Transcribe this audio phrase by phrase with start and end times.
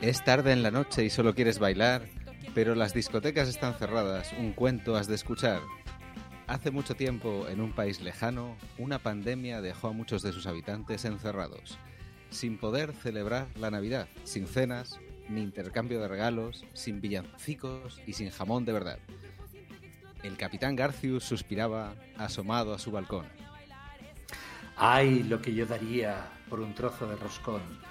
[0.00, 2.06] Es tarde en la noche y solo quieres bailar,
[2.54, 5.60] pero las discotecas están cerradas, un cuento has de escuchar.
[6.46, 11.04] Hace mucho tiempo, en un país lejano, una pandemia dejó a muchos de sus habitantes
[11.04, 11.78] encerrados,
[12.30, 18.30] sin poder celebrar la Navidad, sin cenas, ni intercambio de regalos, sin villancicos y sin
[18.30, 19.00] jamón de verdad.
[20.22, 23.26] El capitán Garcius suspiraba, asomado a su balcón.
[24.76, 27.87] Ay, lo que yo daría por un trozo de roscón.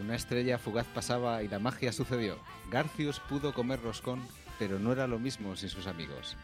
[0.00, 2.38] Una estrella fugaz pasaba y la magia sucedió.
[2.70, 4.26] Garcius pudo comer roscón,
[4.58, 6.38] pero no era lo mismo sin sus amigos.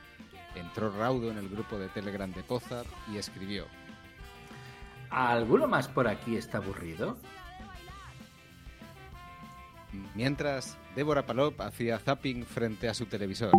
[0.54, 3.66] Entró raudo en el grupo de Telegram de Pozar y escribió.
[5.08, 7.16] ¿Alguno más por aquí está aburrido?
[10.14, 13.52] Mientras, Débora Palop hacía zapping frente a su televisor.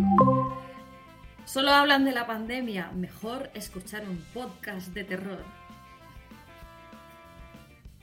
[1.44, 2.92] Solo hablan de la pandemia.
[2.92, 5.57] Mejor escuchar un podcast de terror.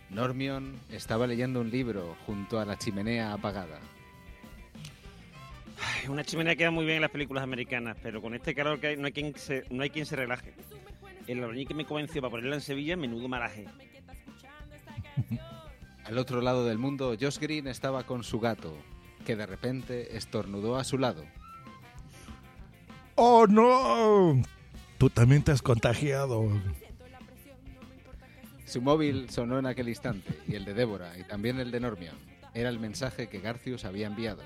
[0.09, 3.80] Normion estaba leyendo un libro junto a la chimenea apagada.
[5.81, 8.88] Ay, Una chimenea queda muy bien en las películas americanas, pero con este calor que
[8.88, 10.54] hay no hay quien se, no hay quien se relaje.
[11.27, 13.66] El albañil que me convenció para ponerla en Sevilla, menudo malaje.
[16.05, 18.77] Al otro lado del mundo, Josh Green estaba con su gato,
[19.26, 21.26] que de repente estornudó a su lado.
[23.16, 24.42] ¡Oh, no!
[24.99, 26.48] Tú también te has contagiado.
[28.75, 32.17] Su móvil sonó en aquel instante, y el de Débora, y también el de Normion.
[32.53, 34.43] Era el mensaje que Garcius había enviado.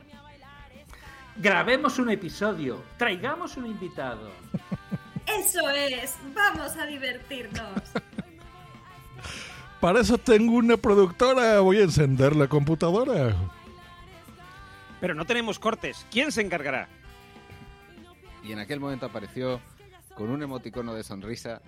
[1.38, 4.30] Grabemos un episodio, traigamos un invitado.
[5.26, 6.16] Eso es.
[6.36, 7.82] Vamos a divertirnos.
[9.82, 11.62] Para eso tengo una productora.
[11.62, 13.36] Voy a encender la computadora.
[15.02, 16.06] Pero no tenemos cortes.
[16.12, 16.88] ¿Quién se encargará?
[18.44, 19.60] Y en aquel momento apareció,
[20.16, 21.64] con un emoticono de sonrisa,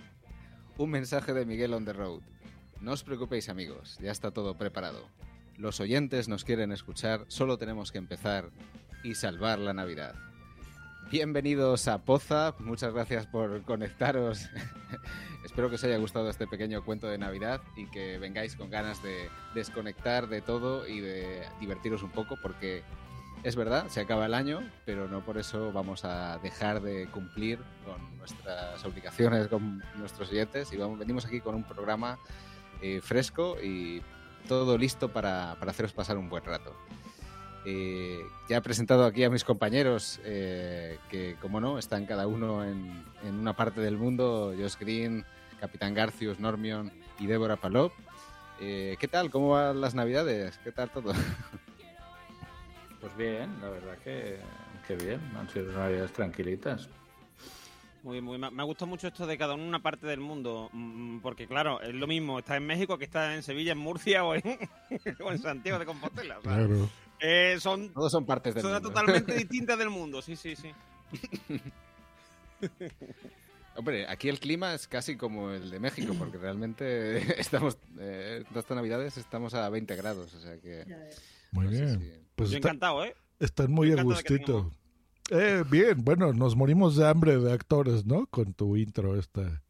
[0.78, 2.22] un mensaje de Miguel on the road.
[2.82, 5.08] No os preocupéis amigos, ya está todo preparado.
[5.56, 8.50] Los oyentes nos quieren escuchar, solo tenemos que empezar
[9.04, 10.16] y salvar la Navidad.
[11.12, 14.50] Bienvenidos a Poza, muchas gracias por conectaros.
[15.46, 19.04] Espero que os haya gustado este pequeño cuento de Navidad y que vengáis con ganas
[19.04, 22.82] de desconectar de todo y de divertiros un poco porque
[23.44, 27.60] es verdad, se acaba el año, pero no por eso vamos a dejar de cumplir
[27.86, 32.18] con nuestras obligaciones con nuestros oyentes y vamos, venimos aquí con un programa
[32.82, 34.02] eh, fresco y
[34.48, 36.76] todo listo para, para haceros pasar un buen rato.
[37.64, 42.64] Eh, ya he presentado aquí a mis compañeros eh, que, como no, están cada uno
[42.64, 44.54] en, en, una parte del mundo.
[44.58, 45.24] Josh Green,
[45.60, 47.94] Capitán Garcius, Normion y Débora Palop.
[48.60, 49.30] Eh, ¿Qué tal?
[49.30, 50.60] ¿Cómo van las navidades?
[50.64, 51.14] ¿Qué tal todo?
[53.00, 54.38] Pues bien, la verdad que,
[54.88, 55.20] que bien.
[55.36, 56.88] Han sido navidades tranquilitas.
[58.04, 58.54] Muy bien, muy bien.
[58.56, 61.80] Me ha gustado mucho esto de cada uno una parte del mundo, mm, porque claro,
[61.82, 64.42] es lo mismo, está en México que está en Sevilla, en Murcia o en,
[65.24, 66.40] o en Santiago de Compostela.
[66.40, 66.90] o sea, Claro.
[67.20, 68.82] eh, son Todos son partes del mundo.
[68.82, 70.72] totalmente distintas del mundo, sí, sí, sí.
[73.76, 78.70] Hombre, aquí el clima es casi como el de México, porque realmente estamos, eh, estas
[78.72, 80.86] navidades estamos a 20 grados, o sea que...
[81.52, 82.00] Muy no sé bien.
[82.02, 83.16] si- Pues Yo está- encantado, ¿eh?
[83.40, 84.74] están muy a gustito.
[85.34, 88.28] Eh, bien, bueno, nos morimos de hambre de actores, ¿no?
[88.28, 89.64] Con tu intro esta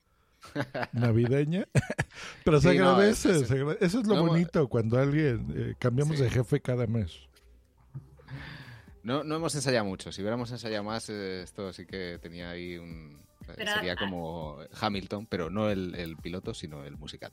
[0.92, 1.68] navideña.
[2.44, 4.98] Pero se Sí, no, agradece, es- es- se agra- eso es lo no, bonito cuando
[5.00, 6.24] alguien eh, cambiamos Sí.
[6.24, 7.12] de jefe cada mes.
[9.04, 10.12] No, no hemos ensayado mucho.
[10.12, 13.20] Si hubiéramos ensayado más, eh, esto sí que tenía ahí un...
[13.56, 17.32] Pero sería como Hamilton, pero no el, el piloto, sino el musical.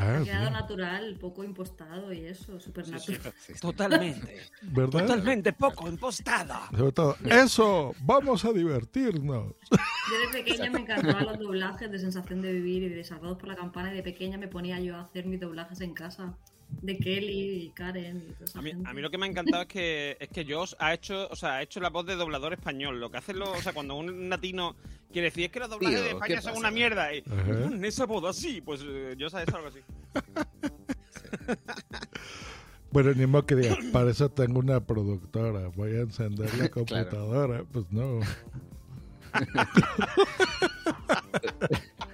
[0.00, 0.52] Ah, bien.
[0.52, 3.20] natural, poco impostado y eso, súper natural.
[3.38, 3.60] Sí, sí.
[3.60, 4.40] Totalmente.
[4.62, 5.00] ¿Verdad?
[5.00, 6.68] Totalmente poco impostada.
[6.70, 9.54] Sobre todo, eso, vamos a divertirnos.
[9.70, 13.48] Yo de pequeña me encantaban los doblajes de Sensación de Vivir y de Salvados por
[13.48, 16.36] la Campana y de pequeña me ponía yo a hacer mis doblajes en casa.
[16.82, 18.88] De Kelly y Karen y toda esa A mí, gente.
[18.88, 21.36] a mí lo que me ha encantado es que es que Josh ha hecho, o
[21.36, 23.00] sea, ha hecho la voz de doblador español.
[23.00, 24.74] Lo que hacen los, o sea, cuando un latino
[25.12, 27.14] quiere decir es que los doblajes Tío, de ¿qué España son una mierda.
[27.14, 27.22] Y.
[27.22, 29.80] "Mm, esa voz así, pues eh, Josh ha hecho algo así.
[32.92, 37.62] Bueno, ni modo que diga, para eso tengo una productora, voy a encender la computadora.
[37.70, 38.18] Pues no.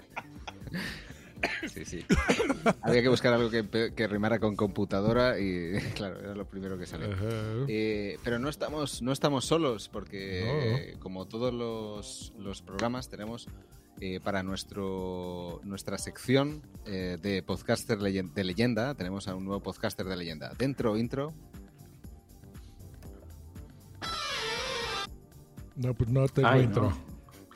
[1.77, 2.07] Sí, sí.
[2.83, 7.09] Había que buscar algo que, rimara con computadora y, claro, era lo primero que salió.
[7.69, 13.47] Eh, pero no estamos, no estamos solos porque, eh, como todos los, los programas, tenemos
[14.01, 20.07] eh, para nuestro nuestra sección eh, de podcaster de leyenda, tenemos a un nuevo podcaster
[20.07, 20.53] de leyenda.
[20.59, 21.35] Dentro, intro.
[25.77, 26.89] No, pues no tengo Ay, intro.
[26.89, 26.99] no.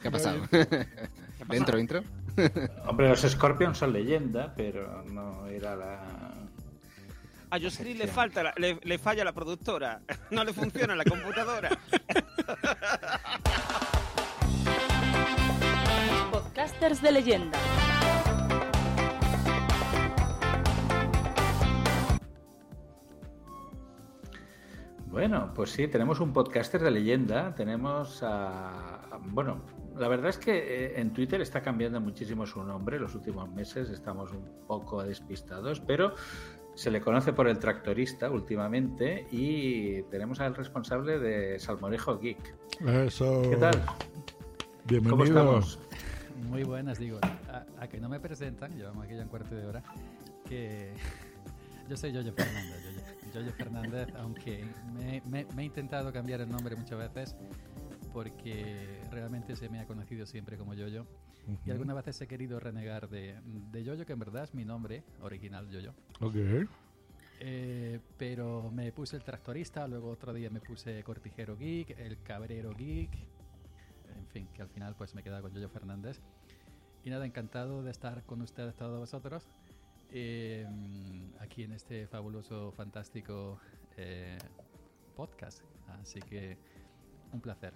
[0.02, 0.42] ¿Qué ha pasado?
[1.48, 2.02] Dentro, intro.
[2.86, 6.00] Hombre, los Scorpions son leyenda, pero no era la.
[7.50, 10.00] A Jocelyn le falta, la- le, le falla la productora,
[10.30, 11.70] no le funciona la computadora.
[16.30, 17.58] Podcasters de leyenda.
[25.06, 27.54] Bueno, pues sí, tenemos un podcaster de leyenda.
[27.54, 28.94] Tenemos a.
[29.10, 29.60] a- Bueno,
[29.96, 30.56] la verdad es que
[30.86, 33.90] eh, en Twitter está cambiando muchísimo su nombre los últimos meses.
[33.90, 36.14] Estamos un poco despistados, pero
[36.74, 42.54] se le conoce por el tractorista últimamente y tenemos al responsable de Salmorejo Geek.
[42.86, 43.42] Eso.
[43.42, 43.82] ¿Qué tal?
[44.86, 45.10] Bienvenido.
[45.10, 45.78] ¿Cómo estamos?
[46.48, 47.18] Muy buenas, digo.
[47.22, 49.82] A, a que no me presentan, llevamos aquí ya un cuarto de hora,
[50.48, 50.92] que
[51.88, 52.82] yo soy Yoyo Fernández.
[52.84, 53.00] Yoyo,
[53.34, 54.64] Yoyo Fernández, aunque
[54.94, 57.36] me, me- me he intentado cambiar el nombre muchas veces
[58.12, 61.06] porque realmente se me ha conocido siempre como Yoyo.
[61.64, 65.02] Y algunas veces he querido renegar de, de Yoyo, que en verdad es mi nombre
[65.20, 65.94] original, Yoyo.
[66.20, 66.36] Ok.
[67.40, 72.74] Eh, pero me puse el tractorista, luego otro día me puse cortijero geek, el cabrero
[72.74, 73.10] geek,
[74.16, 76.20] en fin, que al final pues me he quedado con Yoyo Fernández.
[77.02, 79.48] Y nada, encantado de estar con ustedes todos vosotros
[80.12, 80.66] eh,
[81.40, 83.58] aquí en este fabuloso, fantástico
[83.96, 84.38] eh,
[85.16, 85.62] podcast.
[86.00, 86.58] Así que
[87.32, 87.72] un placer.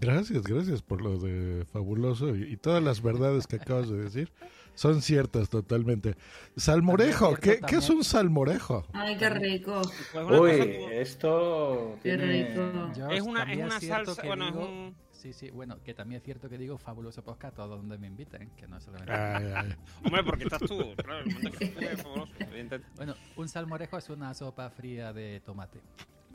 [0.00, 4.32] Gracias, gracias por lo de fabuloso y, y todas las verdades que acabas de decir
[4.74, 6.16] son ciertas totalmente.
[6.56, 8.84] Salmorejo, ¿qué, qué es un salmorejo?
[8.92, 9.82] Ay, qué rico.
[10.12, 12.48] Pues una Uy, como- esto Qué tiene...
[12.48, 12.92] rico.
[12.96, 15.94] Yo Es una- es una salsa- que bueno, es digo- un- Sí, sí, bueno, que
[15.94, 19.10] también es cierto que digo fabuloso podcast a donde me inviten, que no solamente...
[19.14, 19.74] Ay, ay.
[20.04, 22.86] Hombre, porque estás tú, claro, el momento que fue fabuloso, evidentemente.
[22.96, 25.80] Bueno, un salmorejo es una sopa fría de tomate.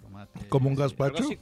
[0.02, 1.24] Tomate- ¿Como un sí, gazpacho?
[1.24, 1.38] Así,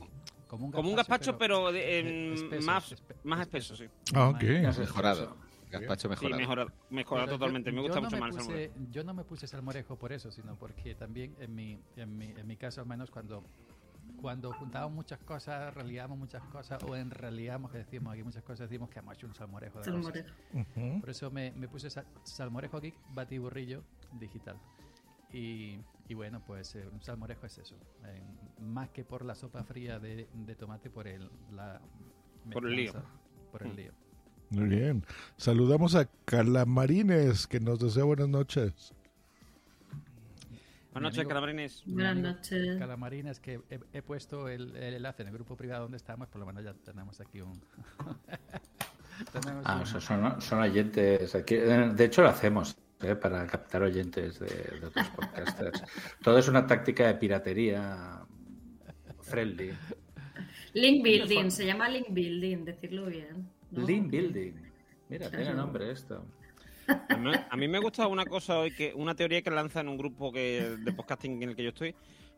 [0.48, 3.86] Como un Como un gazpacho, pero, de- en- espeso, más, espe- más espeso, sí.
[4.16, 4.42] Ah, ok.
[4.80, 5.36] Mejorado.
[5.70, 6.72] Gazpacho Sí, mejorado.
[6.90, 7.72] mejorado, yo- totalmente.
[7.74, 8.74] Me gusta no mucho más el salmorejo.
[8.90, 12.48] Yo no me puse salmorejo por eso, sino porque también en mi, en mi, en
[12.48, 13.44] mi caso al menos cuando,
[14.22, 18.70] cuando juntamos muchas cosas, reliamos muchas cosas, o en realidad que decimos aquí muchas cosas,
[18.70, 20.30] decimos que hemos hecho un salmorejo de Salmorejo.
[21.02, 23.84] Por eso me, me puse sa- salmorejo geek batiburrillo
[24.14, 24.56] digital.
[25.38, 27.76] Y, y bueno, pues eh, un salmorejo es eso.
[28.60, 31.80] más que por la sopa fría de, de tomate, por el, la
[32.52, 32.94] Por el lío.
[32.94, 33.10] mezclanza,
[33.52, 33.92] Por el lío.
[34.50, 35.06] Muy bien.
[35.36, 38.94] Saludamos a Calamarines, que nos desea buenas noches.
[40.94, 41.84] Buenas noches, calamarines.
[41.86, 42.80] Buenas noches.
[42.80, 46.40] Calamarines, que he, he puesto el, el enlace en el grupo privado donde estamos, por
[46.40, 47.54] lo menos ya tenemos aquí un...
[49.32, 51.56] tenemos Ah, un- o sea, son, son oyentes aquí.
[51.56, 53.16] De hecho, lo hacemos ¿eh?
[53.16, 54.48] para captar oyentes de,
[54.80, 55.84] de otros podcasters.
[56.24, 58.22] Todo es una táctica de piratería
[59.22, 59.72] friendly.
[60.74, 63.50] Link Building, se llama Link Building, decirlo bien.
[63.72, 63.86] ¿no?
[63.86, 64.54] Link Building.
[65.10, 66.26] Mira, tiene nombre esto.
[67.10, 69.90] A mí, a mí me gusta una cosa hoy, que una teoría que lanza en
[69.90, 71.94] un grupo que, de podcasting en el que yo estoy,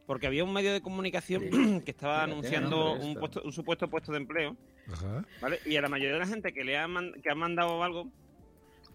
[0.07, 1.43] porque había un medio de comunicación
[1.85, 3.19] que estaba Mira, anunciando un, esto.
[3.19, 4.55] puesto, un supuesto puesto de empleo,
[4.91, 5.23] Ajá.
[5.41, 5.59] ¿vale?
[5.65, 8.09] Y a la mayoría de la gente que le ha, man- que ha mandado algo,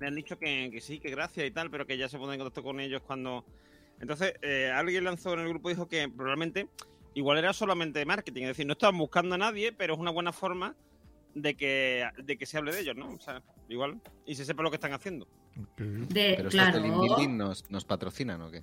[0.01, 2.35] le han dicho que, que sí, que gracias y tal, pero que ya se pone
[2.35, 3.45] en contacto con ellos cuando...
[4.01, 6.69] Entonces, eh, alguien lanzó en el grupo y dijo que probablemente
[7.15, 10.33] igual era solamente marketing, es decir, no estaban buscando a nadie, pero es una buena
[10.33, 10.75] forma
[11.35, 13.13] de que, de que se hable de ellos, ¿no?
[13.13, 15.29] O sea, igual, y se sepa lo que están haciendo.
[15.77, 16.81] De, Pero claro.
[16.81, 18.63] de Link Building nos, nos patrocinan o qué?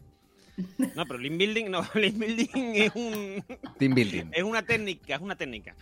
[0.96, 3.44] No, pero Lean Building, no, Lean Building es un...
[3.78, 4.26] Team Building.
[4.32, 5.76] Es una técnica, es una técnica.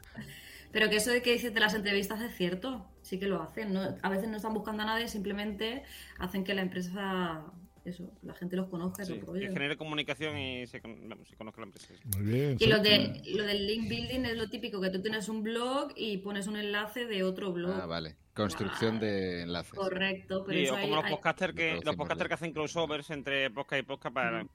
[0.72, 3.74] Pero que eso de que dices de las entrevistas es cierto, sí que lo hacen.
[3.74, 3.82] ¿no?
[4.02, 5.84] A veces no están buscando a nadie, simplemente
[6.20, 7.44] hacen que la empresa,
[7.86, 9.02] eso, la gente los conozca.
[9.04, 11.94] y Sí, que genere comunicación y se, vamos, se conozca la empresa.
[12.16, 12.58] Muy bien.
[12.60, 15.92] Y lo, de, lo del link building es lo típico, que tú tienes un blog
[15.96, 17.80] y pones un enlace de otro blog.
[17.82, 18.16] Ah, vale.
[18.36, 19.74] Construcción de enlaces.
[19.74, 22.28] Correcto, pero Sí, eso o hay- como los hay- podcasters que, los bien.
[22.28, 24.46] que hacen crossovers entre podcast y podcast para...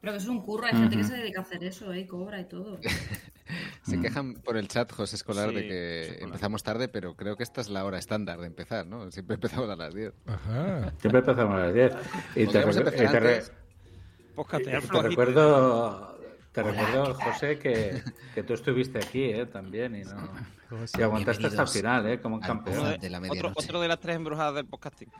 [0.00, 2.00] Pero que es un curro, hay gente que se dedica a hacer eso, ¿eh?
[2.00, 2.78] Y cobra y todo.
[3.82, 7.60] Se quejan por el chat, José Escolar, de que empezamos tarde, pero creo que esta
[7.60, 9.10] es la hora estándar de empezar, ¿no?
[9.10, 10.12] Siempre empezamos a las 10.
[10.26, 10.92] Ajá.
[10.98, 11.92] Siempre empezamos a las 10.
[11.92, 11.94] Y
[12.40, 13.52] te, Podríamos recu- empezar y te re- antes.
[14.34, 15.08] Podcastear y te flojito.
[15.10, 16.18] recuerdo,
[16.52, 17.14] te Hola, recuerdo.
[17.14, 18.02] José, que,
[18.34, 19.46] que tú estuviste aquí ¿eh?
[19.46, 20.30] también y, no,
[20.98, 22.20] y aguantaste hasta el final, ¿eh?
[22.20, 22.98] como un campeón.
[23.00, 25.10] de la Otro, otro de las tres embrujadas del podcasting.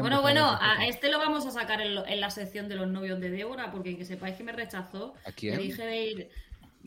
[0.00, 2.88] Bueno, bueno, a este lo vamos a sacar en, lo- en la sección de los
[2.88, 5.12] novios de Débora, porque que sepáis que me rechazó.
[5.26, 5.56] ¿A quién?
[5.58, 6.30] Le dije de ir,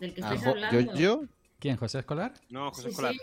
[0.01, 0.81] del que Ah, estáis hablando.
[0.81, 0.93] ¿Yo?
[0.95, 1.21] yo?
[1.59, 2.33] ¿Quién, José Escolar?
[2.49, 3.13] No, José Sí, Escolar.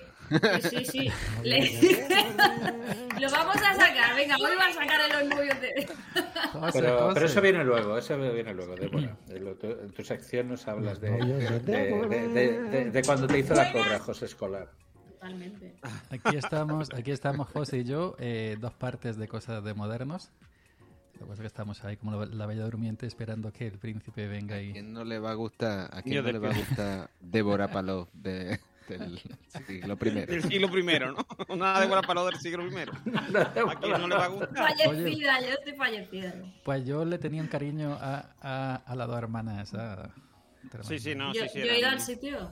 [0.62, 1.12] sí, sí, sí.
[1.42, 1.60] Le-
[3.20, 5.88] lo vamos a sacar, venga, hoy va a sacar los novios de
[6.72, 9.16] Pero, pero eso viene luego, eso viene luego, Débora.
[9.28, 13.26] En lo- tu- En tu sección nos hablas de, de, de- de- de- de cuando
[13.26, 14.70] te hizo la cobra José Escolar.
[15.10, 15.74] Totalmente.
[16.10, 20.30] Aquí estamos, aquí estamos José y yo, eh, dos partes de cosas de modernos.
[21.20, 24.62] Lo que estamos ahí como la, la bella durmiente esperando que el príncipe venga ¿A
[24.62, 24.72] y...
[24.72, 28.08] quién no le va a gustar, a quién no le va a gustar Débora Paló
[28.12, 28.58] de,
[28.88, 29.20] del
[29.66, 30.32] siglo primero?
[30.32, 31.26] Del siglo primero, ¿no?
[31.48, 32.92] Una de para del siglo primero.
[33.14, 34.56] ¿A quién no le va a gustar?
[34.76, 36.34] Fallecida, yo estoy fallecida.
[36.64, 39.74] Pues yo le tenía un cariño a, a, a las dos hermanas.
[39.74, 40.10] a-
[40.82, 41.58] Sí, sí, no, yo sí, sí.
[41.60, 42.50] yo he ido al sitio.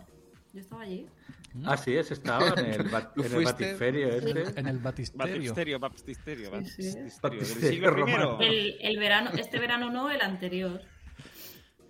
[0.53, 1.07] Yo estaba allí.
[1.65, 4.61] Ah, sí, ese estaba en el, bat- ¿Tú en el batiferio este.
[4.61, 5.35] En el batisterio.
[5.35, 6.99] Baptisterio, baptisterio, Sí, sí.
[6.99, 7.03] baptisterio.
[7.05, 8.39] Del Baptisterio siglo.
[8.41, 10.83] El, el verano, este verano no, el anterior.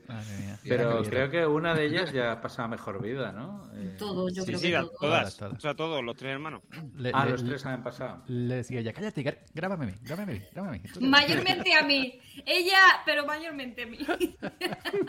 [0.09, 0.59] Madre mía.
[0.65, 3.71] Pero creo que una de ellas ya pasaba mejor vida, ¿no?
[3.75, 4.91] Eh, Todos, yo Sí, creo sí, que todas.
[5.01, 5.53] Todas, todas.
[5.55, 6.63] O sea, todos, los tres hermanos.
[6.97, 8.23] le, ah, le- los tres han pasado.
[8.29, 9.23] le decía ella, cállate,
[9.55, 10.89] grábame a mí, grábame a mí, grábame a mí.
[10.93, 12.21] Tú- Mayormente a mí.
[12.45, 13.99] Ella, pero mayormente a mí.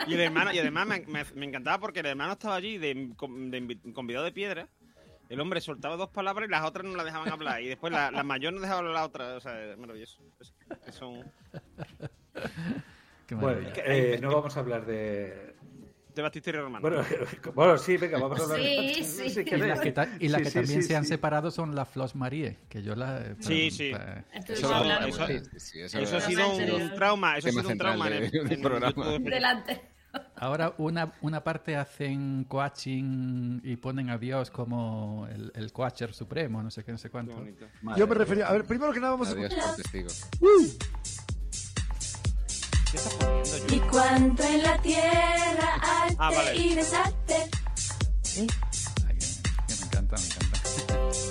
[0.06, 3.10] Y el hermano, y además me, me- me encantaba porque el hermano estaba allí de,
[3.94, 4.68] convidado de piedra.
[5.28, 7.60] El hombre soltaba dos palabras y las otras no la dejaban hablar.
[7.60, 9.36] Y después la, la mayor no dejaba hablar a la otra.
[9.36, 10.22] O sea, es maravilloso.
[10.40, 10.54] Es-
[10.86, 11.22] es son
[13.28, 15.54] Qué Bueno, eh, no vamos a hablar de.
[16.14, 16.80] de baptisterio romano.
[16.80, 17.04] Bueno,
[17.54, 18.94] bueno, sí, venga, vamos a hablar de.
[18.94, 19.28] Sí, sí.
[19.30, 21.08] si Y las que, ta- y las Sí, que sí, también sí, se han sí.
[21.10, 23.22] separado son las Flos Marie, que yo la...
[23.40, 23.92] Sí, sí.
[24.32, 27.36] Estuvimos Eso- eso- Sí, sí, sí, eso, Eso ha sido un, trauma.
[27.36, 28.92] Eso ha sido un trauma en el, de- en programa.
[28.96, 29.30] YouTube.
[29.30, 29.80] Delante.
[30.36, 36.62] Ahora una, una parte hacen coaching y ponen a Dios como el, el coacher supremo,
[36.62, 37.44] no sé qué, no sé cuánto.
[37.94, 38.48] Yo me refería.
[38.48, 39.74] A ver, primero que nada vamos a Adiós escuchar.
[39.74, 40.08] por testigo.
[42.90, 43.90] ¿Qué estás poniendo, Y yo?
[43.90, 46.56] cuando en la tierra arte Ah, vale.
[46.56, 47.50] y desarte,
[49.06, 49.26] Ay, que,
[49.66, 50.60] que me encanta, me encanta.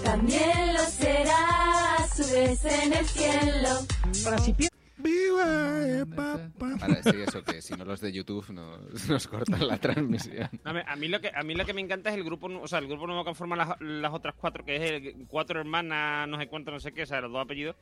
[0.04, 3.80] también lo será a su vez en el cielo.
[4.98, 6.06] ¡Viva!
[6.16, 6.76] papá!
[6.80, 10.50] Para decir eso, que si no los de YouTube nos, nos cortan la transmisión.
[10.64, 12.48] A mí, a mí lo que a mí lo que me encanta es el grupo,
[12.48, 15.60] o sea, el grupo nuevo que forman las, las otras cuatro, que es el, cuatro
[15.60, 17.76] hermanas, no sé cuánto, no sé qué, o sea, los dos apellidos.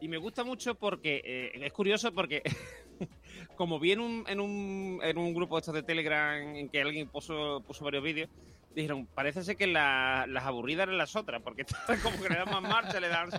[0.00, 2.42] Y me gusta mucho porque eh, es curioso porque
[3.56, 6.82] como vi en un, en un, en un grupo de estos de Telegram en que
[6.82, 8.28] alguien puso, puso varios vídeos,
[8.74, 11.64] dijeron, parece ser que la- las aburridas eran las otras, porque
[12.02, 13.30] como que le dan más marcha, le dan...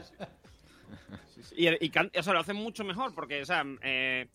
[1.34, 1.56] sí, sí.
[1.58, 4.28] Y, y can- o sea, lo hacen mucho mejor, porque, o sea, eh,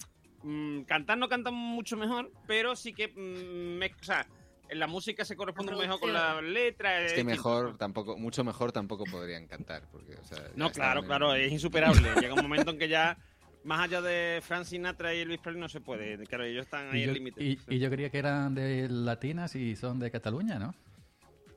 [0.43, 4.27] mm, cantar no cantan mucho mejor, pero sí que, mm, me- o sea,
[4.71, 7.01] en la música se corresponde La mejor con la letra.
[7.01, 7.31] Es que distinto.
[7.31, 9.85] mejor, tampoco, mucho mejor tampoco podrían cantar.
[9.91, 12.07] Porque, o sea, ya No, claro, claro, es insuperable.
[12.21, 13.17] Llega un momento en que ya,
[13.65, 16.19] más allá de Frank Sinatra y Elvis Presley, no se puede.
[16.27, 17.43] Claro, ellos están ahí al límite.
[17.43, 20.75] y- y yo creía que eran de latinas y son de Cataluña, ¿no?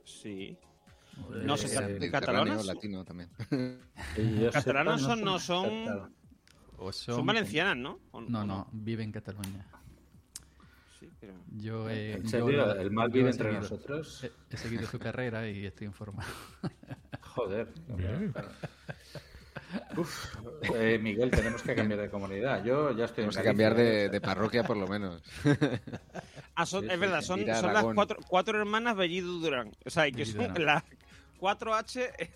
[0.05, 0.57] Sí.
[1.29, 2.65] No sé, Eh, ca- mediterráneo, catalanas.
[2.65, 3.29] latino también.
[4.17, 6.11] Y yo Catalanas sepa, son, no son.
[6.77, 7.99] O Son valencianas, ¿no?
[8.11, 9.65] ¿O- No, o no, vive en Cataluña.
[10.99, 11.33] Sí, pero...
[11.57, 12.73] Yo, eh, ¿En serio?
[12.75, 14.23] ¿El mal vive entre seguido- nosotros?
[14.23, 16.29] He, he seguido su carrera y estoy informado.
[17.21, 17.67] Joder.
[19.95, 20.35] Uf,
[20.75, 22.63] eh, Miguel, tenemos que cambiar de comunidad.
[22.63, 24.09] Yo ya estoy en Tenemos que cambiar de, ¿eh?
[24.09, 25.21] de parroquia por lo menos.
[26.55, 29.71] Ah, son- Sí, es verdad, son, son las cuatro, cuatro hermanas Bellido Durán.
[29.85, 30.83] O sea, que son las
[31.41, 32.29] 4H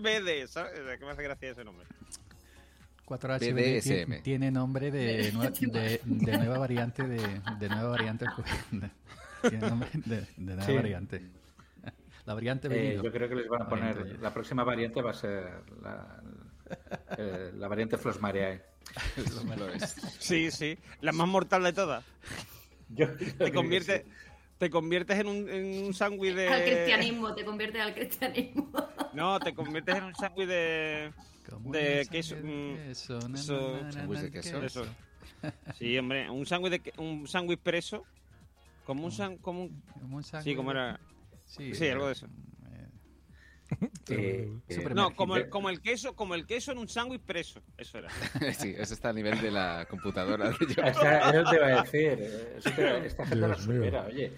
[0.00, 0.78] BD, ¿sabes?
[0.80, 1.86] O sea, que me hace gracia ese nombre.
[3.06, 4.22] 4H BDSM.
[4.22, 8.24] tiene, nombre de, nue- de, de nueva variante de, de nueva variante.
[8.70, 8.90] de-
[9.50, 10.74] tiene nombre de, de nueva Sí.
[10.74, 11.22] variante.
[12.24, 14.20] La variante Eh, yo creo que les van a poner.
[14.20, 15.44] La próxima variante va a ser
[15.82, 16.22] la,
[17.18, 18.62] eh, la variante Flos Mareae.
[19.58, 19.96] Lo es.
[20.20, 20.78] Sí, sí.
[21.00, 22.04] La más mortal de todas.
[22.90, 23.50] Yo- Te
[24.02, 24.02] sí.
[24.62, 26.46] Te conviertes en un, en un sándwich de.
[26.46, 28.70] Al cristianismo, te conviertes al cristianismo.
[29.12, 31.12] No, te conviertes en un sándwich de.
[31.50, 34.62] Como de queso, mm, sándwich de queso.
[34.62, 34.86] Eso.
[35.76, 38.04] Sí, hombre, un sándwich de que- un sándwich preso.
[38.86, 41.00] Como un san, como un, Como un sí, sándwich como de- era.
[41.44, 42.28] Sí, sí, algo de eso.
[44.08, 47.22] eh, Eh, eh, No, como el, como el queso, como el queso en un sándwich
[47.22, 47.60] preso.
[47.76, 48.10] Eso era.
[48.58, 50.50] sí, eso está a nivel de la computadora.
[50.50, 50.82] de yo.
[50.82, 52.18] O sea, eso te va a decir.
[52.20, 53.56] eh, eso te- esta gente mío.
[53.58, 54.32] supera, oye.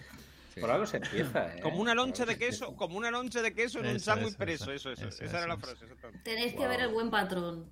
[0.60, 1.60] Por algo se empieza, ¿eh?
[1.60, 4.72] Como una loncha de queso, como una loncha de queso en un sándwich eso, preso.
[4.72, 5.08] eso, Eso, eso.
[5.08, 5.84] eso, Esa era la frase.
[6.22, 6.68] Tenéis que Wow.
[6.68, 7.68] ver el buen patrón.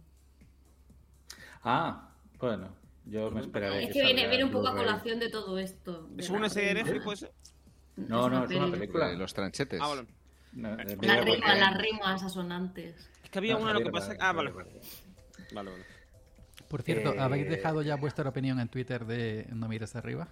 [1.63, 3.85] Ah, bueno, yo me esperaré.
[3.85, 6.09] Es que viene, viene un poco a colación de todo esto.
[6.11, 6.83] de ¿Es la una serie de.
[6.83, 7.33] Netflix, ser?
[7.97, 9.09] No, no, es una película.
[9.09, 9.81] De los tranchetes.
[9.81, 10.07] Ah, vale.
[10.53, 11.61] No, de Las rimas, Bosé.
[11.61, 12.95] las rimas asonantes.
[13.25, 14.15] Es que había No, una lo que pasa.
[14.21, 14.51] Ah, vale.
[14.53, 15.85] Vale, vale.
[16.69, 20.29] Por cierto, Eh, ¿habéis dejado ya vuestra opinión en Twitter de no mires arriba?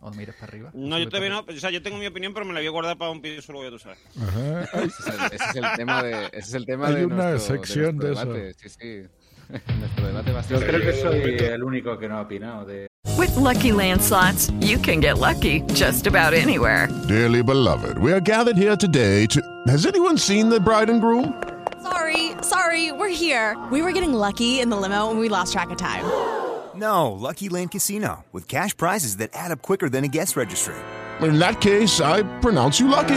[0.00, 0.70] ¿O no mires para arriba?
[0.74, 1.40] No, yo todavía no.
[1.40, 3.60] O sea, yo tengo mi opinión, pero me la voy a guardar para un episodio
[3.60, 3.98] luego, ya tú sabes.
[4.22, 4.62] Ajá.
[4.84, 7.30] Ese es el, ese es el tema de, ese es el tema Hay de una
[7.30, 8.68] nuestro, sección nuestro de debate.
[8.68, 9.08] Sí, sí.
[9.48, 12.86] Nuestro debate va a Yo creo que soy el único que no ha opinado de.
[13.16, 16.88] With Lucky Land slots, you can get lucky just about anywhere.
[17.08, 19.40] Dearly beloved, we are gathered here today to.
[19.66, 21.34] Has anyone seen the bride and groom?
[21.82, 23.56] Sorry, sorry, we're here.
[23.70, 26.04] We were getting lucky in the limo and we lost track of time.
[26.74, 30.76] No, Lucky Land Casino, with cash prizes that add up quicker than a guest registry.
[31.20, 33.16] In that case, I pronounce you lucky.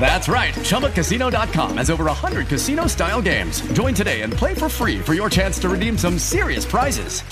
[0.00, 0.54] That's right.
[0.54, 3.62] ChumbaCasino.com has over 100 casino style games.
[3.72, 7.22] Join today and play for free for your chance to redeem some serious prizes.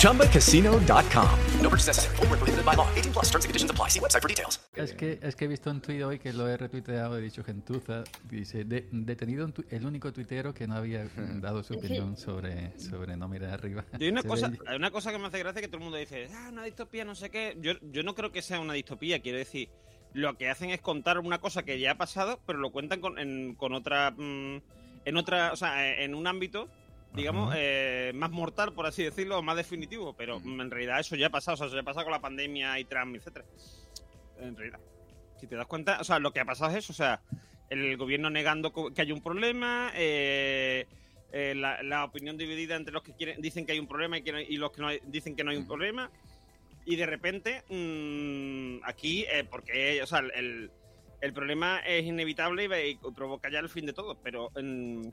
[0.00, 1.38] ChumbaCasino.com.
[1.60, 2.16] No purchase necessary.
[2.18, 2.88] Where prohibited by law.
[2.96, 3.88] 18 plus terms and conditions apply.
[3.88, 4.60] See website for details.
[4.74, 7.42] Es que, es que he visto un tuit hoy que lo he retuiteado, he dicho
[7.44, 8.04] gentuza.
[8.30, 11.06] Dice: de- detenido un tu- el único tuitero que no había
[11.40, 13.84] dado su opinión sobre, sobre no mirar arriba.
[13.98, 15.82] Y hay una Se cosa, hay una cosa que me hace gracia que todo el
[15.84, 17.56] mundo dice, ah, una distopía, no sé qué.
[17.60, 19.68] Yo, yo no creo que sea una distopía, quiero decir,
[20.16, 23.18] lo que hacen es contar una cosa que ya ha pasado, pero lo cuentan con,
[23.18, 24.62] en, con otra, mm,
[25.04, 26.68] en otra, o sea, en un ámbito,
[27.12, 31.26] digamos, eh, más mortal, por así decirlo, más definitivo, pero mm, en realidad eso ya
[31.26, 33.44] ha pasado, o sea, eso ya ha pasado con la pandemia y Trump, etcétera.
[34.40, 34.80] En realidad,
[35.38, 37.20] si te das cuenta, o sea, lo que ha pasado es eso, o sea,
[37.68, 40.86] el gobierno negando que hay un problema, eh,
[41.32, 44.22] eh, la, la opinión dividida entre los que quieren, dicen que hay un problema y,
[44.22, 46.10] que no hay- y los que no hay- dicen que no hay un problema.
[46.86, 50.70] Y de repente, mm, aquí, eh, porque, o sea, el,
[51.20, 55.12] el problema es inevitable y, provoca ya el fin de todo, pero en,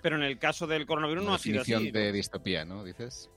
[0.00, 1.90] pero en el caso del coronavirus Una no ha sido definición así.
[1.90, 2.84] de distopía, ¿no?
[2.84, 3.28] Dices.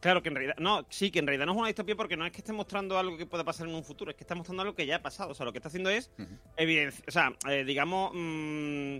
[0.00, 2.26] Claro que en realidad, no, sí, que en realidad no es una distopía porque no
[2.26, 4.62] es que esté mostrando algo que pueda pasar en un futuro, es que está mostrando
[4.62, 5.30] algo que ya ha pasado.
[5.30, 6.10] O sea, lo que está haciendo es
[6.56, 8.96] evidencia, o sea, eh, digamos, mm,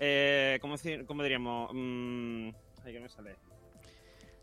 [0.00, 1.70] eh, ¿cómo, decir- cómo diríamos?
[1.72, 2.48] Mm,
[2.84, 3.36] ay, que me sale.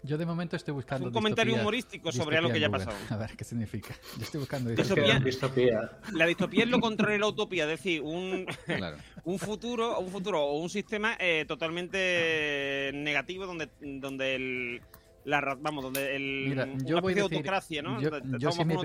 [0.07, 1.07] Yo de momento estoy buscando.
[1.07, 2.95] un comentario distopía- humorístico sobre algo que ya ha pasado.
[3.09, 3.93] A ver qué significa.
[4.17, 5.19] Yo estoy buscando Distopía.
[5.19, 5.91] Distopía.
[6.13, 8.97] La distopía es lo contrario de la utopía, es decir, un, Claro.
[9.25, 14.81] un futuro, un futuro o un sistema eh, totalmente negativo donde, donde el
[15.25, 18.01] la ra- vamos, donde el Mira, una yo voy a decir- autocracia, ¿no?
[18.01, 18.77] yo- yo si me.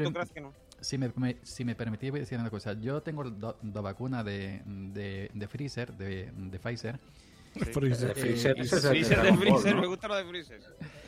[0.81, 2.73] Si me, me- si me permitís, voy a decir una cosa.
[2.73, 6.99] Yo tengo do- dos vacunas de, de, de Freezer, de, de Pfizer.
[7.55, 8.11] Freezer.
[8.17, 10.61] Eh, Freezer, me gusta lo de Freezer.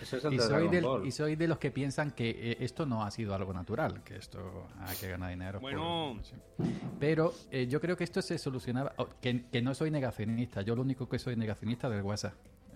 [0.02, 1.07] Ese es el y de soy, Dragon del- Ball.
[1.07, 4.16] y soy de los que piensan que eh, esto no ha sido algo natural, que
[4.16, 5.61] esto hay que ganar dinero.
[5.61, 6.20] Bueno.
[7.00, 10.76] Pero eh, yo creo que esto se solucionaba, o- que, que no soy negacionista, yo
[10.76, 12.35] lo único que soy negacionista del WhatsApp.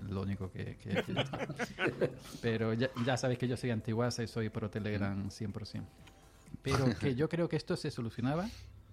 [0.09, 0.77] Lo único que...
[0.77, 2.11] que- que-
[2.43, 5.83] pero ya, ya sabéis que yo soy anti-WhatsApp y soy pro Telegram 100%.
[6.63, 8.49] Pero que yo creo que esto se solucionaba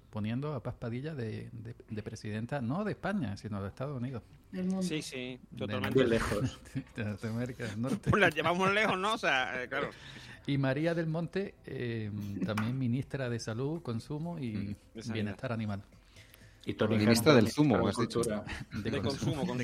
[0.09, 4.23] poniendo a Paz Padilla de, de- de presidenta, no de España, sino de Estados Unidos.
[4.55, 4.83] Del mundo.
[4.83, 5.95] Sí, sí, De- totalmente.
[5.99, 6.59] Bien lejos.
[6.95, 8.09] de Norteamérica del Norte.
[8.09, 9.13] Pues la llevamos lejos, ¿no?
[9.13, 9.89] O sea, eh, claro.
[10.47, 12.11] Y María del Monte, eh,
[12.45, 15.13] también ministra de Salud, Consumo y de sanidad.
[15.13, 15.81] Bienestar Animal.
[16.67, 18.21] Y Tony Ministra del zumo, has dicho.
[18.21, 19.43] De consumo.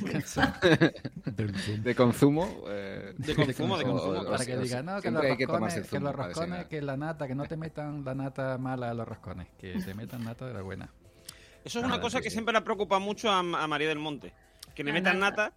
[1.84, 2.64] De consumo.
[2.70, 4.26] eh, De consumo, de consumo.
[4.26, 6.36] Para que o- digan, no, que los que roscones, tomarse el que zumo los roscones,
[6.50, 6.68] desayunar.
[6.68, 9.94] que la nata, que no te metan la nata mala a los roscones, que te
[9.96, 10.90] metan nata de la buena.
[11.64, 12.34] Eso es una Ah, cosa sí, que sí.
[12.36, 14.34] siempre le preocupa mucho a, a María del Monte.
[14.82, 15.54] Que le La metan nata.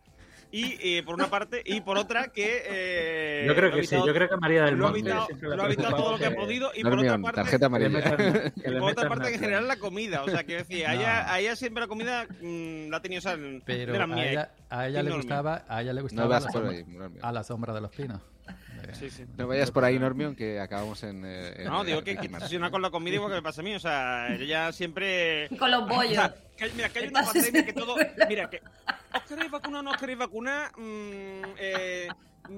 [0.52, 2.62] Y eh, por una parte, y por otra, que.
[2.66, 4.92] eh, Yo creo lo ha que sí, evitado- yo creo que María del lo ha
[4.92, 6.70] le lo ha todo lo que ha que- podido.
[6.76, 7.34] Y por otra parte.
[7.40, 8.16] tarjeta Que amarilla.
[8.54, 10.22] que Y por otra parte, en general, la comida.
[10.22, 13.18] O sea, quiero decir, a, ella, a ella siempre la comida mm, la ha tenido,
[13.18, 14.30] o sea, de Pero a mía.
[14.30, 17.80] ella, a ella le gustaba, a ella le gustaba la sombra- a la sombra de
[17.80, 18.20] los pinos.
[18.92, 19.24] Sí, sí.
[19.36, 21.24] No vayas por ahí, Normion, que acabamos en.
[21.24, 22.36] eh, en- No, digo en que Ricky Martin.
[22.36, 23.74] obsesiona con la comida igual que me pasa a mí.
[23.74, 25.48] O sea, ella siempre.
[25.58, 26.12] Con los bollos.
[26.54, 27.96] O sea, que, mira, que hay una pandemia que todo.
[28.28, 28.60] Mira, que.
[29.28, 32.08] queréis vacunar o no os queréis vacunar, mm, eh,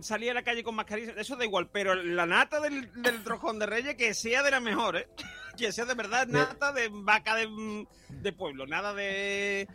[0.02, 3.58] salir a la calle con mascarilla, eso da igual, pero la nata del, del trojón
[3.58, 5.08] de Reyes que sea de la mejor, ¿eh?
[5.56, 9.68] Que sea de verdad nata de vaca de, mm, de pueblo, nada de eh,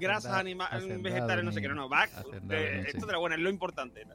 [0.00, 3.06] grasas animales, vegetales, no sé qué, no, no, va, hacendado de- esto sí.
[3.06, 4.06] de la buena es lo importante.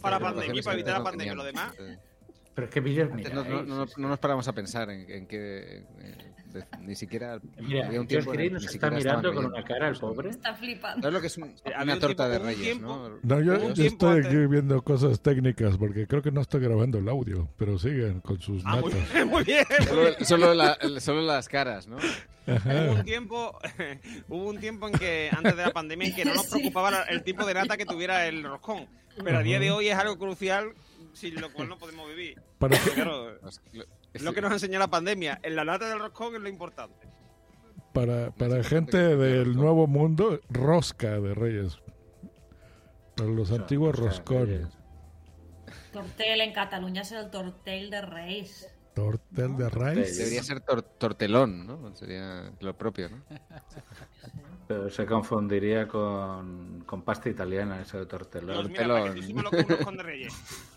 [0.00, 1.74] Para Estas pandemia, para evitar la no pandemia, lo demás.
[2.54, 5.26] Pero es que vídeos Antes no, no- no- no nos paramos a pensar en, en
[5.26, 9.46] que eh, de- ni siquiera Mira, había un tiempo en el nos está mirando con
[9.46, 10.30] una cara al pobre.
[10.30, 11.02] Está flipando.
[11.02, 13.36] ¿Sabes lo que es un- había una un torta de reyes, tiempo- no?
[13.36, 16.98] No, yo, yo estoy antes- aquí viendo cosas técnicas porque creo que no estoy grabando
[16.98, 19.12] el audio, pero siguen con sus Ah, muy natas.
[19.12, 19.64] bien, muy bien.
[19.88, 21.96] Solo, solo la- solo las caras, ¿no?
[22.46, 23.58] Hubo un tiempo,
[24.28, 27.24] hubo un tiempo en que antes de la pandemia en que no nos preocupaba el
[27.24, 28.86] tipo de nata que tuviera el roscón,
[29.22, 30.74] pero a día de hoy es algo crucial
[31.14, 32.40] sin lo cual no podemos vivir.
[32.94, 33.38] Claro,
[34.14, 35.38] es lo que nos enseñó la pandemia.
[35.42, 37.06] En la nata del roscón es lo importante.
[37.92, 41.78] Para, para gente del nuevo mundo, rosca de reyes.
[43.16, 44.66] Para los antiguos roscones.
[45.92, 48.66] Tortel en Cataluña es el tortel de Reis.
[48.94, 50.16] Tortel de raíz.
[50.16, 51.94] Debería ser tor- tortelón, ¿no?
[51.96, 53.24] Sería lo propio, ¿no?
[54.68, 58.68] Pero se confundiría con, con pasta italiana, eso de Dios, tortelón.
[58.70, 60.34] mira, para que tú sepas lo que es un roscón de reyes.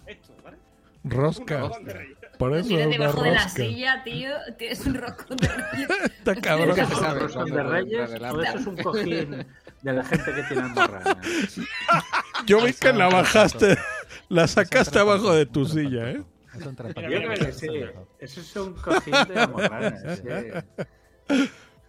[0.08, 0.58] Esto, ¿vale?
[1.04, 1.64] Rosca.
[1.66, 2.18] Un reyes.
[2.38, 5.88] Por eso Tienes es una debajo de la silla, tío, tienes un roscón de Reis.
[6.06, 6.70] Está cabrón.
[6.70, 9.46] Nunca se sabe ¿Roscón de reyes o eso es un cojín
[9.84, 11.18] de la gente que tiene almorranas?
[12.46, 13.78] Yo vi que la bajaste,
[14.30, 16.24] la sacaste abajo de tu silla, ¿eh?
[16.60, 17.02] Es un trampa.
[17.02, 17.68] Yo creo que sí.
[18.20, 20.20] Eso es un cojín de almorranas.
[20.20, 20.24] sí.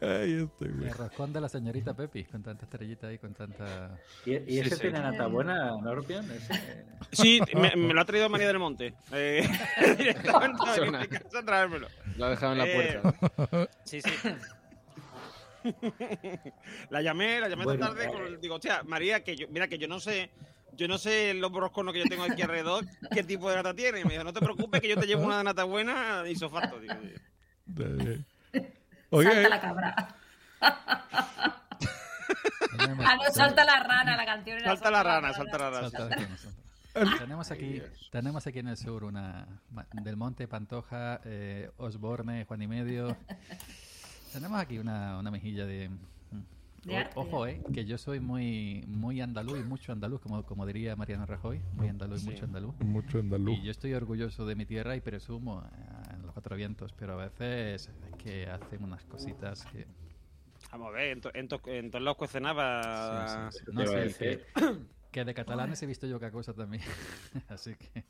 [0.01, 0.89] Ay, este güey.
[0.89, 3.99] El roscón de la señorita Pepi, con tanta estrellita ahí, con tanta...
[4.25, 4.83] ¿Y, y ese sí.
[4.83, 6.31] tiene nata buena, Norbion?
[6.31, 8.95] Ese- Sí, me, me lo ha traído María del Monte.
[9.13, 9.49] Eh,
[9.99, 11.89] directamente a venir a mi casa a traérmelo.
[12.17, 13.69] Lo ha dejado en la Eh, puerta.
[13.85, 14.11] Sí, sí.
[16.91, 18.05] la llamé, la llamé Bueno, esta tarde.
[18.09, 18.13] eh.
[18.13, 20.31] con- digo, hostia, María, que yo, mira que yo no sé,
[20.77, 24.01] yo no sé los roscones que yo tengo aquí alrededor, qué tipo de nata tiene.
[24.01, 26.79] Y me dijo, no te preocupes, que yo te llevo una nata buena y sofacto.
[26.81, 26.95] Digo,
[28.55, 28.73] Eh,
[29.11, 30.15] Oye, Salta la cabra.
[33.01, 35.91] Ah, no, salta la rana, la canción salta la rana, salta la rana.
[35.91, 37.19] Salta salta.
[37.19, 39.47] Tenemos aquí, tenemos aquí en el sur una
[39.93, 43.17] del Monte, Pantoja, eh, Osborne, Juan y Medio.
[44.33, 45.91] Tenemos aquí una, una mejilla de.
[46.85, 47.13] De O- arte.
[47.17, 51.27] ojo, eh, que yo soy muy muy andaluz y mucho andaluz, como, como diría Mariano
[51.27, 52.75] Rajoy, muy andaluz y mucho andaluz.
[52.81, 53.59] mucho andaluz.
[53.59, 57.15] Y yo estoy orgulloso de mi tierra y presumo eh, en los cuatro vientos, pero
[57.21, 59.87] a veces es que hacen unas cositas que.
[60.73, 63.51] Vamos a ver, en, to- en, to- en todos los cuestionaba.
[63.51, 63.65] Sí, sí, sí.
[63.65, 64.45] te No sé, que,
[65.11, 66.83] que de catalanes he visto yo cada cosa también.
[67.49, 68.05] Así que.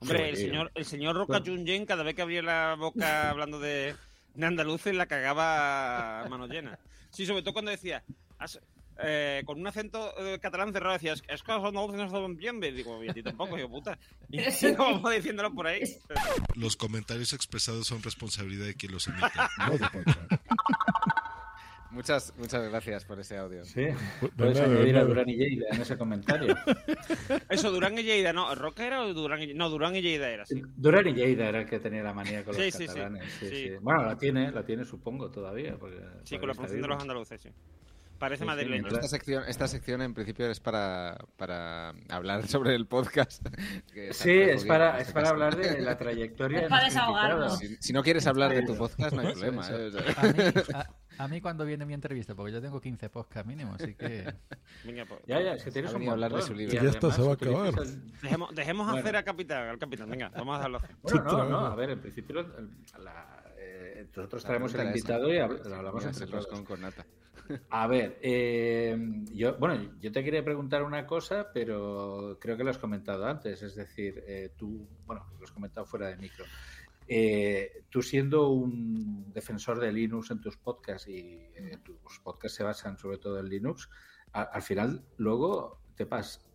[0.00, 3.68] Hombre, el señor, el señor Roca Junyen, cada vez que abría la boca hablando de,
[3.68, 3.94] de
[4.40, 6.78] andaluces, la cagaba a mano llena.
[7.10, 8.02] Sí, sobre todo cuando decía,
[8.38, 8.60] "Has-
[9.00, 12.62] eh, con un acento eh, catalán cerrado, decías, es que los andaluces no saben bien.
[12.64, 13.96] Y digo, y a ti tampoco, hijo puta.
[14.28, 15.82] Y así no vamos diciéndolo por ahí.
[16.56, 19.26] Los comentarios expresados son responsabilidad de quien los emite.
[21.90, 23.64] Muchas, muchas gracias por ese audio.
[23.64, 23.80] Sí.
[23.82, 23.94] De
[24.36, 25.04] Puedes de añadir a nada.
[25.06, 26.54] Durán y Lleida en ese comentario.
[27.48, 28.54] Eso, Durán y Lleida, ¿no?
[28.54, 29.58] ¿Roca era o Durán y Lleida?
[29.58, 30.60] No, Durán y Lleida era, sí.
[30.76, 32.86] Durán y Lleida era el que tenía la manía con los Sí, sí, sí.
[32.88, 33.24] catalanes.
[33.40, 33.56] Sí, Sí.
[33.68, 33.70] sí.
[33.80, 35.76] Bueno, la tiene, la tiene supongo todavía.
[35.78, 37.48] Porque Sí, con la pronunciación de los andaluces, sí.
[38.18, 38.88] Parece Sí, madrileño.
[38.88, 43.46] Esta sección, esta sección en principio es para, para hablar sobre el podcast.
[43.94, 46.62] que Sí, es para, es para hablar de la trayectoria.
[46.62, 47.58] Es para desahogarnos.
[47.58, 49.66] Si, si no quieres hablar de tu podcast, no hay problema.
[49.70, 49.90] ¿eh?
[50.16, 50.42] A mí,
[50.74, 50.86] a,
[51.18, 54.32] a mí cuando viene mi entrevista, porque yo tengo 15 podcasts mínimo, así que...
[54.84, 56.74] Venga, pues, Ya, ya, es que tienes un hablar de su libro.
[56.74, 57.74] Y Que ya esto se va a acabar.
[58.22, 59.00] Dejemos, dejemos Bueno.
[59.00, 60.08] hacer a capitán, al capitán.
[60.10, 60.80] Venga, vamos a dejarlo.
[61.02, 62.42] Bueno, no, no, a ver, en principio
[62.98, 66.46] la- eh, nosotros traemos el invitado y hablamos entre todos.
[66.64, 67.04] con nata.
[67.70, 68.96] A ver, eh,
[69.32, 73.62] yo, bueno, yo te quería preguntar una cosa, pero creo que lo has comentado antes,
[73.62, 76.44] es decir, eh, tú, bueno, lo has comentado fuera de micro.
[77.08, 81.18] Eh, tú siendo un defensor de Linux en tus podcasts y
[81.54, 83.88] eh, tus podcasts se basan sobre todo en Linux,
[84.32, 86.46] a- al final luego te pasas,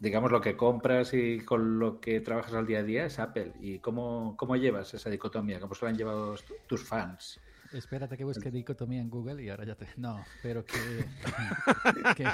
[0.00, 3.52] digamos, lo que compras y con lo que trabajas al día a día es Apple.
[3.60, 5.60] ¿Y cómo, cómo llevas esa dicotomía?
[5.60, 6.34] ¿Cómo se lo han llevado
[6.66, 7.40] tus fans?
[7.72, 9.86] Espérate que busque dicotomía en Google y ahora ya te...
[9.96, 10.74] No, pero que...
[12.16, 12.28] que-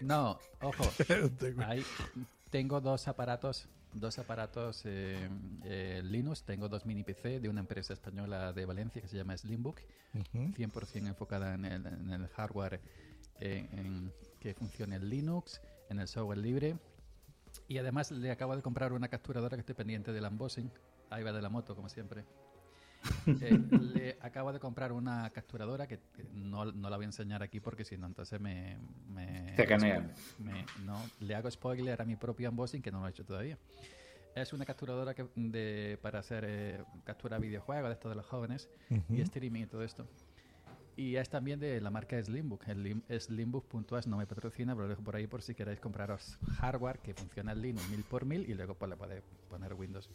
[0.00, 0.84] no, ojo.
[1.66, 1.84] Hay-
[2.52, 5.28] tengo dos aparatos, dos aparatos eh,
[5.64, 6.44] eh, Linux.
[6.44, 9.80] Tengo dos mini PC de una empresa española de Valencia que se llama Slimbook.
[10.14, 10.52] Ujú.
[10.52, 12.80] 100% enfocada en el, en el hardware
[13.40, 16.76] eh, en que funcione en Linux, en el software libre.
[17.68, 20.70] Y además le acabo de comprar una capturadora que estoy pendiente del unboxing.
[21.08, 22.24] Ahí va de la moto, como siempre.
[23.40, 27.42] Eh, le acabo de comprar una capturadora que que no, no la voy a enseñar
[27.42, 28.78] aquí porque si no, entonces me.
[29.08, 30.12] me Te canean.
[30.38, 33.58] me- no, le hago spoiler a mi propio unboxing que no lo he hecho todavía.
[34.34, 38.68] Es una capturadora que, de, para hacer eh, captura videojuegos de estos de los jóvenes
[38.88, 39.22] y Ujú.
[39.22, 40.06] streaming y todo esto.
[40.96, 42.64] Y es también de la marca Slimbook.
[43.18, 47.14] Slimbook.es no me patrocina, pero lo dejo por ahí por si queréis compraros hardware que
[47.14, 50.08] funciona en Linux mil por mil y luego pues, le podéis poner Windows.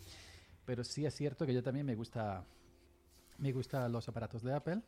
[0.65, 2.43] Pero sí es cierto que yo también me gusta
[3.37, 4.81] me gustan los aparatos de Apple.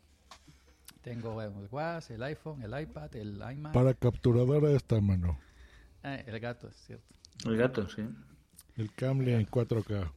[1.02, 3.74] Tengo el Watch, el iPhone, el iPad, el iMac.
[3.74, 5.40] Para capturadora esta mano.
[6.04, 7.06] Eh, el gato, es cierto.
[7.46, 8.08] El gato, sí.
[8.76, 10.12] El Camly en 4K.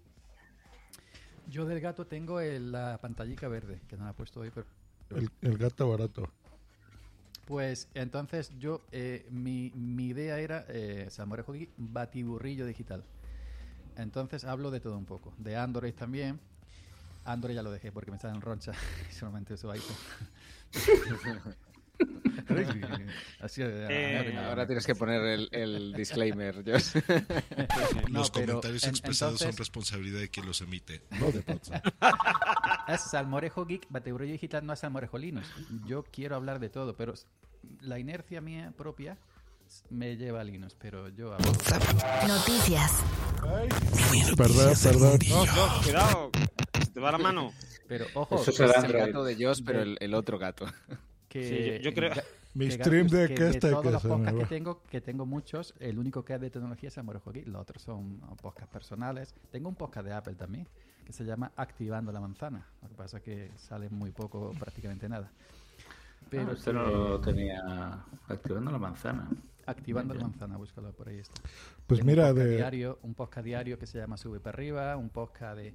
[1.48, 4.66] Yo del gato tengo el- la pantallica verde, que no la he puesto hoy, pero...
[5.10, 6.32] El, el gato barato.
[7.44, 11.08] Pues entonces yo, eh, mi, mi idea era, eh,
[11.48, 13.04] Geek, batiburrillo digital.
[13.96, 15.34] Entonces hablo de todo un poco.
[15.38, 16.40] De Android también.
[17.24, 18.72] Android ya lo dejé porque me sale en roncha.
[19.10, 19.96] y solamente uso iPhone.
[23.40, 26.96] Así, Eh, ahora tienes que poner el, el disclaimer, Josh.
[28.08, 31.02] No, los pero comentarios en- expresados son entonces- responsabilidad de quien los emite.
[32.88, 35.46] es Salmorejo Geek, Batiburrillo Digital no es Salmorejo Linux.
[35.86, 37.14] Yo quiero hablar de todo, pero
[37.80, 39.16] la inercia mía propia
[39.90, 41.52] me lleva a Linux, pero yo hablo.
[42.26, 42.92] Noticias.
[44.36, 45.18] Perdón, perdón.
[45.28, 46.30] No, no, cuidado,
[46.92, 47.52] te va la mano.
[47.88, 50.66] Pero ojo, Eso es el gato de Josh, pero el, el otro gato.
[51.28, 51.42] que
[51.78, 52.12] Sí, yo- yo creo-
[52.54, 55.24] Mi que stream deck que este de todos que los podcasts que tengo, que tengo
[55.24, 59.34] muchos, el único que es de tecnología es Salmorejo Geek, los otros son podcasts personales.
[59.50, 60.68] Tengo un podcast de Apple también,
[61.06, 62.66] que se llama Activando la Manzana.
[62.82, 65.30] Lo que pasa es que sale muy poco, prácticamente nada.
[66.28, 69.30] Pero Pero este no lo tenía activando la manzana.
[69.64, 71.40] Activando la manzana, búscalo por ahí está.
[71.86, 74.56] Pues Tengo mira, un podcast de- diario, un podcast diario que se llama Sube para
[74.56, 75.74] arriba, un podcast de,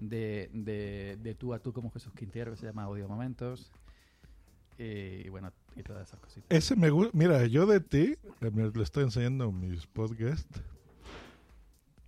[0.00, 3.70] de, de, de tú a tú como Jesús Quintero que se llama Audio Momentos.
[4.78, 6.46] eh, Y bueno, y todas esas cositas.
[6.50, 7.10] Ese me gusta.
[7.16, 10.60] Mira, yo de ti, me- le estoy enseñando mis podcasts.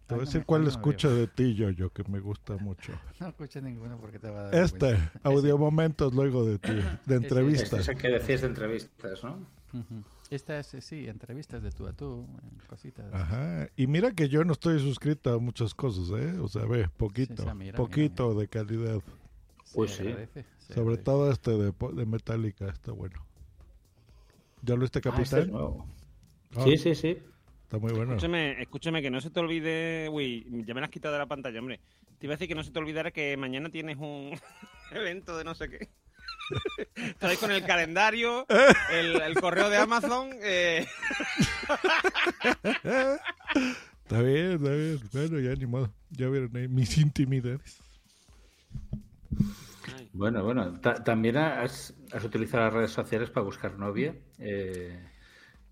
[0.06, 2.92] Te voy a decir cuál escucho de ti, yo, yo, que me gusta mucho.
[3.20, 6.72] No escuché ninguno porque te va a dar Este, audio momentos luego de ti,
[7.04, 7.80] de entrevistas.
[7.80, 9.46] Es el que decías de entrevistas, ¿no?
[9.74, 13.12] Esta es, eh, sí, entrevistas de tú a tú, eh, cositas.
[13.12, 13.68] Ajá.
[13.76, 16.38] Y mira que yo no estoy suscrito a muchas cosas, ¿eh?
[16.38, 19.00] O sea, ve, poquito, sí, mira, poquito de calidad.
[19.74, 20.02] Pues sí.
[20.06, 21.02] agradece, Sobre agradece.
[21.04, 23.24] todo este de, de Metallica, está bueno.
[24.62, 25.40] ¿Ya lo viste, Ah, este capitán?
[25.40, 25.86] es nuevo.
[26.56, 27.18] Ah, Sí, sí, sí.
[27.62, 28.12] Está muy bueno.
[28.12, 30.08] Escúchame, escúchame, que no se te olvide.
[30.10, 31.80] Uy, ya me la has quitado de la pantalla, hombre.
[32.18, 34.32] Te iba a decir que no se te olvidara que mañana tienes un
[34.90, 35.88] evento de no sé qué.
[36.94, 38.46] Estáis con el calendario,
[38.92, 40.30] el, el correo de Amazon.
[40.42, 40.86] eh,
[44.04, 45.00] Está bien, está bien.
[45.12, 45.92] Bueno, ya ni modo.
[46.10, 47.80] Ya vieron ahí mis intimidades.
[50.12, 50.80] Bueno, bueno.
[50.80, 54.14] Ta- También has, has utilizado las redes sociales para buscar novia.
[54.38, 55.04] Eh,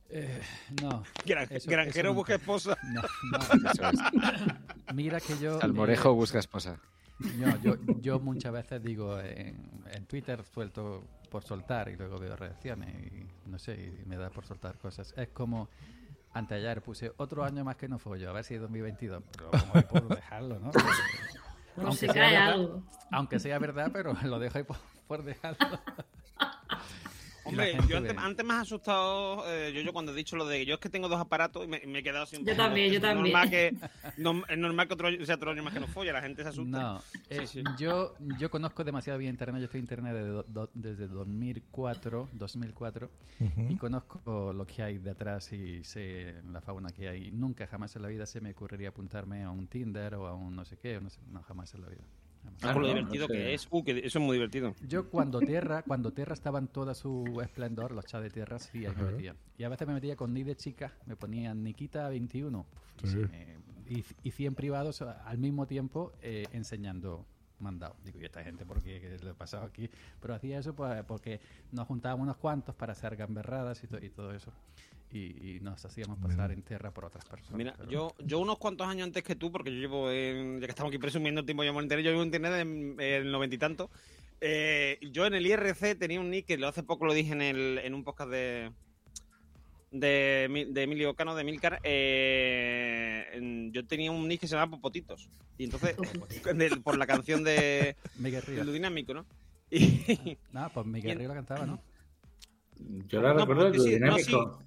[0.09, 0.41] Eh,
[0.83, 1.03] no.
[1.25, 2.77] Gran- eso- granjero eso busca esposa.
[2.85, 3.03] No,
[3.73, 4.95] Eso no.
[4.95, 5.59] Mira que yo.
[5.61, 6.79] Salmorejo eh, busca esposa.
[7.19, 12.37] No, yo, yo muchas veces digo en, en Twitter suelto por soltar y luego veo
[12.37, 15.15] reacciones y no sé, y me da por soltar cosas.
[15.17, 15.69] Es como
[16.33, 19.83] anteayer puse otro año más que no follo, a ver si es 2022, pero como
[19.83, 20.71] por dejarlo, ¿no?
[21.77, 22.83] Por si cae verdad, algo.
[23.11, 25.79] aunque sea verdad, pero lo dejo ahí por, por dejarlo.
[27.49, 28.21] Hombre, yo antes, ve.
[28.23, 30.89] antes me has asustado, eh, yo, yo cuando he dicho lo de yo es que
[30.89, 33.33] tengo dos aparatos y me, me he quedado un Yo poco- también, yo es también.
[33.33, 33.75] Normal que,
[34.17, 36.43] no- es normal que otro, año- sea otro año más que no folla, la gente
[36.43, 36.79] se asusta.
[36.79, 37.63] No, eh, sí.
[37.79, 42.29] Yo, yo conozco demasiado bien Internet, yo estoy en Internet desde, do- do- desde 2004,
[42.33, 43.67] 2004 Ujú.
[43.71, 47.31] y conozco lo que hay detrás y sé la fauna que hay.
[47.31, 50.55] Nunca jamás en la vida se me ocurriría apuntarme a un Tinder o a un
[50.57, 52.05] no sé qué, o no, sé, no jamás en la vida.
[52.63, 53.67] Ah, por lo divertido que es.
[53.71, 54.75] Uh, que eso es muy divertido.
[54.89, 58.87] Yo cuando Tierra, cuando Tierra estaba en toda su esplendor, los chats de Tierra, sí,
[58.87, 59.37] ahí me metía.
[59.59, 62.67] Y a veces me metía con nick de chica, me ponían Nikita 21
[63.03, 63.09] Sí.
[63.09, 63.57] sí, me-
[63.89, 67.25] y, y 100 privados al mismo tiempo eh, enseñando
[67.61, 67.95] mandado.
[68.05, 69.01] Digo, ¿y esta gente por qué?
[69.01, 69.89] ¿Qué le ha pasado aquí?
[70.21, 71.41] Pero hacía eso pues, porque
[71.73, 74.51] nos juntábamos unos cuantos para hacer gamberradas y, to- y todo eso.
[75.12, 77.57] Y, y nos hacíamos pasar en Tierra por otras personas.
[77.57, 80.66] Mira, pero- yo, yo unos cuantos años antes que tú, porque yo llevo, en- ya
[80.66, 83.55] que estamos aquí presumiendo el tiempo en internet, yo llevo en internet en el noventa
[83.55, 83.88] y tanto.
[84.40, 87.40] Eh, yo en el IRC tenía un nick que lo hace poco lo dije en,
[87.42, 88.71] el, en un podcast de
[89.92, 91.81] de, Mi- de Emilio Cano de Milcar.
[91.85, 95.29] eh, en- yo tenía un nick que se llamaba Popotitos.
[95.57, 95.97] Y entonces,
[96.55, 99.25] de- por la canción de de lo dinámico, ¿no?
[99.71, 101.81] Y, No, pues Miguel Río lo cantaba, ¿no?
[103.09, 104.62] yo la No, recuerdo de sí, no, dinámico.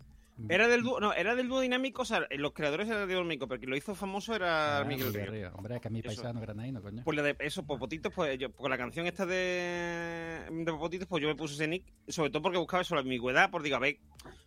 [0.47, 3.17] Era del dúo, no, era del dúo dinámico, o sea, los creadores eran del dúo
[3.23, 5.25] dinámico, pero quien lo hizo famoso era Ah, Miguel Río.
[5.25, 5.51] Río.
[5.55, 7.03] Hombre, que a mi paisano granaíno, coño.
[7.03, 11.27] Pues de eso, Popotitos, pues yo, con la canción esta de, de Popotitos, pues yo
[11.27, 13.97] me puse ese nick, sobre todo porque buscaba eso, la ambigüedad, por digo, a ver,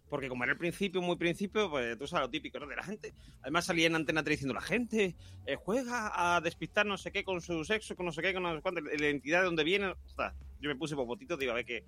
[0.09, 2.66] porque como era el principio, muy principio, pues tú sabes lo típico, ¿no?
[2.66, 3.14] De la gente.
[3.40, 7.24] Además salía en Antena 3 diciendo, la gente eh, juega a despistar no sé qué
[7.24, 9.64] con su sexo, con no sé qué, con no sé cuánto, la identidad de dónde
[9.64, 9.87] viene.
[9.88, 11.85] O sea, yo me puse Popotitos, digo, a ver qué...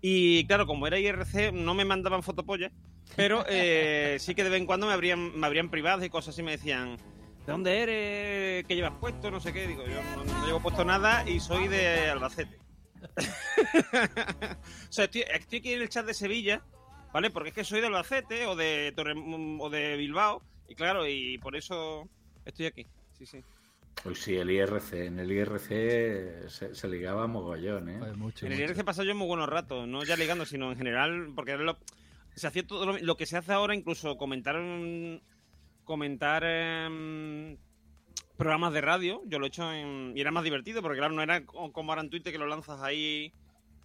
[0.00, 2.72] Y claro, como era IRC, no me mandaban fotopollas,
[3.16, 6.34] pero eh, sí que de vez en cuando me abrían, me abrían privadas y cosas
[6.34, 8.66] así, me decían, ¿de dónde eres?
[8.66, 9.30] ¿Qué llevas puesto?
[9.30, 9.66] No sé qué.
[9.66, 12.58] Digo, yo no, no llevo puesto nada y soy de Albacete.
[14.88, 16.62] o sea, estoy, estoy aquí en el chat de Sevilla,
[17.12, 17.30] ¿vale?
[17.30, 21.38] Porque es que soy de Albacete o de, Torre, o de Bilbao, y claro, y
[21.38, 22.08] por eso
[22.44, 22.86] estoy aquí.
[23.12, 23.44] Sí, sí.
[24.02, 24.92] Pues sí, el IRC.
[25.06, 27.98] En el IRC se, se ligaba mogollón, ¿eh?
[28.46, 31.52] en el IRC pasó yo muy buenos ratos, no ya ligando, sino en general, porque
[31.52, 31.78] era lo-
[32.34, 34.56] se hacía todo lo, lo que se hace ahora, incluso comentar
[35.84, 37.56] comentar em,
[38.36, 41.22] programas de radio, yo lo he hecho en, y era más divertido, porque claro, no
[41.22, 43.32] era co- como ahora en Twitter que lo lanzas ahí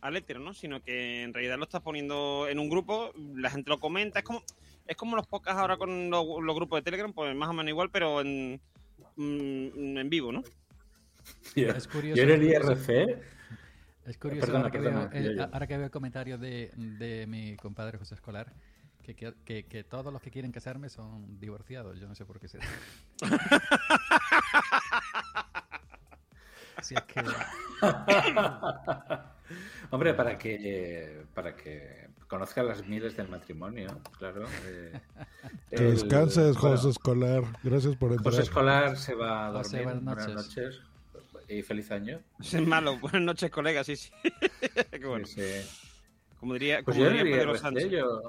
[0.02, 0.54] al éter, ¿no?
[0.54, 4.26] Sino que en realidad lo estás poniendo en un grupo, la gente lo comenta, es
[4.26, 4.44] como
[4.86, 7.70] es como los podcasts ahora con los, los grupos de Telegram, pues más o menos
[7.70, 8.60] igual, pero en,
[9.16, 10.44] mm, en vivo, ¿no?
[11.56, 12.18] Es curioso.
[12.18, 12.44] Yo en el.
[12.44, 12.90] IRC.
[14.06, 15.50] Es curioso Perdona, ahora, que perdona, veo, el- yo, yo.
[15.54, 18.52] ahora que veo el comentario de, de mi compadre José Escolar,
[19.02, 21.98] que, que, que- que todos los que quieren casarme son divorciados.
[22.00, 22.66] Yo no sé por qué será.
[26.82, 27.22] Si es que...
[29.92, 32.03] Hombre, para que para que
[32.34, 34.46] conozcan las miles del matrimonio, claro.
[34.66, 35.00] eh,
[35.70, 37.44] Que el- descanses, bueno, José Escolar.
[37.62, 38.32] Gracias por entrar.
[38.34, 40.02] José Escolar se va a José, dormir.
[40.04, 40.82] buenas Buenas noches.
[41.48, 42.20] Y feliz año.
[42.40, 42.98] Es malo.
[43.00, 44.12] Buenas noches, colegas, sí, sí.
[44.92, 45.28] Qué bueno.
[45.28, 45.70] Sí, sí.
[46.40, 47.92] Como diría, Pues como yo diría Pedro Sánchez.
[47.92, 48.22] yo,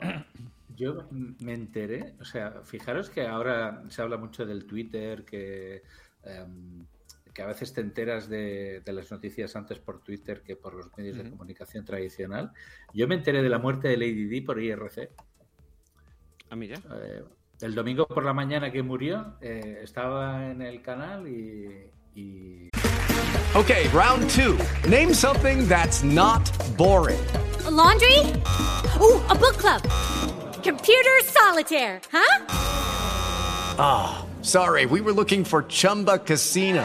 [0.77, 5.83] yo me enteré, o sea, fijaros que ahora se habla mucho del Twitter, que,
[6.25, 6.85] em,
[7.35, 10.97] que a veces te enteras de, de las noticias antes por Twitter que por los
[10.97, 11.31] medios de Ujú.
[11.33, 12.53] comunicación tradicional.
[12.93, 15.11] Yo me enteré de la muerte de Lady Di por IRC.
[16.51, 16.77] A mí ya.
[16.77, 17.25] Eh,
[17.61, 22.69] el domingo por la mañana que murió, eh, estaba en el canal y, y
[23.57, 24.57] Okay, round two.
[24.89, 26.43] Name something that's not
[26.77, 27.21] boring.
[27.67, 28.19] A laundry?
[29.01, 29.81] Ooh, a book club.
[30.63, 32.45] Computer solitaire, huh?
[33.79, 36.85] Ah, sorry, we were looking for Chumba Casino.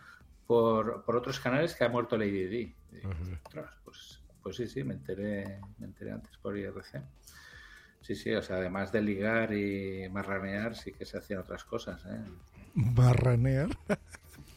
[0.51, 2.75] por, por otros canales que ha muerto Lady Di.
[2.91, 3.11] Y digo,
[3.45, 7.01] "Ostras, pues, pues sí, sí, me enteré, me enteré antes por IRC.
[8.01, 12.03] Sí, sí, o sea, además de ligar y marranear, sí que se hacían otras cosas,
[12.05, 12.19] ¿eh?
[12.73, 13.69] Marranear.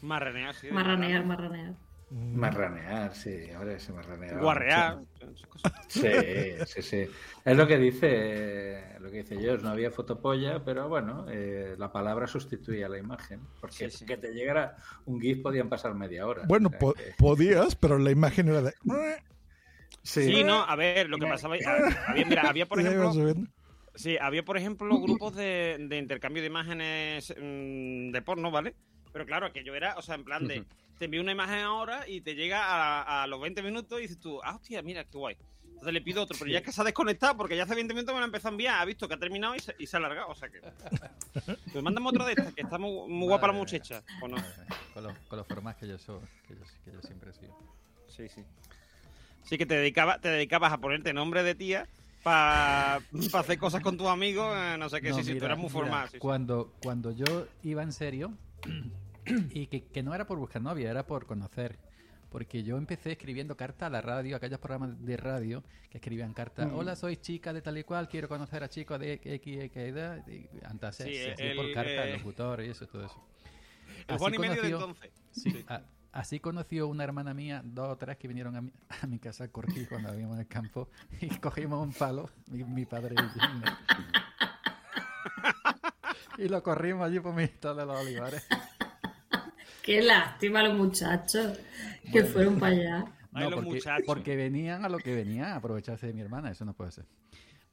[0.01, 0.69] Marranear, sí.
[0.69, 1.75] Marranear, marranear.
[2.15, 4.41] Marranear, sí, ahora se marraneaba.
[4.41, 4.99] Guarrear.
[5.89, 6.07] Sí,
[6.65, 7.05] sí, sí.
[7.43, 11.91] Es lo que dice, lo que dice George, no había fotopolla, pero bueno, eh, la
[11.91, 13.41] palabra sustituía la imagen.
[13.59, 16.43] Porque que te llegara un GIF podían pasar media hora.
[16.47, 18.73] Bueno, O sea po- que- podías, pero la imagen era de...
[20.03, 21.55] Sí, no, a ver, lo que pasaba.
[22.07, 22.79] Había, mira, había por
[23.11, 23.11] ejemplo.
[23.95, 28.75] Sí, había por ejemplo grupos de, de intercambio de imágenes mm, de porno, ¿vale?
[29.11, 30.63] Pero claro, aquello era, o sea, en plan de.
[30.97, 34.19] Te envío una imagen ahora y te llega a, a los 20 minutos y dices
[34.19, 35.37] tú, ah, hostia, mira, qué guay.
[35.63, 37.93] Entonces le pido otro, pero ya es que se ha desconectado porque ya hace 20
[37.93, 39.97] minutos me lo empezó a enviar, ha visto que ha terminado y se, y se
[39.97, 40.61] ha alargado, o sea que.
[41.73, 44.01] Pues mándame otro de estas, que está muy, muy guapa la muchacha.
[44.21, 44.37] ¿o no?
[44.93, 47.57] Con los, con los formas que yo soy, que yo, que yo siempre he sido.
[48.07, 48.41] Sí, sí.
[49.43, 51.89] Sí que te, dedicaba, te dedicabas a ponerte nombre de tía
[52.23, 52.95] para
[53.33, 55.69] hacer cosas con tus amigos, eh, no sé qué, No, sí, sí, tú eras muy
[55.69, 56.07] formal.
[56.07, 56.19] sí, sí.
[56.19, 58.31] Cuando, cuando yo iba en serio,
[59.51, 61.77] y que, que no era por buscar novia, era por conocer.
[62.29, 66.69] Porque yo empecé escribiendo cartas a la radio, aquellos programas de radio que escribían cartas.
[66.69, 66.75] Mm.
[66.75, 69.31] Hola, soy chica de tal y cual, quiero conocer a chicos de X,
[69.63, 70.27] X edad.
[70.27, 73.25] Y antes Sí, hacía por carta, eh, locutor y eso, todo eso.
[74.07, 75.11] el Así Juan y medio de conoció- entonces.
[75.31, 75.65] Sí, Sí.
[75.69, 78.71] a- así conoció una hermana mía, dos o tres que vinieron a mi,
[79.01, 80.89] a mi casa a corregir cuando habíamos en el campo
[81.21, 83.41] y cogimos un palo, mi, mi padre y yo,
[86.37, 88.45] y lo corrimos allí por mi de los olivares.
[89.85, 91.59] Qué lástima los muchachos
[92.11, 92.27] que Bueno.
[92.29, 93.05] fueron para allá.
[93.31, 96.73] No, porque, porque venían a lo que venían a aprovecharse de mi hermana, eso no
[96.73, 97.05] puede ser.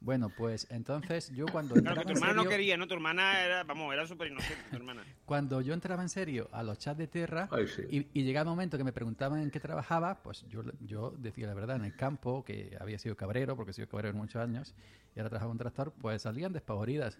[0.03, 2.87] Bueno, pues entonces yo cuando Claro, que tu en hermana no serio- quería, ¿no?
[2.87, 5.01] Tu hermana era, vamos, era súper inocente, tu hermana.
[5.25, 7.09] Cuando yo entraba en serio a los chats de
[7.51, 7.83] Ay, sí.
[7.89, 11.47] y, y llegaba un momento que me preguntaban en qué trabajaba, pues yo, yo decía
[11.47, 14.75] la verdad, en el campo, que había sido cabrero, porque he sido cabrero muchos años,
[15.15, 17.17] y ahora trabajaba en un tractor, pues salían despavoridas.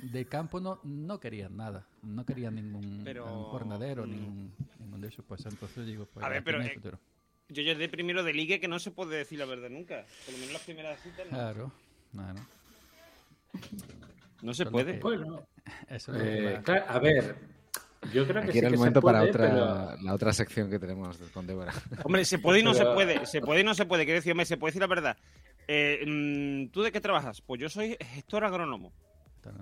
[0.00, 5.08] De campo no, no querían nada, no querían ningún, Pero, ningún jornadero, ningún, ningún de
[5.08, 6.80] esos, pues entonces yo digo, pues A ver, pero, eh.
[7.48, 10.04] Yo ya de primero de ligue que no se puede decir la verdad nunca.
[10.24, 11.36] Por lo menos las primeras citas no.
[11.36, 11.72] Claro,
[14.42, 14.98] No se Eso es lo puede.
[15.00, 15.46] Bueno,
[15.88, 17.36] eso Eh, claro, a ver,
[18.12, 20.32] yo creo que Aquí sí era el que se momento para otra, pero- la otra
[20.32, 21.72] sección que tenemos con Débora.
[22.04, 23.26] Hombre, se puede y no Pero- se puede.
[23.26, 24.04] Se puede y no se puede.
[24.04, 25.16] Quiero decir, hombre, se puede decir la verdad.
[25.66, 27.40] Eh, mm, ¿Tú de qué trabajas?
[27.40, 28.92] Pues yo soy gestor agrónomo.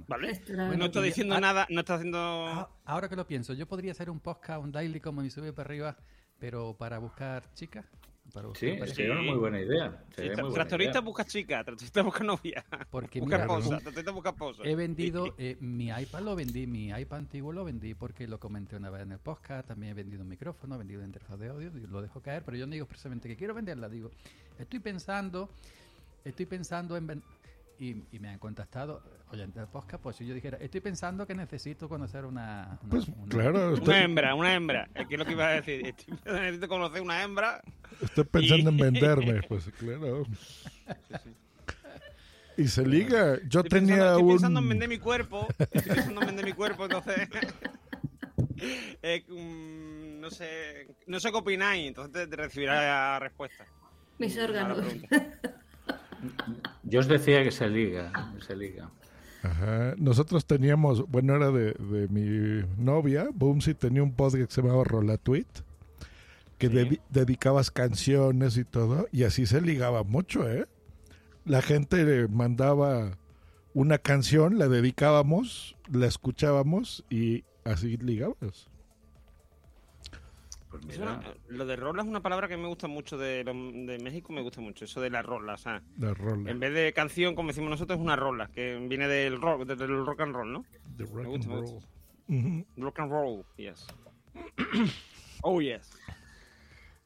[0.06, 0.40] ¿Vale?
[0.76, 2.18] No estoy diciendo Ah, nada, no está haciendo...
[2.46, 5.52] Ah, Ahora que lo pienso, yo podría hacer un podcast, un daily como mi sube
[5.52, 5.96] para arriba,
[6.38, 7.84] pero para buscar chicas.
[8.32, 8.94] Para buscar Sí, pareja.
[8.96, 10.04] sería una muy buena idea.
[10.08, 11.00] Sí, sería tra- muy buena tractorista idea.
[11.02, 12.64] busca chica, tractorista busca novia.
[12.90, 14.62] Porque busca mira, esposa, un- tractorista busca esposa.
[14.64, 18.76] He vendido, eh, mi iPad lo vendí, mi iPad antiguo lo vendí porque lo comenté
[18.76, 21.70] una vez en el podcast, también he vendido un micrófono, he vendido interfaz de audio,
[21.76, 24.10] y lo dejo caer, pero yo no digo expresamente que quiero venderla, digo,
[24.58, 25.50] estoy pensando,
[26.24, 27.22] estoy pensando en
[27.78, 31.34] y, y me han contactado oyentes del podcast, pues si yo dijera, estoy pensando que
[31.34, 34.88] necesito conocer una, una- Pues, una- claro, estoy- Una hembra, una hembra.
[35.08, 35.86] Que es lo que iba a decir.
[35.86, 37.62] Estoy- Necesito conocer una hembra.
[38.00, 40.24] Estoy pensando en venderme, pues claro.
[42.56, 43.38] Y se liga.
[43.48, 44.28] Yo Estoy pensando, tenía estoy un...
[44.30, 45.48] pensando en vender mi cuerpo.
[45.58, 47.28] Estoy pensando en vender mi cuerpo, entonces.
[49.02, 50.86] eh, mm, no sé.
[51.06, 53.64] No sé qué opináis, entonces te, te recibirá respuesta.
[54.18, 54.78] Mis la órganos.
[56.84, 58.12] Yo os decía que se liga,
[58.46, 58.90] se liga.
[59.42, 59.94] Ajá.
[59.96, 64.84] Nosotros teníamos, bueno, era de, de mi novia, Boomsy tenía un podcast que se llamaba
[64.84, 65.48] Rolatweet,
[66.58, 70.66] que dedi- dedicabas canciones y todo, y así se ligaba mucho, ¿eh?
[71.44, 73.18] La gente le mandaba
[73.74, 78.68] una canción, la dedicábamos, la escuchábamos y así ligabas.
[80.80, 84.32] Pues una- lo de rola es una palabra que me gusta mucho de, de México,
[84.32, 84.84] me gusta mucho.
[84.84, 85.82] Eso de la rola, o sea.
[85.98, 86.50] La rola.
[86.50, 90.04] En vez de canción, como decimos nosotros, es una rola, que viene del rock, del
[90.06, 90.64] rock and roll, ¿no?
[90.96, 92.66] The Me rock gusta, and me roll.
[92.76, 93.86] Rock and roll, yes.
[95.42, 95.90] oh, yes.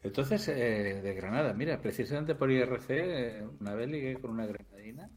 [0.03, 5.11] Entonces, eh, de Granada, mira, precisamente por IRC, eh, una vez ligué con una granadina.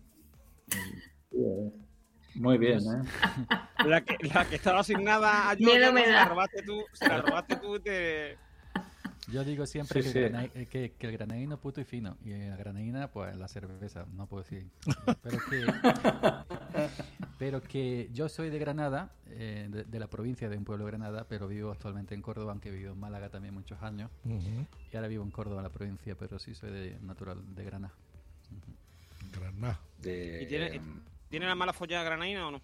[2.35, 3.01] Muy bien, ¿eh?
[3.85, 7.21] La que, la que estaba asignada a yo, me se la robaste tú, se la
[7.21, 8.37] robaste tú te...
[9.31, 10.19] Yo digo siempre Sí, que, sí.
[10.19, 12.17] El granai- eh, que, que el granadino es puto y fino.
[12.25, 14.67] Y la granadina, pues la cerveza, no puedo decir.
[15.21, 15.65] Pero que,
[17.37, 20.91] pero que yo soy de Granada, eh, de, de la provincia de un pueblo de
[20.91, 24.11] Granada, pero vivo actualmente en Córdoba, aunque he vivido en Málaga también muchos años.
[24.91, 27.93] Y ahora vivo en Córdoba, la provincia, pero sí soy de natural de Granada.
[29.31, 29.79] Granada.
[29.99, 30.81] De, ¿Y tiene,
[31.29, 32.61] ¿Tiene la mala follada granaína o no?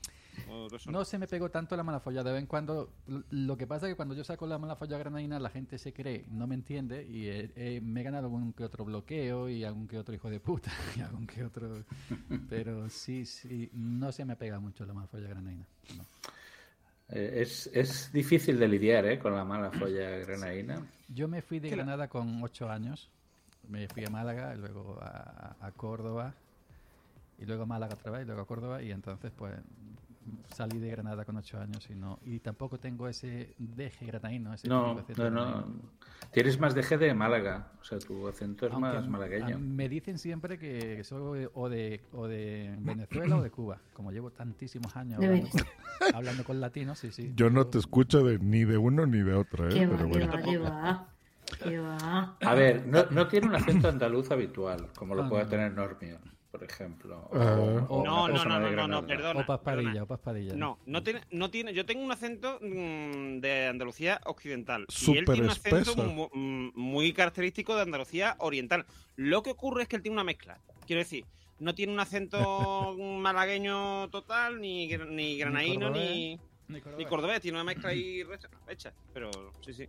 [0.49, 2.29] ¿O eso No se me pegó tanto la mala follada.
[2.29, 2.89] De vez en cuando.
[3.29, 5.93] Lo que pasa es que cuando yo saco la mala follada granadina, la gente se
[5.93, 7.05] cree, no me entiende.
[7.05, 10.29] Y eh, eh, me he ganado algún que otro bloqueo y algún que otro hijo
[10.29, 10.71] de puta.
[10.97, 11.83] Y algún que otro.
[12.49, 13.69] Pero sí, sí.
[13.73, 15.65] No se me pega mucho la mala follada granadina.
[15.97, 16.03] no.
[17.09, 19.19] Eh, es, es difícil de lidiar, ¿eh?
[19.19, 20.81] Con la mala folla granadina.
[21.07, 23.09] Yo me fui de Granada con ocho años.
[23.69, 26.33] Me fui a Málaga, y luego a, a Córdoba.
[27.37, 28.81] Y luego a Málaga otra vez, y luego a Córdoba.
[28.81, 29.53] Y entonces, pues,
[30.53, 32.19] salí de Granada con ocho años y no.
[32.23, 34.53] Y tampoco tengo ese deje granadino.
[34.53, 35.65] Ese No, no, no.
[36.31, 37.71] Tienes más deje de Málaga.
[37.81, 39.59] O sea, tu acento es Aunque más malagueño.
[39.59, 43.79] Me dicen siempre que soy o de, o de Venezuela o de Cuba.
[43.93, 47.33] Como llevo tantísimos años hablando con, hablando con latinos, sí, sí.
[47.35, 49.73] Yo no te escucho de, ni de uno ni de otro, ¿eh?
[49.73, 50.33] ¿Qué va, Pero qué bueno.
[50.33, 51.07] va, qué va?
[51.63, 52.37] ¿Qué va?
[52.41, 55.49] A ver, no, no tiene un acento andaluz habitual, como lo Ah, puede no.
[55.51, 56.17] tener Normio,
[56.57, 57.27] por ejemplo.
[57.31, 57.35] o-
[57.89, 59.39] o No, una no, no, no, no, perdona.
[59.41, 60.55] O paspadilla, o paspadilla.
[60.55, 61.73] No, no tiene, no tiene.
[61.73, 64.81] Yo tengo un acento mm, de Andalucía occidental.
[64.81, 68.85] y él Súper tiene un acento mm, muy característico de Andalucía oriental.
[69.15, 70.59] Lo que ocurre es que él tiene una mezcla.
[70.85, 71.25] Quiero decir,
[71.59, 77.41] no tiene un acento malagueño total, ni, ni granaíno, cordobés, ni, Ni ni cordobés.
[77.41, 78.23] Tiene una mezcla ahí
[78.69, 78.93] hecha.
[79.13, 79.29] Pero
[79.61, 79.87] sí, sí.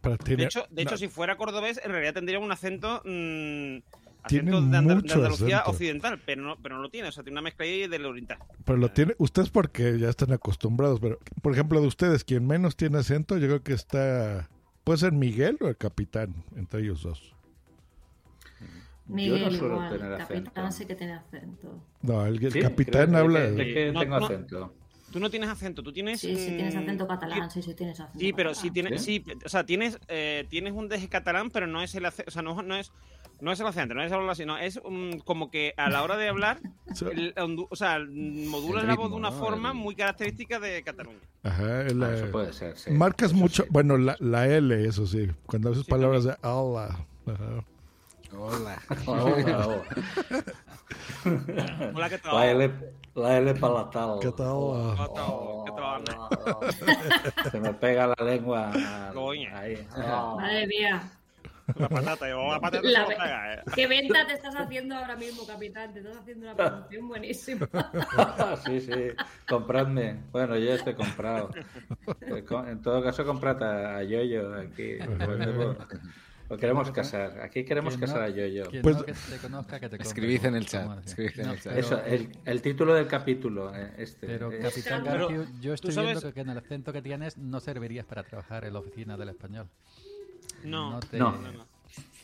[0.00, 3.00] Pero tiene- De hecho, de hecho no, si fuera cordobés, en realidad tendría un acento.
[3.04, 3.78] mm,
[4.28, 5.70] Tiene acento de, Andal- de mucho Andalucía acento.
[5.70, 7.08] occidental, pero no, pero no lo tiene.
[7.08, 8.38] O sea, tiene una mezcla ahí del oriental.
[8.64, 12.76] Pero lo tiene, ustedes porque ya están acostumbrados, pero por ejemplo de ustedes, quien menos
[12.76, 14.48] tiene acento, yo creo que está
[14.84, 17.32] puede ser Miguel o el capitán, entre ellos dos.
[19.06, 20.70] Miguel Yo no suelo igual, tener capitán acento.
[20.72, 21.82] sí que tiene acento.
[22.02, 23.40] No, el, el Sí, capitán creo- habla...
[23.50, 24.26] ¿De qué No, tengo no.
[24.26, 24.74] acento?
[25.10, 26.20] Tú no tienes acento, tú tienes.
[26.20, 29.22] Sí, sí tienes mm, acento catalán, sí, sí tienes acento Sí, pero sí tienes, sí,
[29.44, 32.40] o sea, tienes, eh, tienes un deje catalán, pero no es el acento, o sea,
[32.40, 32.92] no, no es,
[33.42, 36.02] no es el acento, no es hablarlo así, no, es mm, como que a la
[36.02, 36.58] hora de hablar,
[37.12, 37.34] el
[37.68, 39.38] o sea, modula El la voz de una ¿no?
[39.38, 41.18] forma El- muy característica de Cataluña.
[41.42, 42.90] Ajá, el, Ah, eso eh, puede ser, sí.
[42.92, 43.68] Marcas Eso mucho, sí.
[43.72, 45.28] bueno, la, la L, eso sí.
[45.46, 46.96] Cuando haces palabras de hola.
[47.26, 47.64] Ajá.
[48.34, 48.80] Hola.
[51.94, 52.34] Hola, ¿qué tal?
[52.34, 52.70] La L,
[53.14, 54.18] la L palatal.
[54.20, 54.96] ¿Qué tal?
[54.96, 55.64] ¿Qué tal?
[56.04, 56.12] ¿Qué
[57.42, 57.50] tal?
[57.50, 58.70] Se me pega la lengua
[59.52, 59.86] ahí.
[59.96, 61.02] Madre mía.
[61.78, 63.14] La patata, yo, la patata La ve-
[63.54, 63.62] eh.
[63.74, 65.92] ¿Qué venta te estás haciendo ahora mismo, capitán?
[65.92, 67.68] Te estás haciendo una promoción buenísima.
[68.66, 68.92] sí, sí,
[69.48, 70.16] compradme.
[70.32, 71.50] Bueno, yo ya estoy comprado.
[72.20, 74.96] Eh, En todo caso, comprad a, Yoyo aquí.
[74.98, 75.76] Lo,
[76.50, 77.40] lo queremos casar.
[77.40, 78.68] Aquí queremos Quien casar no- a Yoyo.
[78.68, 81.60] quien Pues- no que te conozca, que te Escribid en el chat, escribid en el
[81.60, 81.72] chat.
[81.74, 83.74] pero- Eso, el, el título del capítulo.
[83.74, 86.92] eh, Este, Pero, es- Capitán Garfield, yo ¿tú estoy viendo que, que en el acento
[86.92, 89.66] que tienes no servirías para trabajar en la oficina del español.
[90.64, 91.32] No, te- No.
[91.32, 91.66] no, no.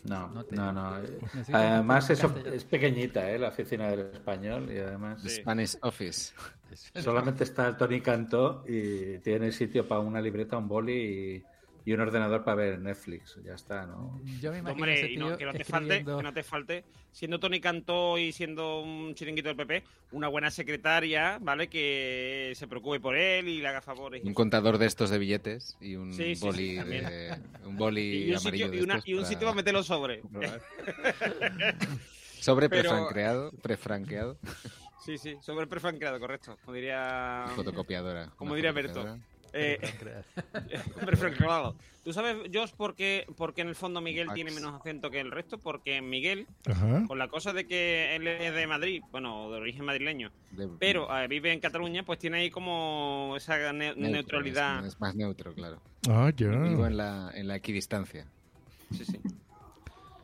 [0.04, 0.98] No, No te- no, no.
[1.00, 3.38] Necesito Además, eso es pequeñita, ¿eh?
[3.38, 4.70] La oficina del español.
[4.72, 5.28] Y además, Sí.
[5.42, 6.32] Spanish Office.
[6.94, 10.92] solamente está el Tony Cantó y tiene sitio para una libreta, un boli
[11.36, 11.44] y,
[11.88, 13.38] y un ordenador para ver Netflix.
[13.42, 14.20] Ya está, ¿no?
[14.42, 16.42] Yo me imagino Hombre, ese y no, tío que, no te falte, que no te
[16.42, 21.68] falte, siendo Tony Cantó y siendo un chiringuito del PP, una buena secretaria, ¿vale?
[21.68, 24.22] Que se preocupe por él y le haga favores.
[24.22, 28.02] Un contador de estos de billetes y un Sí, sí, sí, boli de, un boli
[28.26, 29.86] Y un, amarillo sitio, de y, una- estos y un para sitio para meter los
[29.86, 30.20] sobres.
[32.40, 34.38] Sobre Pero- prefranqueado, prefranqueado.
[35.06, 36.58] Sí, sí, sobre prefranqueado, correcto.
[36.62, 37.46] Como diría.
[37.56, 38.30] Fotocopiadora.
[38.36, 39.18] Como diría Berto.
[39.52, 39.78] Eh,
[41.04, 41.74] prefranqueado.
[42.04, 44.34] ¿Tú sabes, Josh, por qué, por qué en el fondo Miguel Max.
[44.34, 45.58] tiene menos acento que el resto?
[45.58, 47.04] Porque Miguel, Ajá.
[47.06, 51.14] con la cosa de que él es de Madrid, bueno, de origen madrileño, De- pero
[51.18, 54.80] eh, vive en Cataluña, pues tiene ahí como esa ne- neutro, neutralidad.
[54.86, 55.82] Es, es más neutro, claro.
[56.08, 56.48] Ah, ya.
[56.48, 58.26] Vivo en la, en la equidistancia.
[58.96, 59.18] Sí, sí.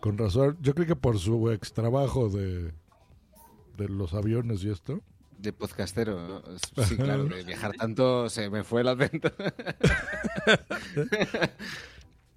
[0.01, 0.57] Con razón.
[0.62, 2.72] Yo creo que por su ex trabajo de,
[3.77, 5.01] de los aviones y esto.
[5.39, 6.43] De podcastero, ¿no?
[6.85, 9.30] sí, claro, de viajar tanto se me fue el acento.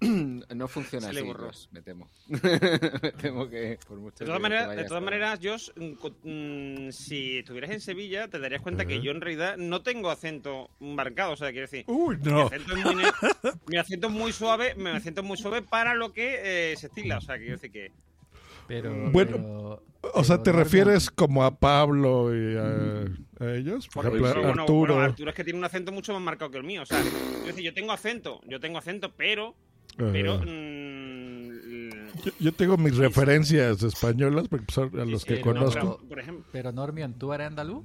[0.00, 1.32] no funciona así.
[1.32, 2.08] Ross, me temo.
[2.28, 2.38] me
[3.12, 6.28] temo que por mucho De todas maneras, de todas maneras, Josh, mm,
[6.88, 10.70] mm, si estuvieras en Sevilla, te darías cuenta que yo en realidad no tengo acento
[10.78, 11.32] marcado.
[11.32, 12.46] O sea, quiero decir, Uy, mi, no.
[12.46, 13.10] acento es muy, ne-
[13.66, 16.86] mi acento es muy suave, mi acento es muy suave para lo que eh, se
[16.86, 17.18] estila.
[17.18, 17.90] O sea, quiero decir que
[18.68, 23.88] Pero, Bueno, pero- O sea, ¿te no refieres como a Pablo y a, a ellos?
[23.88, 24.94] Por ejemplo, sí, bueno, Arturo.
[24.94, 26.82] bueno, Arturo es que tiene un acento mucho más marcado que el mío.
[26.82, 27.02] O sea,
[27.44, 29.54] decir, yo tengo acento, yo tengo acento, pero,
[29.96, 31.48] pero mm,
[32.24, 36.00] Yo, yo tengo mis referencias españolas porque son a los que sí, pero- conozco.
[36.08, 37.84] por ejemplo, Pero Normion, ¿tú eres andaluz?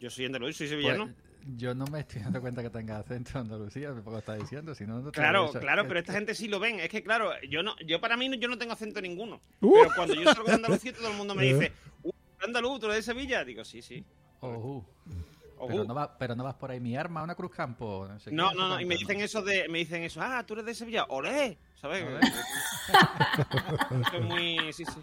[0.00, 1.06] yo soy andaluz, soy sevillano.
[1.06, 1.16] Pues,
[1.56, 4.74] yo no me estoy dando cuenta que tenga acento de Andalucía, me poco está diciendo,
[4.74, 6.80] si no, no te Claro, claro, pero esta gente sí lo ven.
[6.80, 9.40] Es que, claro, yo no, yo para mí no- yo no tengo acento ninguno.
[9.60, 9.72] Uh.
[9.82, 11.54] Pero cuando yo salgo de Andalucía, todo el mundo me Eh.
[11.54, 11.72] dice,
[12.04, 12.10] uh,
[12.44, 13.44] andaluz, tú eres de Sevilla.
[13.44, 14.04] Digo, sí, sí.
[14.40, 18.06] Pero no, va, pero no vas por ahí, mi arma, una cruz campo.
[18.08, 20.54] No, sé No, no, no, y me dicen eso de, me dicen eso, ah, tú
[20.54, 22.02] eres de Sevilla, olé, ¿sabes?
[22.02, 22.18] Olé.
[24.06, 25.00] Eso es muy, sí, sí.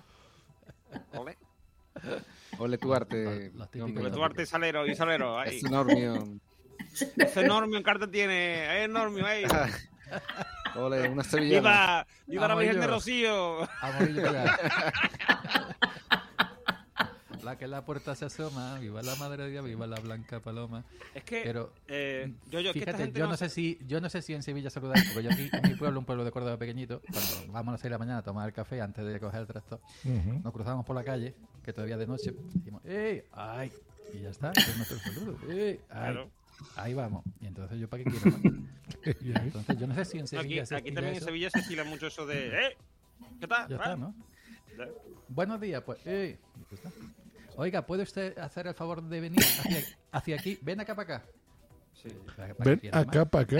[1.13, 1.37] Olé.
[2.59, 3.23] Ole tu arte.
[3.23, 4.03] Los- los típicos hombre.
[4.05, 5.57] Ole tu arte salero y salero, ahí.
[5.57, 6.39] Es enorme.
[7.17, 9.43] Ese enorme carta tiene, es enorme, ahí.
[10.75, 11.59] Ole, una sevillana.
[11.59, 12.87] Viva, viva la Virgen de.
[12.87, 13.67] Rocío.
[13.81, 14.57] Allá.
[17.47, 20.41] La que en la puerta se asoma, viva la madre de Dios, viva la blanca
[20.41, 20.83] paloma.
[21.15, 24.01] Es que, Pero eh, yo, yo, que esta Fíjate, yo no no sé si, yo
[24.01, 26.31] no sé si en Sevilla saludar, porque yo aquí en mi pueblo, un pueblo de
[26.31, 29.05] Córdoba pequeñito, cuando vamos a las 6 de la mañana a tomar el café antes
[29.05, 29.79] de coger el tractor,
[30.43, 33.23] nos cruzamos por la calle, que todavía de noche, decimos, ¡Ey!
[33.31, 33.71] ¡Ay!
[34.13, 35.37] Y ya está, es nuestro saludo.
[35.49, 35.79] ¡Ey!
[35.89, 36.11] ¡Ay!
[36.11, 36.29] Claro.
[36.75, 37.23] Ahí vamos.
[37.39, 38.41] Y entonces yo para qué quiero más?
[39.45, 41.21] Entonces yo no sé si en Aquí, Sevilla se aquí también en.
[41.21, 42.77] Sevilla se estila mucho eso de, eh,
[43.39, 43.69] ¿qué tal?
[43.69, 44.13] Ya está, ¿no?
[45.29, 46.05] Buenos días, pues.
[46.05, 46.37] ¡Ey!
[47.57, 47.61] Y.
[47.61, 50.57] Oiga, ¿puede usted hacer el favor de venir hacia, hacia aquí?
[50.61, 51.25] Ven acá para acá.
[51.93, 52.09] Sí.
[52.63, 53.57] Ven acá para acá.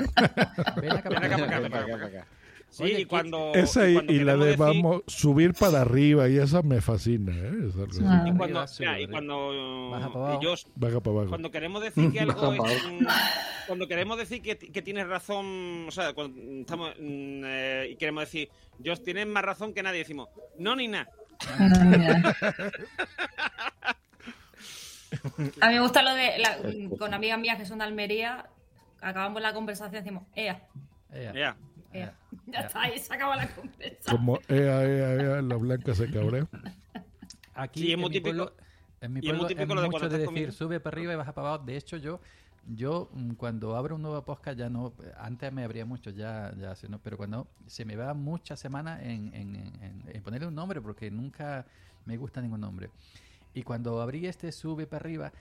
[0.81, 1.37] Ven acá Ven para acá, acá.
[1.37, 2.27] para acá, para acá, para acá.
[2.69, 3.53] Sí, Oye, y ¿qué- cuando...
[3.55, 7.31] Esa y, cuando y la de decir- vamos subir para arriba y esa me fascina.
[7.33, 7.71] ¿eh?
[7.89, 8.01] Así.
[8.05, 8.25] Ah.
[8.27, 10.41] Y cuando, mira, y cuando Baja para y abajo.
[10.41, 11.29] yo, Baja para abajo.
[11.29, 12.83] cuando queremos decir que algo Baja es,
[13.67, 18.23] cuando queremos decir que, que tienes razón, o sea, cuando estamos mm, eh, y queremos
[18.23, 20.27] decir, Dios tienes más razón que nadie, decimos,
[20.59, 21.09] no ni nada.
[25.61, 26.37] A mí me gusta lo de.
[26.39, 26.57] la-
[26.97, 28.45] con amigas mías que son de Almería,
[29.01, 30.61] acabamos la conversación y decimos, ea.
[31.13, 31.33] Ea.
[31.33, 31.55] Ya.
[31.93, 32.13] Ea,
[32.47, 34.17] ya está, ahí se acaba la conversación.
[34.17, 36.45] Como ea, ea, ea, la blanca se cabrea.
[37.55, 38.53] Aquí Sí, es en muy mi típico- pueblo,
[39.01, 40.51] en mi y es muy pueblo típico es lo de mucho de decir comiendo.
[40.51, 41.63] sube para arriba y baja para abajo.
[41.65, 42.19] De hecho, yo
[42.67, 46.75] yo mm, cuando abro un nuevo podcast ya no, antes me abría mucho, ya, ya
[46.75, 46.99] sé, ¿no?
[46.99, 51.09] pero cuando se me va muchas semanas en, en, en- en ponerle un nombre porque
[51.09, 51.65] nunca
[52.05, 52.89] me gusta ningún nombre.
[53.53, 55.31] Y cuando abrí este sube para arriba,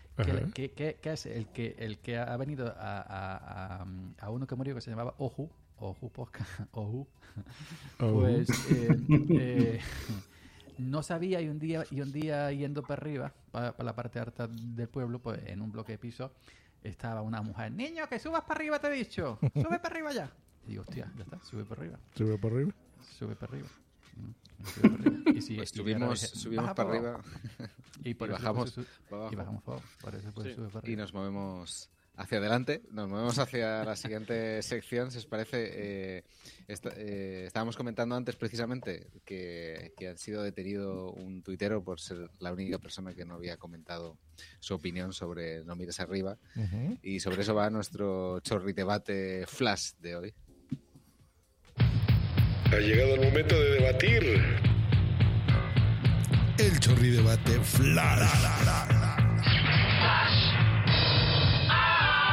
[0.53, 3.87] que, que- es el que el que ha venido a, a- a-
[4.21, 7.07] a uno que murió que se llamaba Oju, Oju Podcast, Oju,
[7.99, 8.97] pues eh,
[9.31, 9.81] eh,
[10.79, 14.47] no sabía y un día y un día yendo para arriba, para, la parte alta
[14.49, 16.33] del pueblo, pues en un bloque de piso
[16.89, 20.31] estaba una mujer, niño, que subas para arriba, te he dicho, sube para arriba ya.
[20.67, 22.73] Y digo, hostia, ya está, sube para arriba, Sube para arriba.
[23.19, 23.69] sube para arriba.
[24.17, 25.31] Mm, sube para arriba.
[25.37, 27.07] Y sí, Pues subimos- subimos "Baja para abajo".
[27.19, 27.23] arriba
[28.05, 28.81] y, por y eso bajamos su-
[29.31, 30.55] y bajamos para abajo, por eso pues Sí.
[30.55, 35.27] sube para y nos movemos hacia adelante, nos movemos hacia la siguiente sección, si os
[35.27, 36.19] parece.
[36.19, 36.25] eh,
[36.69, 42.53] eh, estábamos comentando antes precisamente que, que ha sido detenido un tuitero por ser la
[42.53, 44.19] única persona que no había comentado
[44.61, 46.39] su opinión sobre No mires arriba.
[47.03, 50.35] Y sobre eso va nuestro chorri debate flash de hoy.
[51.77, 54.23] Ha llegado el momento de debatir.
[56.59, 58.96] El chorri debate flash.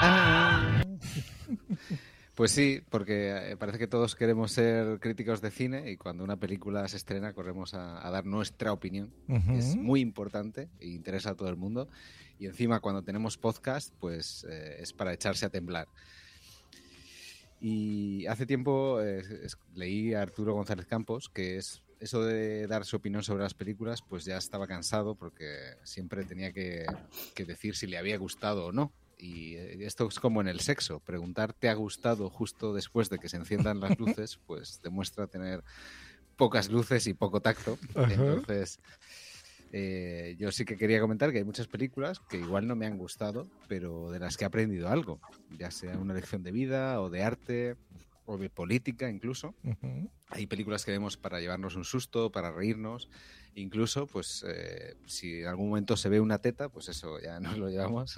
[2.35, 6.35] Pues sí, porque eh, parece que todos queremos ser críticos de cine y cuando una
[6.37, 9.13] película se estrena corremos a, a dar nuestra opinión.
[9.55, 11.87] Es muy importante e interesa a todo el mundo.
[12.39, 15.87] Y encima cuando tenemos podcast, pues eh, es para echarse a temblar.
[17.61, 22.83] Y hace tiempo eh, es- leí a Arturo González Campos que es eso de dar
[22.83, 26.85] su opinión sobre las películas, pues ya estaba cansado porque siempre tenía que,
[27.35, 28.91] que decir si le había gustado o no.
[29.23, 33.19] Y eh, esto es como en el sexo, preguntar te ha gustado justo después de
[33.19, 35.63] que se enciendan las luces, pues demuestra tener
[36.35, 37.79] pocas luces y poco tacto.
[37.95, 38.11] Ajá.
[38.11, 38.79] Entonces,
[39.71, 42.97] eh, yo sí que quería comentar que hay muchas películas que igual no me han
[42.97, 45.21] gustado, pero de las que he aprendido algo,
[45.57, 47.77] ya sea una lección de vida o de arte
[48.25, 49.55] o de política incluso.
[50.31, 53.07] Hay películas que vemos para llevarnos un susto, para reírnos.
[53.55, 57.57] Incluso, pues, eh, si en algún momento se ve una teta, pues eso ya nos
[57.57, 58.15] lo llevamos.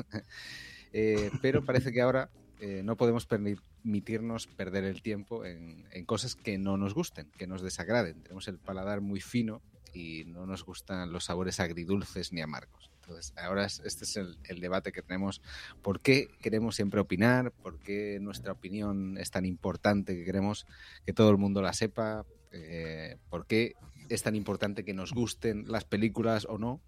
[0.97, 2.29] Eh, pero parece que ahora
[2.61, 7.61] eh, no podemos permitirnos perder el tiempo en, cosas que no nos gusten, que nos
[7.61, 8.21] desagraden.
[8.23, 9.61] Tenemos el paladar muy fino
[9.93, 12.91] y no nos gustan los sabores agridulces ni amargos.
[13.01, 15.41] Entonces, ahora es- este es el, el debate que tenemos.
[15.81, 17.51] ¿Por qué queremos siempre opinar?
[17.51, 20.65] ¿Por qué nuestra opinión es tan importante que queremos
[21.05, 22.25] que todo el mundo la sepa?
[22.53, 23.73] Eh, ¿Por qué
[24.07, 26.79] es tan importante que nos gusten las películas o no?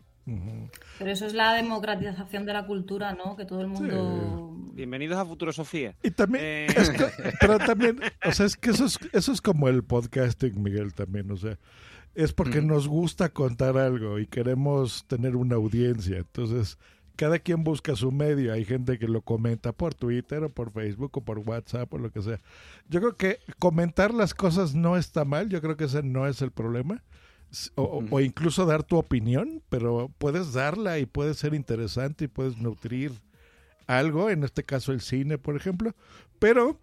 [1.00, 3.38] Pero eso es la democratización de la cultura, ¿no?
[3.38, 4.54] Que todo el mundo...
[4.74, 5.96] Bienvenidos a Futuro Sofía.
[6.04, 7.06] Y también, Eh, es que-
[7.40, 11.32] pero también, o sea, es que eso es, eso es como el podcasting, Miguel, también,
[11.32, 11.58] o sea,
[12.14, 12.68] es porque Ujú.
[12.68, 16.78] nos gusta contar algo y queremos tener una audiencia, entonces,
[17.16, 21.18] cada quien busca su medio, hay gente que lo comenta por Twitter o por Facebook
[21.18, 22.38] o por WhatsApp o lo que sea.
[22.90, 26.42] Yo creo que comentar las cosas no está mal, yo creo que ese no es
[26.44, 27.02] el problema.
[27.76, 32.58] O- o incluso dar tu opinión, pero puedes darla y puede ser interesante y puedes
[32.58, 33.12] nutrir
[33.88, 35.95] algo, en este caso el cine, por ejemplo,
[36.39, 36.80] pero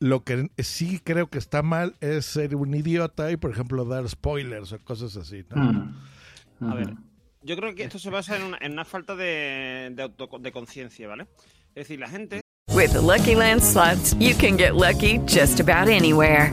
[0.00, 4.06] lo que sí creo que está mal es ser un idiota y, por ejemplo, dar
[4.08, 5.42] spoilers o cosas así.
[5.54, 5.90] ¿no?
[6.70, 6.94] A ver,
[7.42, 10.52] yo creo que esto se basa en una, en una falta de, de, auto- de
[10.52, 11.26] conciencia, ¿vale?
[11.74, 12.40] Es decir, la gente
[12.74, 16.52] With the Lucky Land slots, you can get lucky just about anywhere.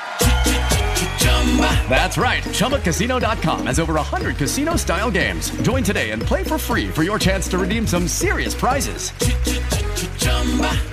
[1.89, 2.43] That's right.
[2.53, 5.51] ChumbaCasino.com has over 100 casino style games.
[5.63, 9.11] Join today and play for free for your chance to redeem some serious prizes.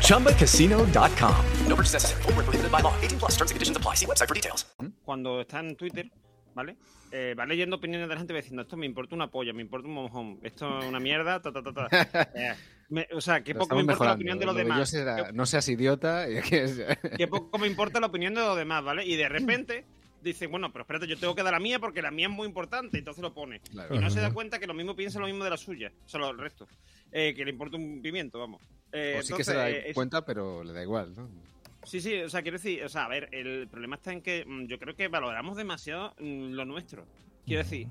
[0.03, 1.35] ChumbaCasino.com.
[1.69, 2.23] No purchase necessary.
[2.23, 2.93] Void where prohibited by law.
[3.03, 3.95] 18 plus terms and conditions apply.
[3.95, 4.67] See website for details.
[5.05, 6.11] cuando está en Twitter,
[6.55, 6.77] ¿vale?
[7.13, 9.89] Eh, va leyendo opiniones de la gente diciendo, esto me importa una polla, me importa
[9.89, 11.89] un mojón, esto es una mierda, ta, ta, ta, ta.
[12.35, 12.55] Eh,
[12.91, 14.91] me- o sea, qué poco me importa la opinión de los Lo de yo demás.
[14.91, 16.29] será, no seas idiota.
[16.31, 16.81] y que es-
[17.17, 19.05] Qué poco me importa la opinión de los demás, ¿vale?
[19.07, 19.87] Y de repente
[20.23, 22.47] dice, bueno, pero espérate, yo tengo que dar la mía porque la mía es muy
[22.47, 23.61] importante, entonces lo pone.
[23.61, 23.95] Claro.
[23.95, 26.31] Y no se da cuenta que lo mismo piensa lo mismo de la suya, solo
[26.31, 26.67] el resto.
[27.13, 28.63] Eh, que le importa un pimiento, vamos.
[28.93, 31.29] Eh, o sí que se da eh, es- cuenta, pero le da igual, ¿no?
[31.85, 34.45] Sí, sí, o sea, quiero decir, o sea, a ver, el problema está en que
[34.47, 37.07] mm, yo creo que valoramos demasiado mm, lo nuestro.
[37.47, 37.87] Quiero decir,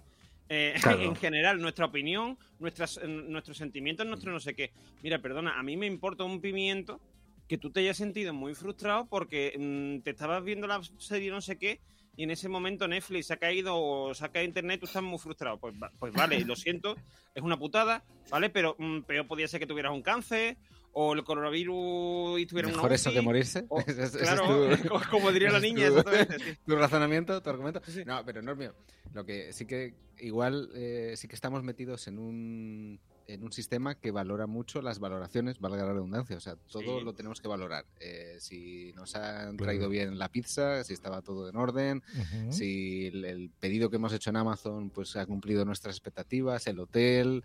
[0.49, 1.01] eh, Claro.
[1.01, 4.71] en general, nuestra opinión, nuestras, nuestros sentimientos, nuestro no sé qué.
[5.01, 6.99] Mira, perdona, a mí me importa un pimiento
[7.47, 11.41] que tú te hayas sentido muy frustrado porque mm, te estabas viendo la serie no
[11.41, 11.79] sé qué
[12.17, 15.03] y en ese momento Netflix se ha caído o se ha caído internet, tú estás
[15.03, 15.57] muy frustrado.
[15.59, 16.95] Pues, pues vale, lo siento,
[17.33, 18.49] es una putada, ¿vale?
[18.49, 20.57] Pero mm, peor podía ser que tuvieras un cáncer
[20.93, 23.65] o el coronavirus y tuvieras una Mejor eso UCI, que morirse.
[23.69, 26.39] o- Ese es- claro, tu- como- diría la niña, tu- exactamente.
[26.39, 26.59] sí.
[26.65, 27.81] tu razonamiento, tu argumento.
[28.05, 28.73] No, pero no es mío.
[29.13, 33.95] Lo que sí que igual eh, sí que estamos metidos en un en un sistema
[33.95, 36.37] que valora mucho las valoraciones, valga la redundancia.
[36.37, 37.03] O sea, todo Sí.
[37.05, 37.85] lo tenemos que valorar.
[37.99, 42.03] Eh, si nos han traído bien la pizza, si estaba todo en orden,
[42.51, 46.79] si el, el pedido que hemos hecho en Amazon pues ha cumplido nuestras expectativas, el
[46.79, 47.43] hotel.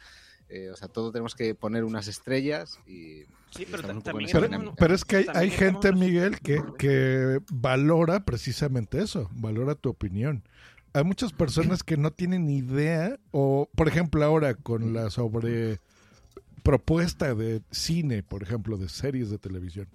[0.48, 4.94] eh, o sea, todo tenemos que poner unas estrellas y Sí, pero también Pero, pero
[4.94, 10.42] es que hay, hay gente, Miguel, que, que valora precisamente eso, valora tu opinión.
[10.94, 15.80] Hay muchas personas que no tienen idea, o por ejemplo ahora con la sobre
[16.62, 19.88] propuesta de cine, por ejemplo, de series de televisión.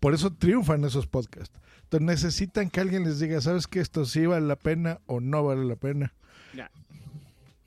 [0.00, 1.58] Por eso triunfan esos podcasts.
[1.82, 5.42] Entonces necesitan que alguien les diga, ¿sabes que esto sí vale la pena o no
[5.42, 6.12] vale la pena?
[6.52, 6.70] Mira,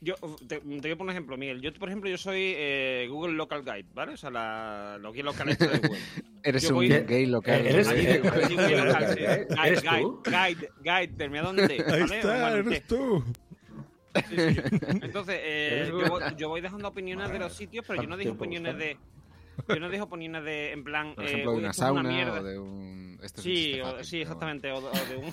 [0.02, 0.16] yo
[0.48, 1.62] te, te voy a poner un ejemplo, Miguel.
[1.62, 4.14] Yo, por ejemplo, yo soy eh, Google Local Guide, ¿vale?
[4.14, 6.00] O sea, la, lo guía local de Google.
[6.44, 7.66] Eres Yo un voy- gay local.
[7.68, 9.24] ¿Eres- Sí, eres- sí, gay local, sí.
[9.24, 10.24] ¿Eres Guide, tú?
[10.26, 12.16] guide, guide, guide, termina dónde, Ahí ¿vale?
[12.18, 13.24] está, Bueno, eres tú.
[14.28, 14.64] sí, sí, yo.
[15.02, 18.32] Entonces, eh, yo, voy, yo voy dejando opiniones de los sitios, pero yo no dejo
[18.34, 18.98] opiniones de...
[19.68, 21.14] Yo no dejo opiniones de, en plan...
[21.14, 22.40] Por eh, ejemplo, de uy, una sauna mierda.
[22.40, 23.01] o de un...
[23.22, 24.72] Esto es un Sí, o- fácil, sí, pero exactamente.
[24.72, 25.32] O, o de un.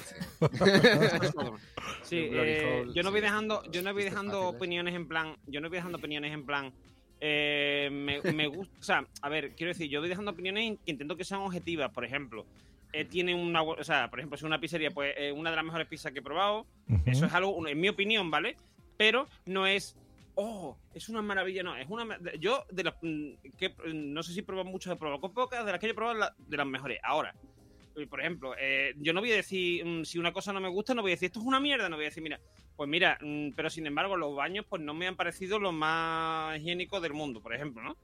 [2.02, 4.56] sí, eh, yo no voy dejando, yo no voy dejando fáciles.
[4.56, 6.72] opiniones en plan, yo no voy dejando opiniones en plan.
[7.20, 10.90] eh, me, me gusta, o sea, a ver, quiero decir, yo voy dejando opiniones que
[10.92, 11.90] intento que sean objetivas.
[11.92, 12.46] Por ejemplo,
[12.92, 15.64] eh, tiene una, o sea, por ejemplo, si una pizzería, pues eh, una de las
[15.64, 16.66] mejores pizzas que he probado.
[17.06, 18.56] Eso es algo, en mi opinión, ¿vale?
[18.96, 19.96] Pero no es,
[20.36, 22.18] oh, es una maravilla, no, es una.
[22.38, 25.32] Yo, de las mm, que mm, no sé si he probado muchas, he probado con
[25.34, 26.98] pocas, de las que he probado, la- de las mejores.
[27.02, 27.57] Ahora, eh,
[28.06, 30.94] por ejemplo, eh, yo no voy a decir, mm, si una cosa no me gusta,
[30.94, 32.40] no voy a decir, esto es una mierda, no voy a decir, mira,
[32.76, 36.56] pues mira, mm, pero sin embargo, los baños, pues no me han parecido los más
[36.58, 37.96] higiénicos del mundo, por ejemplo, ¿no?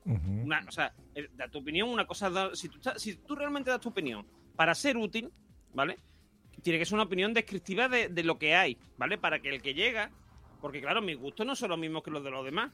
[0.45, 3.71] Una, o sea, eh, da tu opinión, una cosa, da- si, tú, si tú realmente
[3.71, 4.27] das tu opinión
[4.57, 5.31] para ser útil,
[5.73, 5.99] ¿vale?
[6.63, 9.19] Tiene que ser una opinión descriptiva de, de lo que hay, ¿vale?
[9.19, 10.11] Para que el que llega,
[10.61, 12.73] porque claro, mis gustos no son los mismos que los de los demás,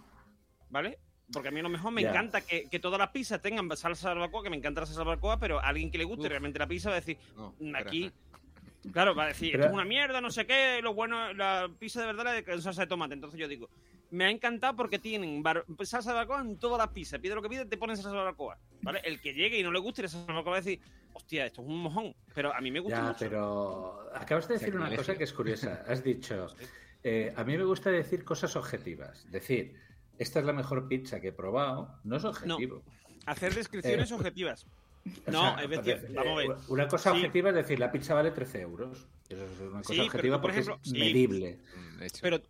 [0.68, 0.98] ¿vale?
[1.32, 4.08] Porque a mí a lo mejor me encanta que, que todas las pizzas tengan salsa
[4.08, 6.28] barbacoa, que me encanta la salsa barbacoa, pero a alguien que le guste Uf.
[6.30, 8.92] realmente la pizza va a decir, No, "Mm, aquí, espera.
[8.92, 12.00] claro, va a decir, esto es una mierda, no sé qué, lo bueno, la pizza
[12.00, 13.14] de verdad la de salsa de tomate.
[13.14, 13.68] Entonces yo digo,
[14.10, 17.20] me ha encantado porque tienen bar- salsa de barbacoa en todas las pizzas.
[17.20, 18.58] Pide lo que pide, te ponen salsa de barbacoa.
[18.82, 19.00] ¿Vale?
[19.04, 20.80] El que llegue y no le guste la salsa de barbacoa va a decir,
[21.12, 22.14] hostia, esto es un mojón.
[22.34, 23.18] Pero a mí me gusta Ya, mucho.
[23.20, 25.84] pero acabas de decir una cosa que es curiosa.
[25.86, 26.48] Has dicho,
[27.04, 29.30] eh, a mí me gusta decir cosas objetivas.
[29.30, 29.74] Decir,
[30.20, 32.82] esta es la mejor pizza que he probado, no es objetivo.
[33.26, 34.66] Hacer descripciones Eh, objetivas.
[35.26, 36.56] O No, sea, es decir, eh, vamos a ver.
[36.68, 37.16] Una cosa Sí.
[37.16, 39.06] objetiva es decir, la pizza vale 13 euros.
[39.30, 41.58] Eso es una cosa Sí, pero objetiva tú, por porque ejemplo, es medible.
[41.74, 42.02] Mm.
[42.20, 42.40] Pero,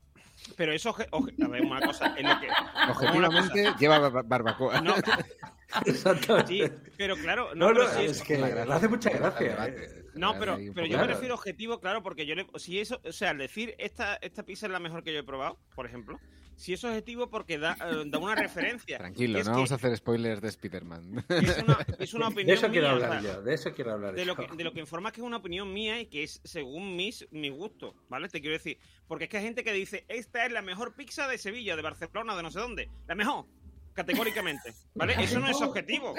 [0.57, 2.49] pero eso, a ver, una cosa, es lo que.
[2.91, 3.77] Objetivamente cosa.
[3.79, 4.81] lleva bar- barbacoa.
[4.81, 4.95] No,
[5.87, 6.45] Exacto.
[6.47, 6.63] sí,
[6.97, 9.49] pero claro, no, No, no, pero sí es que La hace mucha gracia.
[9.51, 9.85] debate.
[9.85, 10.00] eh.
[10.15, 13.31] No, pero, pero yo me refiero objetivo, claro, porque yo le, si eso, o sea,
[13.31, 16.19] al decir esta, esta pizza es la mejor que yo he probado, por ejemplo,
[16.61, 18.99] si es objetivo porque da, eh, da una referencia.
[18.99, 21.25] Tranquilo, no que vamos a hacer spoilers de Spider-Man.
[21.29, 23.93] Es una, es una De eso quiero mía, hablar o sea, yo, de eso quiero
[23.93, 24.27] hablar de yo.
[24.27, 26.97] lo, que, de lo que informa que es una opinión mía y que es según
[26.97, 28.29] mis, mi gusto, ¿vale?
[28.29, 31.27] Te quiero decir, porque es que hay gente que dice, esta es la mejor pizza
[31.29, 33.47] de Sevilla, de Barcelona, de no sé dónde, la mejor,
[33.95, 35.15] categóricamente, ¿vale?
[35.19, 36.15] Eso no es objetivo.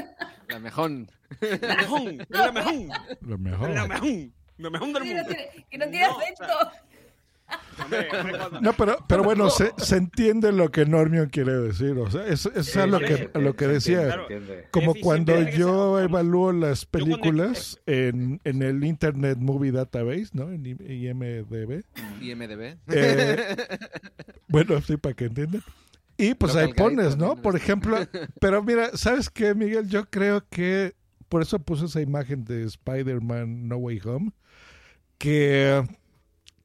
[0.48, 0.92] La mejor.
[1.40, 2.74] La mejor, la mejor,
[3.22, 3.70] Lo es mejor.
[3.70, 4.10] la mejor,
[4.58, 5.30] la mejor del Que no mundo.
[5.30, 6.72] tiene, que no tiene No, o sea, acento.
[8.62, 11.98] No, pero, pero bueno, se, se entiende lo que Normion quiere decir.
[11.98, 14.26] O sea, es, es lo que, lo que decía.
[14.72, 20.50] Como cuando yo evalúo las cuando- películas en, en el Internet Movie Database, ¿no?
[20.52, 21.84] En IMDB.
[22.22, 22.78] IMDB.
[22.88, 23.56] Eh,
[24.48, 25.64] bueno, sí, para que entiendan.
[26.22, 27.36] Y pues Local ahí pones, ¿no?
[27.36, 27.98] Por ejemplo,
[28.40, 29.90] pero mira, ¿sabes qué, Miguel?
[29.90, 30.96] Yo creo que
[31.30, 34.32] por eso puse esa imagen de Spider-Man No Way Home,
[35.18, 35.84] que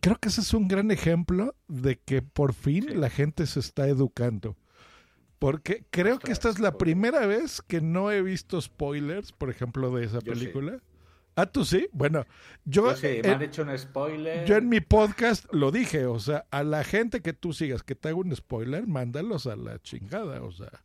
[0.00, 3.88] creo que ese es un gran ejemplo de que por fin la gente se está
[3.88, 4.56] educando.
[5.38, 9.94] Porque creo que esta es la primera vez que no he visto spoilers, por ejemplo,
[9.94, 10.50] de esa Yo sí.
[11.36, 11.88] Ah, tú sí.
[11.92, 12.26] Bueno,
[12.64, 14.44] yo, Yo sí, me han en, hecho un spoiler.
[14.44, 16.06] yo en mi podcast lo dije.
[16.06, 19.56] O sea, a la gente que tú sigas que te haga un spoiler, mándalos a
[19.56, 20.42] la chingada.
[20.42, 20.84] O sea,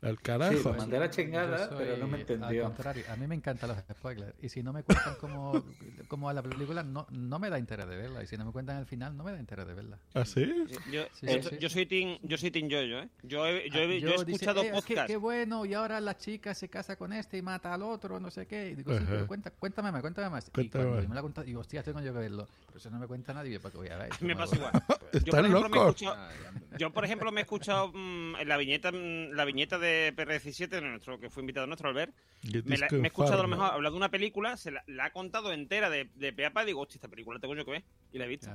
[0.00, 0.54] al Sí, carajo.
[0.70, 2.66] lo mandé a la chingada, pero no me entendió.
[2.66, 4.34] Al contrario, a mí me encantan los spoilers.
[4.42, 5.52] Y si no me cuentan como,
[6.08, 8.22] como a la película, no, no me da interés de verla.
[8.22, 9.98] Y si no me cuentan el final, no me da interés de verla.
[10.14, 10.46] ¿Ah, sí?
[10.90, 11.58] Yo, Sí, eh, sí, sí.
[11.58, 13.08] yo soy team, yo soy team Yoyo, ¿eh?
[13.22, 15.06] Yo he, yo he, yo he Yo dice, escuchado "Eh, podcasts.
[15.06, 18.30] qué bueno, y ahora la chica se casa con este y mata al otro, no
[18.30, 18.70] sé qué.
[18.70, 19.06] Y digo, sí, Ajá.
[19.10, 20.50] pero cuenta, cuéntame más, cuéntame más.
[20.50, 21.08] Cuéntame y cuando más.
[21.08, 22.46] me la cuenta, digo, hostia, tengo yo que verlo.
[22.66, 24.10] Pero eso no me cuenta nadie, ¿para qué voy a ver?
[24.22, 24.72] Me pasa igual.
[25.24, 26.02] Yo, por Están ejemplo, me he locos.
[26.02, 26.28] escuchado-
[26.78, 30.68] yo, por ejemplo, me he escuchado mm, en la viñeta mm, la viñeta de PR17,
[30.68, 32.14] de nuestro, que fue invitado nuestro Albert.
[32.64, 35.06] Me, la- me he escuchado a lo mejor hablar de una película, se la, la
[35.06, 37.64] ha contado entera de, de pe a pa y digo, hostia, esta película tengo yo
[37.64, 37.84] que ver.
[38.12, 38.48] Y la he visto.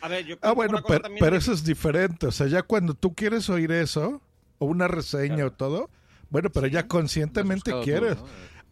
[0.00, 2.26] A ver, yo Ah, bueno, pero, pero de- eso es diferente.
[2.26, 4.20] O sea, ya cuando tú quieres oír eso,
[4.58, 5.88] o una reseña o todo,
[6.28, 8.16] bueno, pero ya conscientemente buscado tú, quieres.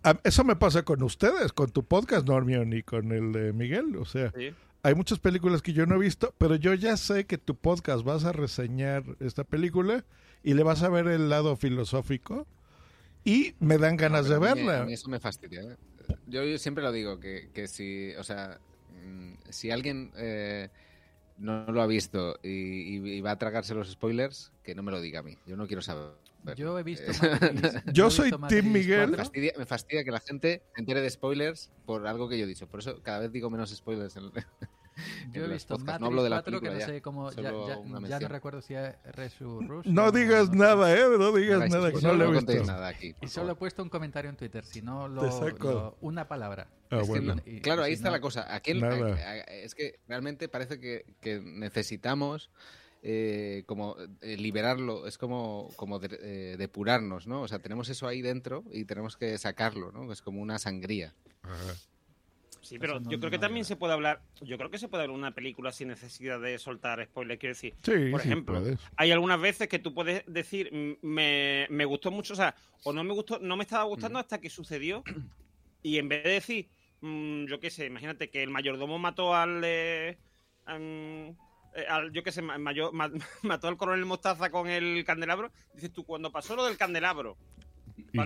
[0.05, 0.19] ¿no?
[0.25, 3.97] Eso me pasa con ustedes, con tu podcast, Normion, y con el de Miguel.
[3.97, 4.51] O sea, Sí.
[4.83, 8.05] hay muchas películas que yo no he visto, pero yo ya sé que tu podcast
[8.05, 10.05] vas a reseñar esta película
[10.49, 12.47] y le vas a ver el lado filosófico
[13.25, 14.81] y me dan ganas de a mí- verla.
[14.83, 15.61] a mí eso me fastidia.
[15.63, 15.77] ¿eh?
[16.27, 18.59] Yo, yo siempre lo digo, que, que si, o sea,
[19.05, 20.71] mm, si alguien eh,
[21.37, 24.91] no lo ha visto y, y- y va a tragarse los spoilers, que no me
[24.91, 25.37] lo diga a mí.
[25.47, 26.13] Yo no quiero saber.
[26.57, 29.01] Yo he visto Eh, Matrix- Yo he soy visto Matrix Miguel.
[29.11, 29.25] Me 4.
[29.25, 32.49] fastidia, me fastidia que la gente se entere de spoilers por algo que yo he
[32.49, 32.67] dicho.
[32.69, 34.31] Por eso cada vez digo menos spoilers en,
[35.33, 35.87] Yo he visto podcasts.
[35.87, 38.75] Matrix No hablo de la 4, que no ya, sé cómo, ya, no recuerdo si
[38.75, 39.87] es Resurrush.
[39.87, 41.05] No digas nada, ¿eh?
[41.19, 42.65] No digas nada, que eso, no lo he visto.
[42.65, 43.15] nada aquí.
[43.21, 45.71] Y solo he puesto un comentario en Twitter, si no Te lo, saco.
[45.71, 46.69] lo- una palabra.
[46.91, 47.35] Ah, que bueno.
[47.37, 48.55] no- Y- claro, ahí si está no- la cosa.
[48.55, 49.15] Aquel, Nada.
[49.15, 52.51] a- a- es que realmente parece que, que necesitamos
[53.03, 57.43] eh, como eh, liberarlo, es como, como de- eh, depurarnos, ¿no?
[57.43, 60.13] O sea, tenemos eso ahí dentro y tenemos que sacarlo, ¿no?
[60.13, 61.15] Es como una sangría.
[62.69, 64.21] Sí, pero yo creo que también se puede hablar.
[64.43, 67.41] Yo creo que se puede hablar una película sin necesidad de soltar spoilers.
[67.41, 68.79] Quiero decir, Sí, por sí ejemplo, puedes.
[68.97, 72.55] hay algunas veces que tú puedes decir, "Mm, me, me gustó mucho, o sea,
[72.85, 75.03] o no me gustó, no me estaba gustando hasta que sucedió.
[75.83, 76.69] Y en vez de decir,
[77.01, 79.63] mm, yo qué sé, imagínate que el mayordomo mató al.
[79.65, 80.19] eh,
[80.67, 81.35] eh,
[81.89, 83.11] al- yo qué sé, ma- mayor- ma-
[83.43, 85.51] mató al coronel Mostaza con el candelabro.
[85.75, 87.37] Dices tú, cuando pasó lo del candelabro,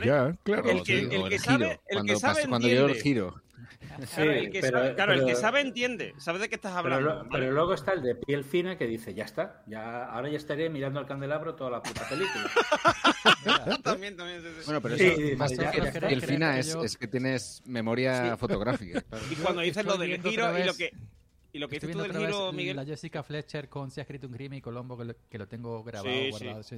[0.04, 0.68] ya, claro.
[0.70, 3.40] El que- el sabe- el cuando que sabe pasó- cuando llegó el giro.
[3.86, 6.72] claro, Sí, el que pero- sabe, claro, el que sabe entiende, sabe de qué estás
[6.82, 7.08] Pero, hablando.
[7.10, 7.28] lo- ¿vale?
[7.32, 10.70] pero luego está el de piel fina que dice, ya está, ya ahora ya estaré
[10.70, 12.50] mirando al candelabro toda la puta película.
[13.82, 14.40] también, también.
[14.42, 14.62] sí, sí.
[14.66, 17.06] Bueno, pero Sí, eso, sí, más que ya- piel- fina que es, yo- es que
[17.08, 19.00] tienes memoria fotográfica.
[19.02, 19.24] claro.
[19.30, 20.92] Y cuando dices lo del giro y lo que
[21.52, 22.76] y lo que Estoy dices tú viendo del otra giro, vez Miguel.
[22.76, 25.46] La Jessica Fletcher con Se ha escrito un crimen y Colombo, que lo, que lo
[25.46, 26.62] tengo grabado, Sí, guardado.
[26.62, 26.76] sí,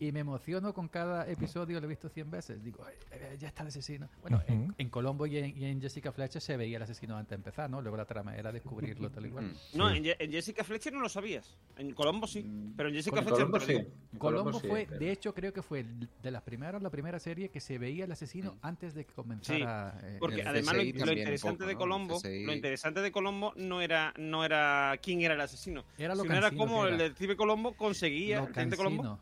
[0.00, 2.62] Y me emociono con cada episodio, lo he visto 100 veces.
[2.62, 4.08] Digo, "Ay, eh, ya está el asesino.
[4.22, 4.74] Bueno, en, Ujú.
[4.78, 7.70] en Colombo y en, y en Jessica Fletcher se veía el asesino antes de empezar,
[7.70, 7.80] ¿no?
[7.80, 9.52] Luego la trama era descubrirlo tal y cual.
[9.74, 11.56] No, en, Je- en Jessica Fletcher no lo sabías.
[11.78, 12.44] En Colombo sí,
[12.76, 13.72] pero en Jessica Con Fletcher Colombo sí.
[14.12, 15.84] En Colombo sí, fue, pero- de hecho, creo que fue
[16.22, 19.98] de las primeras, la primera serie que se veía el asesino antes de que comenzara.
[20.02, 21.78] eh, Porque el además lo, lo interesante poco, de ¿no?
[21.78, 22.44] Colombo, El CSI.
[22.44, 26.34] lo interesante de Colombo no era no era quién era el asesino, Era lo sino
[26.34, 27.02] era cansino cómo que el era.
[27.04, 29.02] detective Colombo conseguía, lo el teniente Colombo.
[29.02, 29.20] lo.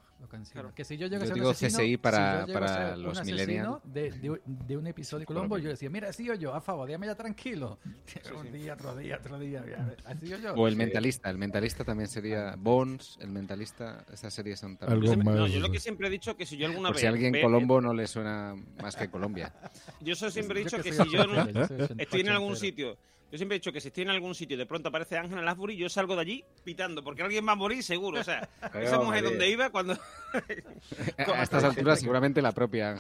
[0.53, 0.75] Claro.
[0.75, 2.59] Que si yo llego a Yo ser digo un asesino, CSI para- si yo llego
[2.59, 3.79] a para ser los un millennials.
[3.85, 6.89] de, de, de un episodio de Colombo, yo decía, mira, así o yo, a favor,
[6.89, 7.79] déjame ya tranquilo.
[8.41, 9.63] un día, otro día, otro día,
[10.07, 10.55] así o yo.
[10.55, 10.79] O el Sí.
[10.79, 14.77] mentalista, el mentalista también sería Bones, el mentalista, esas series son.
[14.81, 15.37] Algo Yo siempre- más.
[15.37, 17.11] no, yo lo que siempre he dicho que si yo alguna Por vez si a
[17.11, 19.53] alguien ve- Colombo no le suena más que Colombia.
[20.01, 22.97] yo eso siempre he dicho que que si yo yo soy estoy en algún sitio,
[23.31, 25.43] yo siempre he dicho que si estoy en algún sitio y de pronto aparece Ángela
[25.43, 28.49] Lasbury, yo salgo de allí pitando, porque alguien va a morir seguro, o sea,
[28.81, 29.95] esa mujer donde iba cuando
[31.19, 32.97] A estas alturas seguramente la propia.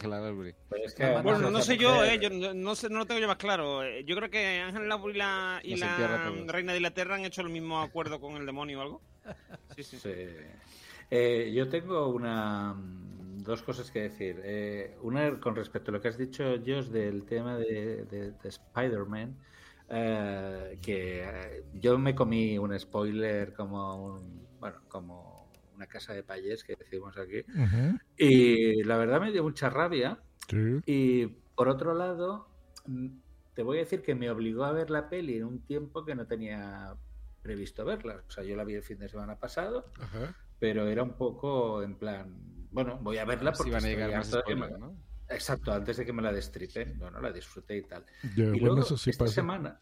[0.68, 3.20] Pues es que Bueno, no sé yo, eh, yo no, no sé, no lo tengo
[3.20, 3.82] yo más claro.
[3.84, 7.42] Eh, Yo creo que Ángel Lansbury y la, y la reina de Inglaterra han hecho
[7.42, 9.00] el mismo acuerdo con el demonio o algo.
[9.76, 9.98] Sí, sí.
[9.98, 10.10] Sí.
[11.10, 14.40] Eh, yo tengo una mm, dos cosas que decir.
[14.44, 18.48] Eh, una con respecto a lo que has dicho, Josh, del tema de, de- de
[18.48, 19.36] Spider-Man.
[19.88, 26.22] Eh, que eh, yo me comí un spoiler como un, bueno, como una casa de
[26.22, 27.44] payés que decimos aquí.
[28.16, 30.18] Y la verdad me dio mucha rabia.
[30.48, 30.80] Sí.
[30.86, 32.48] Y por otro lado,
[32.86, 33.08] mm,
[33.54, 36.14] te voy a decir que me obligó a ver la peli en un tiempo que
[36.14, 36.94] no tenía
[37.42, 38.22] previsto verla.
[38.26, 40.34] O sea, yo la vi el fin de semana pasado, Ajá.
[40.58, 42.36] pero era un poco en plan,
[42.70, 44.96] bueno, voy a verla Si porque van a llegar más spoilers, ¿no?
[45.34, 46.98] Exacto, antes de que me la destripen.
[46.98, 48.04] Bueno, la disfruté y tal.
[48.36, 49.34] Y bueno, luego, eso sí esta pasa.
[49.34, 49.80] semana,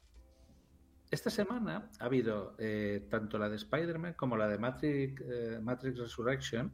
[1.11, 5.99] esta semana ha habido eh, tanto la de Spider-Man como la de Matrix, eh, Matrix
[5.99, 6.73] Resurrection,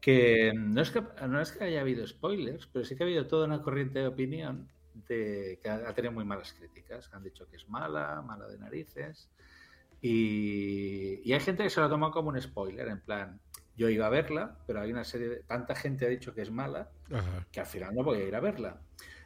[0.00, 3.26] que no es que no es que haya habido spoilers, pero sí que ha habido
[3.26, 4.68] toda una corriente de opinión
[5.08, 7.12] de que ha, ha tenido muy malas críticas.
[7.12, 9.28] Han dicho que es mala, mala de narices.
[10.00, 13.40] Y, y hay gente que se lo ha tomado como un spoiler, en plan,
[13.76, 15.36] yo iba a verla, pero hay una serie de...
[15.42, 17.46] Tanta gente ha dicho que es mala Ajá.
[17.52, 18.80] que al final no voy a ir a verla.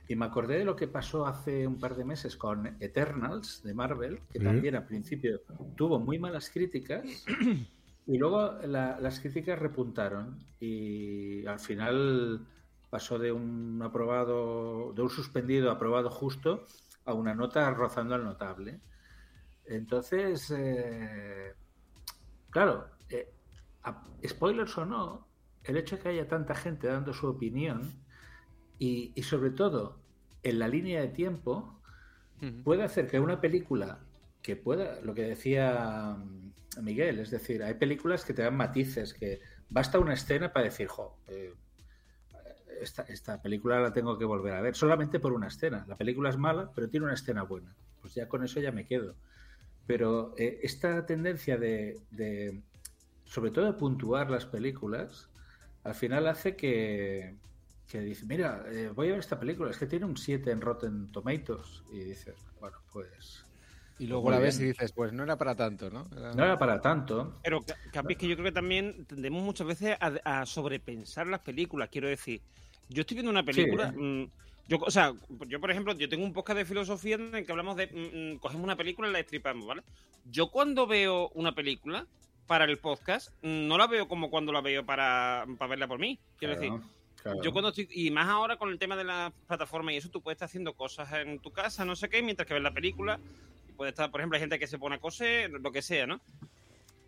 [0.08, 3.74] Y me acordé de lo que pasó hace un par de meses con Eternals de
[3.74, 5.40] Marvel, que también al principio
[5.76, 7.04] tuvo muy malas críticas
[8.06, 12.44] y luego la- las críticas repuntaron y al final
[12.90, 16.66] pasó de un aprobado, de un suspendido aprobado justo
[17.04, 18.80] a una nota rozando al notable.
[19.64, 21.54] Entonces, eh,
[22.50, 22.88] claro,
[23.84, 25.26] a- spoilers o no,
[25.64, 27.92] el hecho de que haya tanta gente dando su opinión
[28.78, 30.00] y, y sobre todo
[30.42, 31.80] en la línea de tiempo
[32.64, 34.00] puede hacer que una película
[34.42, 39.12] que pueda, lo que decía mm, Miguel, es decir, hay películas que te dan matices,
[39.14, 41.52] que basta una escena para decir, jo, eh,
[42.80, 45.84] esta, esta película la tengo que volver a ver, solamente por una escena.
[45.88, 47.74] La película es mala, pero tiene una escena buena.
[48.00, 49.16] Pues ya con eso ya me quedo.
[49.86, 52.62] Pero eh, esta tendencia de, de,
[53.30, 55.28] sobre todo de puntuar las películas,
[55.84, 57.36] al final hace que,
[57.88, 60.60] que dice, mira, eh, voy a ver esta película, es que tiene un 7 en
[60.60, 61.84] Rotten Tomatoes.
[61.92, 63.44] Y dices, bueno, pues...
[64.00, 66.08] Y luego muy la ves y dices, pues no era para tanto, ¿no?
[66.34, 67.38] No era para tanto.
[67.44, 71.26] Pero, Ca- Capi, es que yo creo que también tendemos muchas veces a, a sobrepensar
[71.28, 71.88] las películas.
[71.92, 72.40] Quiero decir,
[72.88, 73.92] yo estoy viendo una película.
[73.92, 73.96] Sí.
[73.98, 74.30] mm,
[74.68, 75.12] yo, o sea,
[75.46, 77.86] yo, por ejemplo, yo tengo un podcast de filosofía en el que hablamos de.
[77.88, 79.82] mm, mm, cogemos una película y la destripamos, ¿vale?
[80.30, 82.06] Yo cuando veo una película
[82.50, 86.18] para el podcast, no la veo como cuando la veo para, para verla por mí.
[86.36, 86.90] Quiero Claro, decir,
[87.22, 87.42] claro.
[87.44, 87.86] yo cuando estoy.
[87.92, 90.72] Y más ahora con el tema de las plataformas y eso, tú puedes estar haciendo
[90.74, 93.20] cosas en tu casa, no sé qué, mientras que ves la película.
[93.68, 96.08] Y puede estar, por ejemplo, hay gente que se pone a coser, lo que sea,
[96.08, 96.20] ¿no?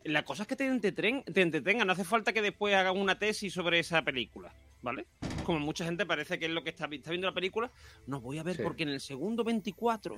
[0.04, 3.18] La cosa es que te, entretren- te entretengan, no hace falta que después hagan una
[3.18, 5.06] tesis sobre esa película, ¿vale?
[5.42, 7.68] Como mucha gente parece que es lo que está, está viendo la película,
[8.06, 8.62] no voy a ver Sí.
[8.62, 10.14] porque en el segundo 24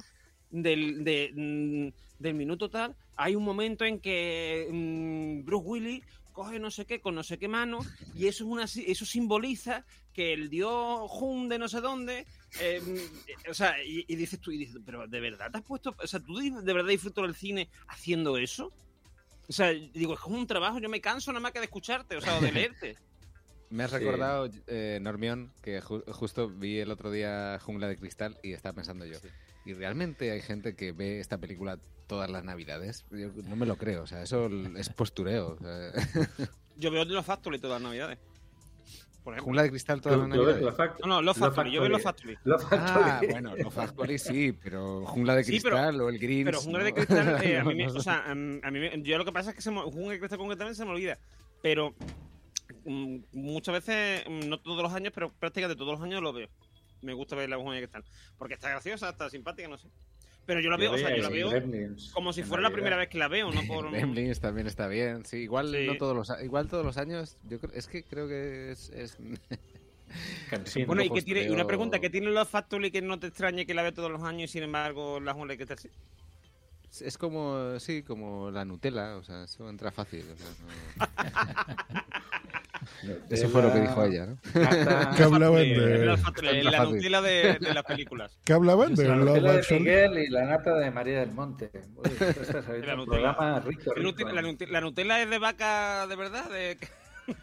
[0.63, 1.89] del, de, mm,
[2.23, 7.01] del minuto tal hay un momento en que mm, Bruce Willis coge no sé qué
[7.01, 7.81] con no sé qué mano
[8.15, 12.27] y eso es una eso simboliza que el dios Hun de no sé dónde
[12.61, 15.65] eh, mm, o sea y, y dices tú y dices pero de verdad te has
[15.65, 18.73] puesto o sea tú de verdad disfrutas del cine haciendo eso
[19.47, 22.17] o sea, digo, es como un trabajo, yo me canso nada más que de escucharte,
[22.17, 22.97] o sea, o de leerte.
[23.69, 23.99] Me has Sí.
[23.99, 28.73] recordado, eh, Normión, que ju- justo vi el otro día Jungla de Cristal y estaba
[28.77, 29.19] pensando yo.
[29.65, 33.05] ¿Y realmente hay gente que ve esta película todas las navidades?
[33.11, 35.53] Yo no me lo creo, o sea, eso es postureo.
[35.53, 35.93] o sea.
[36.77, 38.19] Yo veo los Factory todas las navidades.
[39.23, 39.45] Por ejemplo.
[39.47, 40.61] Jungla de Cristal todas las navidades.
[41.01, 42.37] No, no, los Love Factory, yo veo los Factory.
[42.73, 46.45] Ah, bueno, los Factory sí, pero Jungla de Sí, pero- Cristal o el Grinch.
[46.45, 46.93] Pero Jungla de.
[46.93, 49.33] Cristal, eh, a mí, me, o sea, a mí a mí me- yo lo que
[49.33, 51.17] pasa es que se me, Jungla de Cristal concretamente se me olvida.
[51.63, 51.95] Pero
[52.85, 56.49] mm, muchas veces, mm, no todos los años, pero prácticamente todos los años lo veo.
[57.05, 58.05] Me gusta ver la Jungla de Cristal.
[58.39, 59.89] Porque está graciosa, está simpática, no sé.
[60.47, 62.97] Pero yo la veo, o sea, yo la veo Gremlins como si fuera la primera
[62.97, 63.91] vez que la veo, no por...
[63.91, 65.87] Gremlins también está bien, sí, igual Sí.
[65.87, 69.19] no todos los igual todos los años, yo creo, es que creo que es, es-.
[70.87, 73.75] Bueno, y, que tiene, una pregunta, ¿qué tiene los Factory que no te extrañe que
[73.75, 75.91] la ve todos los años y sin embargo la de Cristal sí?
[77.01, 80.47] es como sí, como la Nutella, o sea, eso entra fácil, o sea,
[81.97, 82.05] no-
[83.31, 84.39] Eso fue lo que dijo ella, ¿no?
[85.17, 86.85] Que hablaban de- la la.
[86.85, 88.39] Nutella de, de las películas.
[88.45, 89.79] ¿Qué hablaban de La Nutella de?
[89.81, 91.71] Miguel y la nata de María del Monte.
[91.97, 92.11] Uy,
[92.87, 93.61] La Nutella.
[93.61, 94.31] rico, rico.
[94.71, 94.81] La
[95.23, 96.77] es de vaca de verdad, de,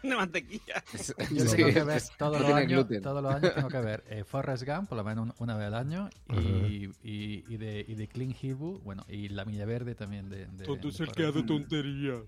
[0.02, 0.82] de mantequilla.
[0.92, 4.04] Yo Sí, tengo que ver todos no los años, todos los años tengo que ver
[4.08, 7.84] eh, Forrest Gump, por lo menos un- una vez al año, y, y, y de,
[7.88, 11.04] y de Clint Eastwood, bueno, y La Milla Verde también de, de, Todo es de
[11.04, 11.48] el que Forrest hace Gump.
[11.48, 12.20] tonterías.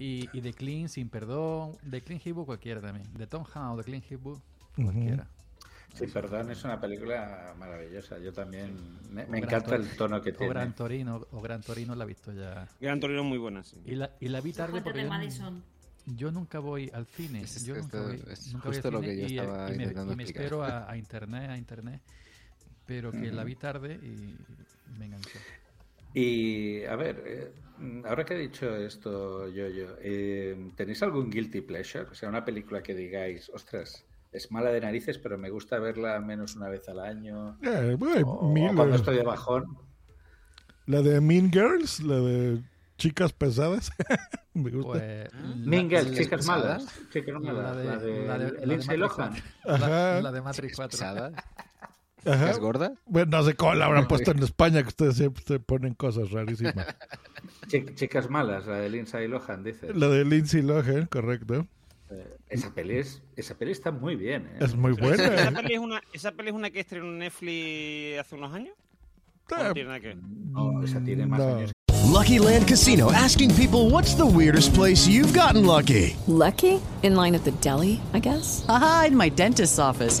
[0.00, 3.76] Y, y de Clint Sin Perdón, de Clint Eastwood cualquiera también, de Tom Hanks o
[3.76, 4.38] de Clint Eastwood
[4.74, 5.26] cualquiera.
[5.94, 8.18] Sí, perdón, es una película maravillosa.
[8.18, 8.76] Yo también
[9.12, 10.54] me, O me Gran encanta el tono que o tiene.
[10.54, 12.66] Gran Torino, o Gran Torino la he visto ya.
[12.80, 13.76] Gran Torino es muy buena, sí.
[13.84, 15.10] Y la, y la vi tarde porque yo,
[16.16, 17.42] yo nunca voy al cine.
[17.42, 19.40] Es- yo nunca voy, es nunca voy al justo lo cine que yo y, eh,
[19.42, 20.42] estaba y me, intentando y me explicar.
[20.44, 22.00] espero a, a internet, a internet.
[22.86, 23.46] Pero que la Ujú.
[23.46, 24.34] vi tarde y
[24.98, 25.38] me enganchó.
[26.14, 27.52] Y a ver, eh,
[28.06, 32.04] ahora que he dicho esto, yo, yo, eh, ¿tenéis algún guilty pleasure?
[32.10, 36.18] O sea, una película que digáis, ostras, es mala de narices, pero me gusta verla
[36.20, 37.58] menos una vez al año.
[37.62, 39.64] Eh, bueno, O, o mil, cuando eh, estoy de bajón.
[40.86, 42.60] La de Mean Girls, la de
[42.98, 43.92] chicas pesadas.
[44.54, 44.92] Me gusta.
[44.92, 47.00] Pues, Mean Girls, chicas la- malas.
[47.12, 47.76] Chicas malas.
[47.76, 49.34] La de, La de, la de- la de Lindsay Matrix Lohan.
[49.64, 49.86] 4.
[49.88, 50.98] La, la de Matrix 4.
[52.26, 52.38] Ajá.
[52.46, 52.92] ¿Chicas gordas?
[53.06, 56.30] Bueno, no sé cómo la habrán puesto en España, que ustedes siempre se ponen cosas
[56.30, 56.86] rarísimas.
[57.68, 59.94] Chi- Chicas malas, la de Lindsay Lohan, dices.
[59.96, 61.66] La de Lindsay Lohan, correcto.
[62.10, 64.46] Eh, esa, peli es, esa peli está muy bien.
[64.46, 64.58] ¿eh?
[64.60, 65.34] Es muy ¿Esa, buena.
[65.34, 68.74] esa peli es una, ¿Esa peli es una que estrenó Netflix hace unos años?
[69.52, 70.16] ¿O no tiene nada que ver?
[70.16, 71.56] No, esa tiene más No.
[71.56, 71.72] años.
[72.12, 76.16] Lucky Land Casino asking people what's the weirdest place you've gotten lucky?
[76.26, 76.80] Lucky?
[77.02, 78.64] In line at the deli, I guess?
[78.68, 80.20] Aha, in my dentist's office.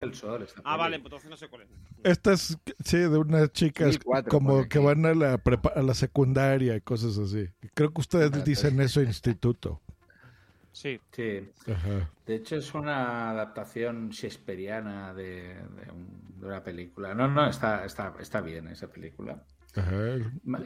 [0.00, 1.68] El sol, esa Ah, vale, pues entonces no sé cuál es.
[2.04, 5.94] Esta es, sí, de unas chicas 2004 como que van a la, prepa- a la
[5.94, 7.48] secundaria y cosas así.
[7.72, 9.80] Creo que ustedes Ah, dicen eso instituto.
[10.72, 11.00] Sí.
[11.12, 11.48] Sí.
[11.66, 12.10] Ajá.
[12.26, 17.14] De hecho, es una adaptación shakespeariana de, de un- de una película.
[17.14, 19.42] No, no, está, está, está bien esa película.
[19.76, 20.16] Ajá.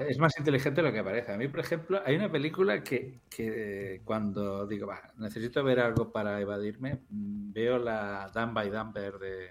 [0.08, 1.32] Es más inteligente de lo que parece.
[1.32, 6.12] A mí, por ejemplo, hay una película que, que cuando digo, va, necesito ver algo
[6.12, 9.48] para evadirme, mm, veo la Dan by Dumber de,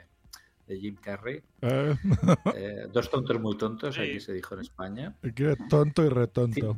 [0.68, 1.42] de Jim Carrey.
[1.62, 1.94] Ah.
[2.56, 4.02] Eh, dos tontos muy tontos, Sí.
[4.02, 5.16] aquí se dijo en España.
[5.24, 6.78] Aquí era tonto y retonto.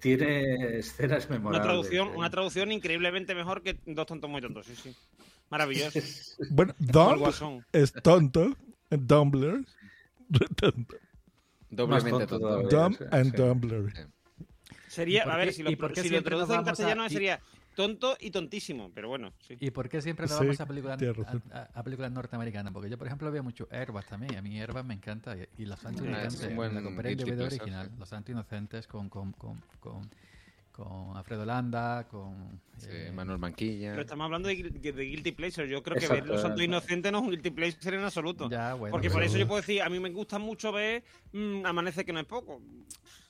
[0.00, 1.66] Tiene escenas Una memorables.
[1.68, 2.16] traducción, ¿eh?
[2.16, 4.96] una traducción increíblemente mejor que Dos tontos muy tontos, sí, sí.
[5.50, 5.98] Maravilloso.
[6.50, 6.74] Bueno,
[7.18, 7.64] Guasón.
[7.72, 8.56] es tonto,
[8.90, 9.60] Dumbler,
[10.30, 10.96] retonto.
[11.70, 12.62] Doblemente tonto.
[12.62, 13.36] Dumb sí, and sí.
[13.36, 14.08] Dumbler.
[14.88, 17.40] Sería, ¿Y por a ver, si lo, si lo traduce en a- castellano sería
[17.74, 19.56] tonto y tontísimo, pero bueno, sí.
[19.60, 22.72] ¿Y por qué siempre nos Sí, vamos a películas, a, a- a películas norteamericanas?
[22.72, 24.36] Porque yo, por ejemplo, veo mucho Airbus también.
[24.36, 25.36] A mí Airbus me encanta.
[25.36, 26.72] Y, y Los Santos Ah, Inocentes.
[26.74, 27.88] la compré en guilty DVD original.
[27.90, 27.96] sí.
[27.98, 30.08] Los Santos Inocentes con, con, con, con,
[30.76, 32.60] con Alfredo Landa, con...
[32.76, 33.92] Sí, eh, Manuel Manquilla.
[33.92, 35.66] Pero estamos hablando de, guil- de Guilty Pleasure.
[35.66, 36.62] Yo creo que ver Los Santos exacto.
[36.62, 38.50] Inocentes no es un Guilty Pleasure en absoluto.
[38.50, 41.02] Ya, bueno, Porque por eso yo puedo decir, a mí me gusta mucho ver
[41.32, 42.60] mm, Amanece que no es poco.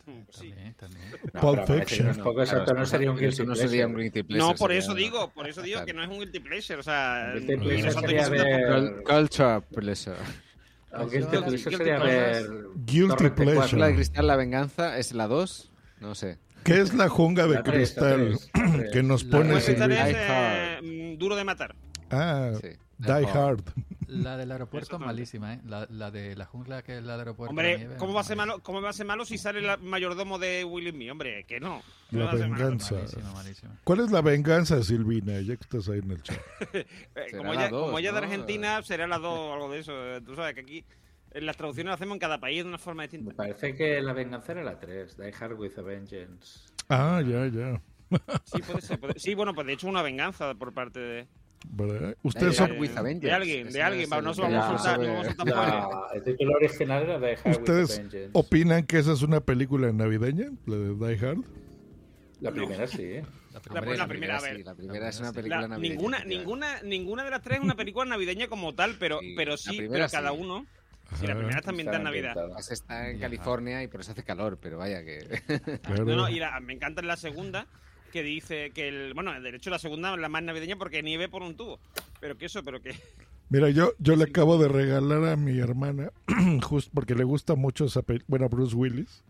[0.04, 0.50] Pues sí.
[0.50, 1.02] También, también.
[1.32, 2.16] No, Pulp Fiction.
[2.16, 4.02] no poco, Claro, no sería un guilty no sería un pleasure.
[4.02, 4.48] guilty pleasure.
[4.52, 5.86] No, por sería- eso digo, por eso digo Claro.
[5.86, 6.80] que no es un Guilty Pleasure.
[6.80, 10.16] O sea, Guilty pleasure Santos sería ver- Culture pleasure.
[10.92, 12.46] Aunque Eso- guilty pleasure sería ver
[12.84, 13.78] Guilty pleasure.
[13.78, 15.70] La de Cristal, La Venganza, ¿es la 2?
[16.00, 16.38] No sé.
[16.66, 18.92] ¿Qué es la junga de La la cristal tres, la tres.
[18.92, 20.80] que nos La pone es Die eh,
[21.14, 21.74] mm, Duro de Matar.
[22.10, 22.68] Ah, Sí.
[22.98, 23.60] Die Hard.
[24.06, 25.60] La del aeropuerto es malísima, ¿eh?
[25.66, 27.50] La, la de la jungla que es la del aeropuerto.
[27.54, 29.58] de Hombre, nieve, ¿cómo va a ser malo, cómo va a ser malo si sale
[29.58, 31.10] el mayordomo de Will Smith?
[31.10, 31.82] Hombre, que no.
[32.10, 32.62] No La va a ser malo.
[32.64, 32.96] venganza.
[33.84, 35.40] ¿Cuál es la venganza, Silvina?
[35.42, 36.38] Ya que estás ahí en el chat.
[36.72, 36.86] Eh,
[37.36, 38.20] como la ella, dos, como ella es de.
[38.22, 39.92] Argentina, será la 2 o algo de eso.
[39.92, 40.84] Eh, Tú sabes que aquí
[41.40, 43.34] las traducciones las hacemos en cada país de una forma Me distinta.
[43.36, 46.60] parece que la venganza era la 3, Die Hard with a Vengeance.
[46.88, 47.80] Ah, ya, ya.
[48.44, 49.00] Sí, puede ser.
[49.00, 51.26] puede- Sí, bueno, pues de hecho una venganza por parte de.
[51.68, 52.98] Die Ustedes son, with de
[53.32, 53.72] alguien.
[53.72, 54.08] De alguien.
[54.22, 55.22] No se vamos a soltar, no.
[55.44, 58.30] La, el título original era Die Hard with a ¿Ustedes Vengeance.
[58.34, 60.50] opinan que esa es una película navideña?
[60.66, 61.38] La de Die Hard.
[62.40, 63.24] La primera sí, ¿eh?
[63.52, 65.94] La La, Hombre, la primera, a sí, la primera es una película La- navideña.
[65.94, 69.52] ninguna, ninguna, ninguna de las tres es una película navideña como tal, pero, Sí, pero
[69.52, 70.36] la sí, primera pero cada sí.
[70.38, 70.66] uno.
[71.14, 72.30] Sí, la primera está ambientada en Está Navidad.
[72.32, 72.60] ambientada.
[72.60, 73.18] Esa está en.
[73.20, 75.18] California y por eso hace calor, pero vaya que...
[75.82, 76.04] Claro.
[76.04, 77.66] No, no, y la- me encanta la segunda
[78.12, 79.14] que dice que el.
[79.14, 81.78] Bueno, de hecho, la segunda es la más navideña porque nieve por un tubo.
[82.20, 82.94] Pero que eso, pero que.
[83.48, 86.10] Mira, yo, yo le acabo de regalar a mi hermana,
[86.64, 89.22] justo porque le gusta mucho esa película, bueno, Bruce Willis.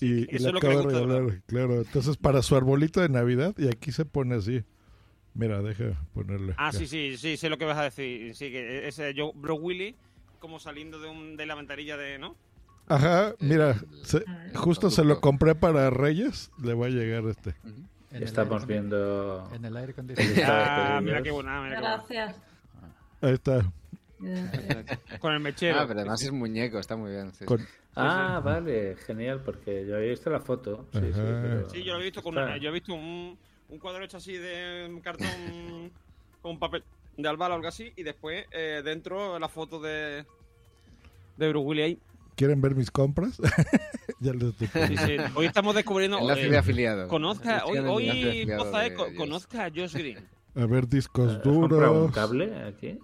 [0.00, 1.74] Y, y eso le es lo que le acabo de regalar, claro.
[1.82, 4.64] Entonces, para su arbolito de Navidad, y aquí se pone así.
[5.34, 6.54] Mira, deja ponerle.
[6.56, 6.78] Ah, Ya.
[6.80, 8.34] sí, sí, sí, sé lo que vas a decir.
[8.34, 9.94] Sí, que ese yo, Bro Willy,
[10.40, 12.18] como saliendo de, un, de la ventanilla de.
[12.18, 12.34] ¿No?
[12.88, 17.54] Ajá, mira, se- justo se lo compré para Reyes, le va a llegar este.
[18.10, 19.48] Estamos viendo.
[19.54, 20.52] En el aire acondicionado.
[20.66, 21.96] Ah, mira qué buena, mira qué buena.
[21.96, 22.36] Gracias.
[23.20, 23.70] Ahí está.
[25.20, 25.78] Con el mechero.
[25.78, 27.32] Ah, pero además es muñeco, está muy bien.
[27.32, 27.66] sí, Con- sí.
[27.96, 30.86] Ah, vale, genial, porque yo había visto la foto.
[30.92, 33.38] Sí, sí, pero- Sí, yo lo he visto con una- yo he visto un,
[33.68, 35.26] un cuadro hecho así de cartón
[36.42, 36.82] con papel
[37.22, 40.24] de albal o algo así y después eh, dentro la foto de
[41.36, 41.98] de Bruce Willis ahí.
[42.36, 43.38] ¿Quieren ver mis compras?
[44.20, 45.16] ya les estoy Sí.
[45.34, 47.08] Hoy estamos descubriendo Enlace eh, de afiliado.
[47.08, 49.16] Conozca, hoy, hoy enlace de afiliado Poza, eh, de co- Josh.
[49.16, 50.18] conozca a Josh Green.
[50.54, 52.14] A ver, discos ¿Has comprado un duros.
[52.14, 52.98] cable aquí?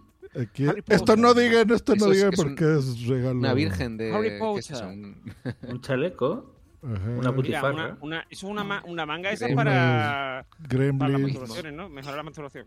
[0.89, 3.39] Esto no digan, esto no es- digan un- porque es regalo.
[3.39, 4.13] Una virgen de.
[4.13, 4.41] Harry ¿qué es
[4.71, 4.85] Potter.
[4.87, 5.35] Un-
[5.69, 6.53] Un chaleco.
[6.83, 6.93] Ajá.
[7.09, 7.73] Una Mira, butifarra.
[7.73, 9.65] una, una, eso es una, ma- una manga esa Gremlins.
[9.65, 11.23] para, para las Gremlins.
[11.23, 11.89] masturbaciones, ¿no?
[11.89, 12.67] Mejorar la masturbación.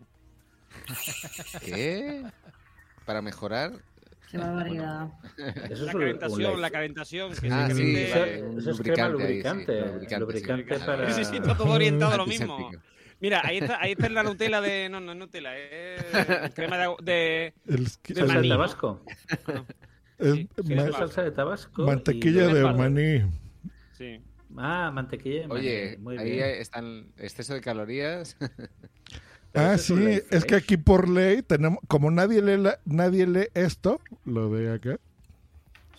[1.64, 2.22] ¿Qué?
[3.06, 3.72] Para mejorar.
[4.30, 5.08] Qué barbaridad.
[5.36, 7.32] Eso La es un calentación, la calentación.
[7.34, 10.20] Que Ah, se sí, Eso, vale, un eso es crema lubricante ahí, sí, lubricante.
[10.20, 10.84] lubricante, sí.
[10.86, 11.10] para.
[11.12, 12.70] Sí, sí, está todo orientado a lo mismo.
[13.20, 14.88] Mira, ahí está, ahí está la Nutella de.
[14.88, 16.94] No, no es Nutella, es crema de.
[17.02, 18.54] de, El- de Salsa de maní, ¿no?
[18.54, 19.04] tabasco.
[20.18, 21.82] es sí, Sí, ma- es salsa de tabasco.
[21.84, 23.30] mantequilla de maní.
[23.98, 24.20] Sí.
[24.56, 25.60] Ah, mantequilla de maní.
[25.60, 26.48] Oye, Muy ahí bien.
[26.50, 28.36] están exceso de calorías.
[29.54, 33.48] Ah, es sí, es que aquí por ley tenemos, como nadie lee, la- nadie lee
[33.54, 34.98] esto, lo de acá,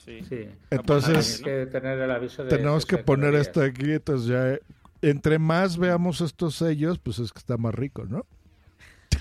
[0.03, 0.19] Sí.
[0.27, 0.47] Sí.
[0.71, 4.61] Entonces- que tener el aviso de tenemos que poner esto aquí, entonces ya, eh,
[5.03, 8.25] entre más veamos estos sellos, pues es que está más rico, ¿no?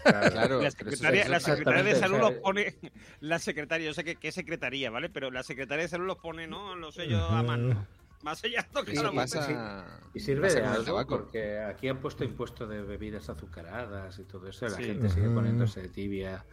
[0.05, 2.77] Claro, La secretaria, la secretaria de salud los pone.
[3.20, 5.11] La secretaria, yo sé que, que secretaría, ¿vale?
[5.11, 6.74] Pero la secretaria de salud los pone, ¿no?
[6.77, 7.86] Los sellos a mano.
[8.22, 9.84] Más sellado que Eso pasa.
[10.12, 11.16] Y sirve pasa de algo tabaco.
[11.18, 14.66] porque aquí han puesto impuesto de bebidas azucaradas y todo eso.
[14.66, 14.84] La Sí.
[14.84, 16.44] gente sigue poniéndose tibia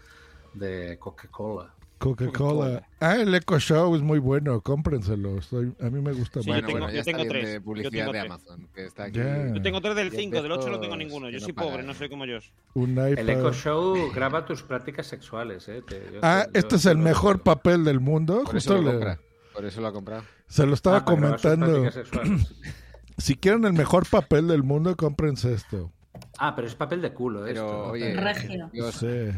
[0.54, 1.74] de Coca-Cola.
[2.00, 2.88] Coca-Cola.
[3.00, 5.42] Ah, el Eco Show es muy bueno, cómprenselo.
[5.42, 6.62] Soy- a mí me gusta Sí, mucho.
[6.62, 7.48] Bueno, yo tengo- bueno, ya yo tengo tres.
[7.48, 8.32] de Yo publicidad tengo de tres.
[8.32, 9.18] Amazon, que está aquí.
[9.18, 9.54] Ya.
[9.54, 11.30] Yo tengo tres del Y el 5, del 8 no tengo ninguno.
[11.30, 12.38] Yo no soy pobre, no soy como yo.
[12.76, 13.28] Un El.
[13.30, 15.68] Eco Show graba tus prácticas sexuales.
[15.70, 15.82] ¿eh?
[15.88, 18.44] Te- yo Ah, te- este es el mejor papel del mundo.
[18.44, 19.20] Por eso Justo lo le- compra.
[19.58, 20.24] Por eso lo ha comprado.
[20.48, 21.84] se lo estaba Ah, comentando.
[23.18, 25.92] Si quieren el mejor papel del mundo, cómprense esto.
[26.38, 27.84] Ah, pero es papel de culo Pero, esto.
[27.94, 28.70] oye, Regio.
[28.72, 29.32] yo Sí.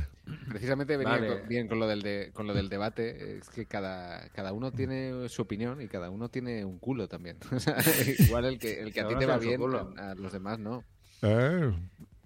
[0.50, 1.28] precisamente venía Vale.
[1.40, 3.38] con- bien con lo del de- con lo del debate.
[3.38, 7.38] Es que cada, cada uno tiene su opinión y cada uno tiene un culo también.
[7.54, 7.78] O sea,
[8.20, 9.62] igual el que, el que a ti te va bien,
[9.98, 10.84] a, a los demás no.
[11.22, 11.72] Ah,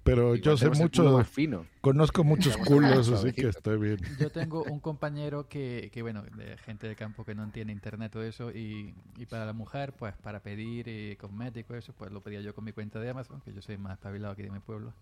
[0.03, 1.65] pero Igual yo sé mucho, más fino.
[1.81, 3.97] conozco muchos culos, así que está bien.
[4.19, 8.11] Yo tengo un compañero que, que, bueno, de gente de campo que no entiende internet
[8.11, 12.21] todo eso y, y para la mujer, pues para pedir eh, cosméticos, eso, pues lo
[12.21, 14.59] pedía yo con mi cuenta de Amazon, que yo soy más espabilado aquí de mi
[14.59, 14.93] pueblo.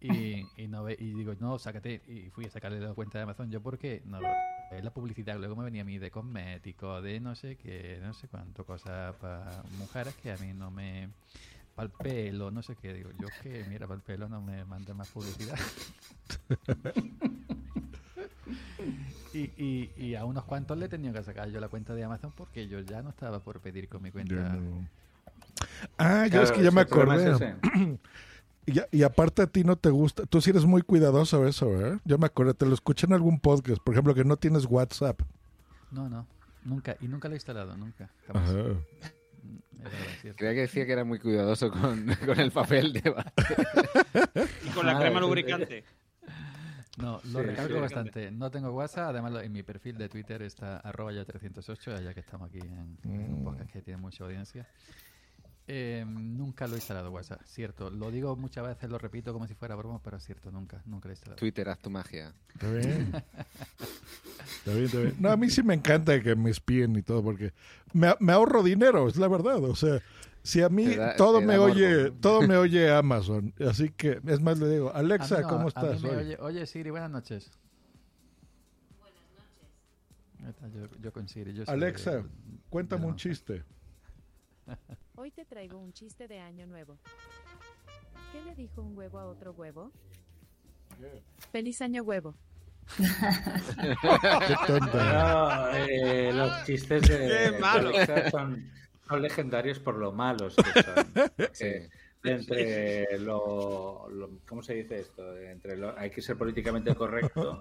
[0.00, 2.02] Y, y, no ve- y digo, no, sácate.
[2.06, 3.50] Y fui a sacarle la cuenta de Amazon.
[3.50, 4.02] ¿Yo por qué?
[4.04, 4.18] No,
[4.70, 5.38] es la publicidad.
[5.38, 9.14] Luego me venía a mí de cosméticos, de no sé qué, no sé cuánto, cosas
[9.16, 11.08] para mujeres que a mí no me...
[11.74, 12.94] Para el pelo, no sé qué.
[12.94, 15.58] Digo, yo que, mira, para el pelo no me manda más publicidad.
[19.32, 22.04] y, y, y a unos cuantos le he tenido que sacar yo la cuenta de
[22.04, 24.34] Amazon porque yo ya no estaba por pedir con mi cuenta.
[24.34, 24.88] No.
[25.98, 27.56] Ah, Claro, es que ya me acordé.
[28.66, 31.68] Y, y aparte a ti no te gusta, tú sí eres muy cuidadoso de eso,
[31.86, 31.98] ¿eh?
[32.06, 35.20] Yo me acordé, te lo escuché en algún podcast, por ejemplo, que no tienes WhatsApp.
[35.90, 36.26] No, no,
[36.64, 36.96] nunca.
[37.02, 38.08] Y nunca lo he instalado, nunca.
[38.26, 38.48] jamás.
[38.48, 39.12] Ajá.
[39.88, 40.36] Mm, verdad.
[40.36, 43.32] Creía que decía que era muy cuidadoso con, con el papel de debate.
[44.64, 45.84] Y con la Ah, crema lubricante.
[46.96, 47.80] No, lo Sí, recalco sí.
[47.80, 48.30] bastante.
[48.30, 52.20] No tengo WhatsApp, además en mi perfil de Twitter está arroba ya 308, ya que
[52.20, 54.66] estamos aquí en, en un podcast que tiene mucha audiencia.
[55.66, 57.88] Eh, nunca lo he instalado WhatsApp, cierto.
[57.90, 61.08] Lo digo muchas veces, lo repito como si fuera broma, pero es cierto, nunca, nunca
[61.08, 61.36] lo he instalado.
[61.38, 62.34] Twitter, haz tu magia.
[62.52, 63.12] Está bien.
[64.58, 65.16] Está bien, está bien.
[65.18, 67.52] No, a mí sí me encanta que me espíen y todo, porque
[67.92, 69.62] me, me ahorro dinero, es la verdad.
[69.62, 70.00] O sea,
[70.42, 73.52] si a mí da- todo me oye, todo me oye Amazon.
[73.68, 76.16] Así que, es más, le digo, Alexa, no, ¿cómo estás hoy?
[76.16, 77.50] oye, oye, Siri, buenas noches.
[80.38, 80.90] Buenas noches.
[80.92, 82.24] Yo, yo con Siri, yo Alexa,
[82.70, 83.64] cuéntame un chiste.
[85.16, 86.98] Hoy te traigo un chiste de año nuevo.
[88.32, 89.90] ¿Qué le dijo un huevo a otro huevo?
[91.52, 92.34] Feliz año huevo.
[92.96, 95.12] Qué tonta.
[95.12, 97.18] No, eh, los chistes de,
[97.52, 97.56] de.
[97.62, 98.70] Alexa son,
[99.08, 101.88] son legendarios por lo malos que son.
[102.26, 105.36] Entre lo, lo- ¿Cómo se dice esto?
[105.38, 107.60] Entre lo, hay que ser políticamente correcto.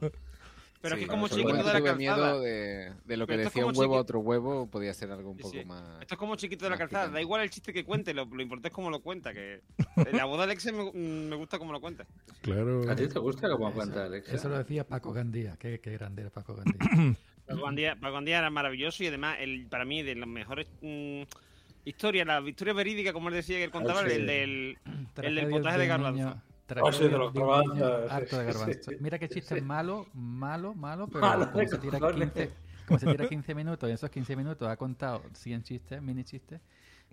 [0.83, 1.95] Pero es Sí, que como chiquito de la calzada.
[1.95, 4.67] miedo de, de lo que Pero esto es decía un como huevo a otro huevo,
[4.69, 5.63] podía ser algo un poco Sí.
[5.63, 5.81] más...
[6.01, 7.07] Esto es como chiquito de la calzada.
[7.07, 9.33] Da igual el chiste que cuente, lo, lo importante es cómo lo cuenta.
[9.33, 9.61] Que
[10.11, 12.05] la boda de Alexe me, me gusta cómo lo cuenta.
[12.41, 12.81] Claro.
[12.91, 14.35] ¿A ti te gusta cómo Eso, cuenta Alexa?
[14.35, 17.15] eso lo decía Paco Gandía, qué, qué grande era Paco Gandía.
[17.47, 21.21] Paco Gandía, Paco Gandía era maravilloso y además, el, para mí, de las mejores mm,
[21.85, 24.15] historias, la historia verídica, como él decía que él contaba, Ah, sí.
[24.15, 24.77] el del,
[25.21, 26.41] el del potaje de garbanzo.
[26.75, 28.97] De los de niño harto de.
[28.99, 32.31] Mira qué chiste malo, malo, malo, pero Malo como, de se tira cojones.
[32.31, 32.51] 15,
[32.87, 36.23] como se tira 15 minutos y en esos 15 minutos ha contado 100 chistes, mini
[36.23, 36.59] chistes,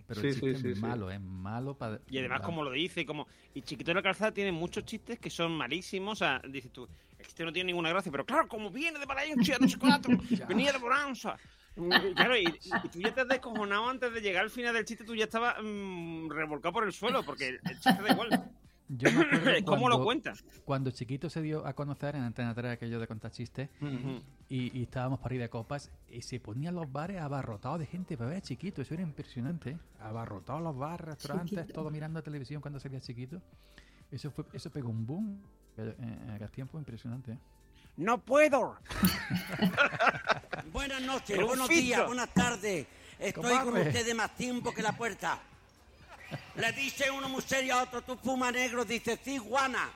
[0.06, 0.82] pero el Sí, sí, chiste sí, es sí.
[0.82, 2.00] malo, es malo para...
[2.08, 3.26] Y además, como lo dice, como.
[3.54, 6.12] Y Chiquito de la Calzada tiene muchos chistes que son malísimos.
[6.12, 6.88] O sea, dices tú,
[7.18, 10.08] el chiste no tiene ninguna gracia, pero claro, como viene de Valencia, no sé cuánto,
[10.48, 11.36] venía de Boranza.
[11.76, 14.84] Y Claro, y, y tú ya te has descojonado antes de llegar al final del
[14.84, 18.50] chiste, tú ya estabas mm, revolcado por el suelo, porque el, el chiste da igual.
[18.92, 20.32] Yo me acuerdo ¿Cómo lo cuando- cuenta?
[20.64, 24.20] Cuando Chiquito se dio a conocer en Antena 3 aquello de contar chistes Ujú.
[24.48, 28.16] y, y estábamos para ir de copas y se ponían los bares abarrotados de gente
[28.16, 28.82] para ver a Chiquito.
[28.82, 29.70] Eso era impresionante.
[29.70, 29.78] ¿eh?
[30.00, 31.72] Abarrotados los bares, restaurantes, Chiquito.
[31.72, 33.40] todo mirando televisión cuando salía Chiquito.
[34.10, 35.40] Eso fue eso pegó un boom
[35.76, 37.32] en aquel tiempo impresionante.
[37.32, 37.38] ¿eh?
[37.98, 38.76] ¡No puedo!
[40.72, 42.86] Buenas noches, buenos días, buenas tardes.
[43.18, 45.40] Estoy con ustedes más tiempo que la puerta.
[46.56, 49.90] Le dice uno muy serio a otro, tú fuma negro, dice, sí, guana.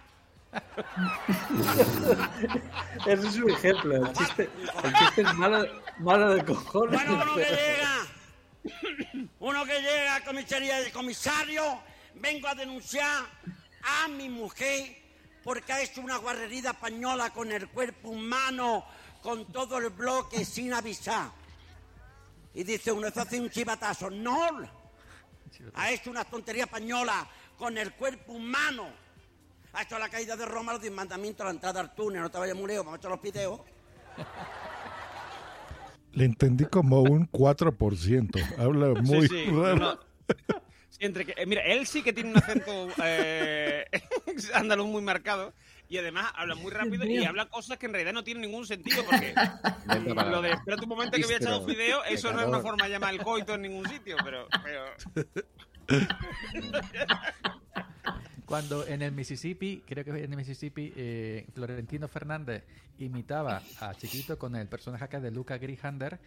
[3.06, 4.06] Ese es un ejemplo.
[4.06, 4.50] El chiste,
[4.84, 5.66] el chiste es malo,
[5.98, 6.92] malo de cojones.
[6.92, 8.06] Bueno, uno que llega,
[9.40, 11.80] uno que llega a comisaría del comisario,
[12.14, 13.24] vengo a denunciar
[13.82, 15.02] a mi mujer
[15.42, 18.84] porque ha hecho una guarrería española con el cuerpo humano,
[19.22, 21.30] con todo el bloque sin avisar.
[22.54, 24.08] Y dice uno, eso hace un chivatazo.
[24.08, 24.60] No,
[25.74, 28.88] ha hecho una tontería española con el cuerpo humano.
[29.72, 32.38] Ha hecho la caída de Roma, los diez mandamientos, la entrada al túnel, no te
[32.38, 33.60] vayas muy lejos, vamos a echar los videos.
[36.12, 38.56] Le entendí como un 4%.
[38.58, 39.76] Habla muy sí, raro.
[39.76, 40.00] no.
[40.90, 43.84] Sí, entre que, eh, mira, él sí que tiene un acento eh,
[44.54, 45.52] andaluz muy marcado
[45.94, 49.04] y además habla muy rápido y habla cosas que en realidad no tienen ningún sentido
[49.04, 49.32] porque
[50.28, 52.58] lo de espera un momento que voy a echar un video, eso no es una
[52.58, 54.48] forma de llamar el coito en ningún sitio, pero...
[54.64, 54.86] pero...
[58.46, 62.64] Cuando en el Mississippi, creo que en el Mississippi, eh, Florentino Fernández
[62.98, 66.18] imitaba a Chiquito con el personaje acá de Luca Grihander,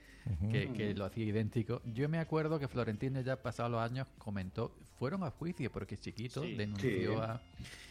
[0.52, 1.82] que, que lo hacía idéntico.
[1.86, 6.42] Yo me acuerdo que Florentino ya pasados los años comentó, fueron a juicio porque Chiquito
[6.44, 6.56] Sí.
[6.56, 7.22] denunció Sí.
[7.22, 7.40] a...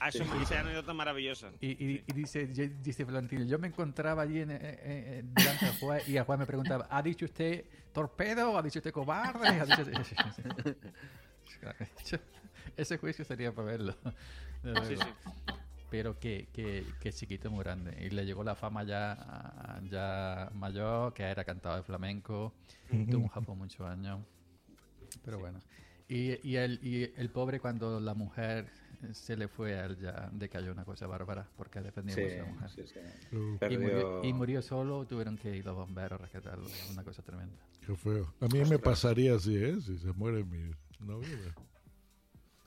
[0.00, 1.50] Ah, eso me dice anécdota maravillosa.
[1.60, 5.66] Y, y- y dice, yo- dice Florentino, yo me encontraba allí en, eh, eh, delante
[5.66, 8.58] del juez y el juez me preguntaba, ¿ha dicho usted torpedo?
[8.58, 9.46] ¿Ha dicho usted cobarde?
[9.48, 10.76] ¿Ha dicho usted-?"
[12.76, 13.94] Ese juicio sería para verlo.
[14.88, 15.02] Sí, sí.
[15.90, 17.96] Pero que, que, que chiquito muy grande.
[18.04, 22.52] Y le llegó la fama ya, ya mayor, que era cantado de flamenco.
[22.90, 24.20] Estuvo en Japón muchos años.
[25.24, 25.60] Pero bueno.
[26.08, 28.66] Y, y, el, y el pobre cuando la mujer
[29.12, 32.38] se le fue a él ya decayó una cosa bárbara porque defendía Sí, mucho a
[32.38, 32.70] la mujer.
[32.70, 33.36] sí, sí.
[33.36, 33.58] Uh.
[33.72, 36.66] Y, murió, y murió solo, tuvieron que ir los bomberos a rescatarlo.
[36.90, 37.54] Una cosa tremenda.
[37.86, 38.34] Qué feo.
[38.40, 39.76] A mí me pasaría así, ¿eh?
[39.80, 41.66] Si se muere mi novio, me-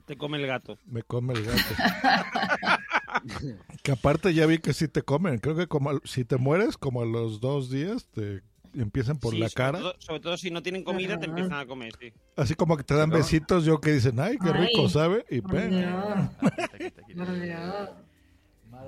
[0.10, 0.76] Te come el gato.
[0.88, 1.60] me come el gato.
[3.84, 5.38] que aparte ya vi que sí te comen.
[5.38, 8.42] Creo que como al- si te mueres, como a los dos días, te
[8.74, 9.80] empiezan por Sí, la sobre cara.
[9.80, 12.12] todo- sobre todo si no tienen comida, te empiezan a comer, sí.
[12.36, 15.26] Así como que te dan besitos, yo que dicen, ay, qué rico, Ay, ¿sabe?
[15.30, 15.70] Y por ven.
[15.78, 16.42] Dios.
[17.16, 17.90] Por Dios.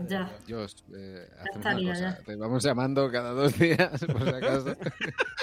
[0.08, 0.32] Ya.
[0.48, 1.94] Dios, eh, una cosa.
[2.00, 2.18] ya.
[2.26, 4.76] Te vamos llamando cada dos días, por si acaso.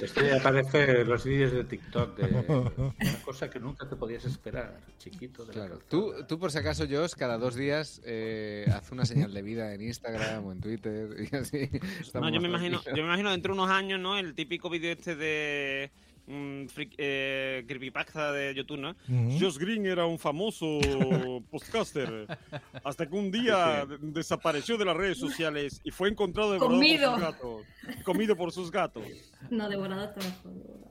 [0.00, 4.24] Esto ya aparece en los vídeos de TikTok de una cosa que nunca te podías
[4.24, 5.44] esperar, chiquito.
[5.44, 5.80] De la Claro.
[5.88, 9.74] Tú, tú, por si acaso, Josh, cada dos días eh, haz una señal de vida
[9.74, 11.68] en Instagram o en Twitter y así.
[11.72, 14.18] No, estamos yo me imagino, yo me imagino dentro de unos años, ¿no?
[14.18, 15.90] El típico vídeo este de
[16.28, 18.90] freak- eh, creepypasta de YouTube, ¿no?
[18.90, 19.38] Ujú.
[19.40, 20.78] Josh Green era un famoso
[21.50, 22.26] podcaster
[22.84, 27.10] hasta que un día desapareció de las redes sociales y fue encontrado devorado Comido.
[27.12, 27.62] por sus gatos.
[28.04, 29.04] Comido por sus gatos.
[29.50, 30.48] No, devorado hasta abajo.
[30.50, 30.88] devorado.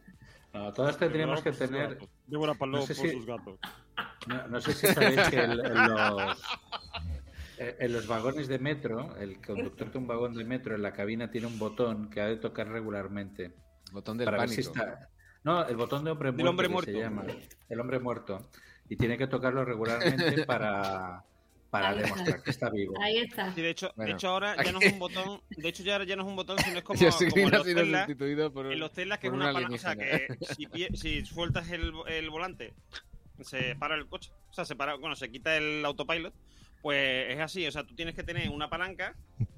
[0.54, 1.90] No, todas tendríamos que tener.
[1.96, 2.10] gatos.
[2.26, 3.60] Devora palo no sé por si- sus gatos.
[4.28, 6.38] No, no sé si sabéis que el- en, los,
[7.60, 10.94] eh, en los vagones de metro, el conductor de un vagón de metro en la
[10.94, 13.54] cabina tiene un botón que ha de tocar regularmente.
[13.92, 14.74] Botón del para ver si pánico.
[14.84, 15.10] está-
[15.48, 16.50] No, el botón de hombre muerto.
[16.50, 16.92] hombre que muerto.
[16.92, 17.24] Se llama,
[17.70, 18.50] el hombre muerto.
[18.90, 21.24] Y tiene que tocarlo regularmente para,
[21.70, 22.08] para Ahí está.
[22.10, 22.94] demostrar que está vivo.
[23.02, 23.54] Ahí está.
[23.54, 26.04] Sí, de hecho, Bueno, de hecho ahora ya no es un botón, de hecho ya,
[26.04, 28.66] ya no es un botón, sino es como, como en los sido Tesla, sustituido por
[28.66, 31.26] un- en los Teslas que es una un palanca, o sea, que si, pie- si
[31.26, 32.74] sueltas el, el volante,
[33.42, 36.34] se para el coche, o sea, se para, bueno, se quita el autopilot,
[36.82, 39.16] pues es así, o sea, tú tienes que tener una palanca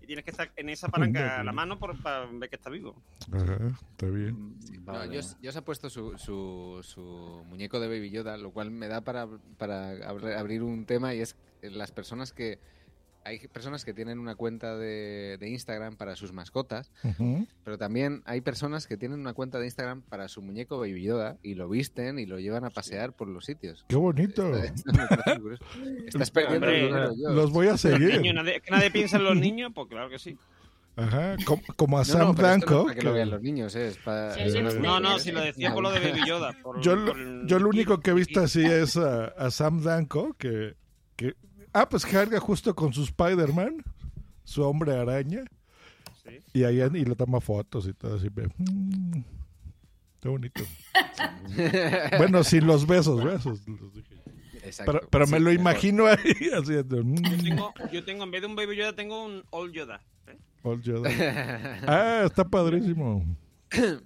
[0.09, 2.95] tienes que estar en esa palanca la mano por, para ver que está vivo.
[3.31, 3.57] Ajá,
[3.91, 4.55] está bien.
[4.85, 8.87] No, Josh, Josh ha puesto su, su, su muñeco de Baby Yoda, lo cual me
[8.87, 9.27] da para,
[9.59, 12.57] para abr- abrir un tema y es las personas que...
[13.25, 17.45] Hay personas que tienen una cuenta de, de Instagram para sus mascotas, Ujú.
[17.63, 21.37] pero también hay personas que tienen una cuenta de Instagram para su muñeco Baby Yoda
[21.43, 23.85] y lo visten y lo llevan a pasear por los sitios.
[23.89, 24.55] Qué bonito.
[24.55, 24.91] Esto.
[26.07, 27.35] Estás perdiendo Hombre, dinero, Josh.
[27.35, 28.21] Los voy a seguir.
[28.21, 30.37] Niño, nadie, que nadie piensa en los niños, pues claro que sí.
[30.95, 32.59] Ajá, como, como a No, Sam no, para
[32.93, 34.33] que lo vean los niños, eh, es para...
[34.33, 36.51] Sí, sí, no, no, si lo decía por lo de Baby Yoda.
[36.61, 39.49] por- Yo, lo- por el- yo lo único que he visto así es a, a
[39.51, 40.75] Sam Danko, que,
[41.15, 41.35] que...
[41.79, 43.77] Ah, pues carga justo con su Spider-Man,
[44.43, 45.45] su hombre araña.
[46.53, 48.27] Y ahí y le toma fotos y todo así.
[48.29, 49.21] mm,
[50.19, 50.61] qué bonito.
[52.17, 53.65] bueno, sin los besos, besos.
[53.65, 54.15] los dije.
[54.61, 54.91] Exacto.
[54.91, 55.59] Pero, pero me lo mejor.
[55.61, 57.01] imagino ahí haciendo.
[57.01, 60.01] mm, Yo tengo, yo tengo, en vez de un Baby Yoda, tengo un Old Yoda.
[60.27, 60.37] ¿eh?
[60.63, 61.09] Old Yoda.
[61.87, 63.23] Ah, está padrísimo.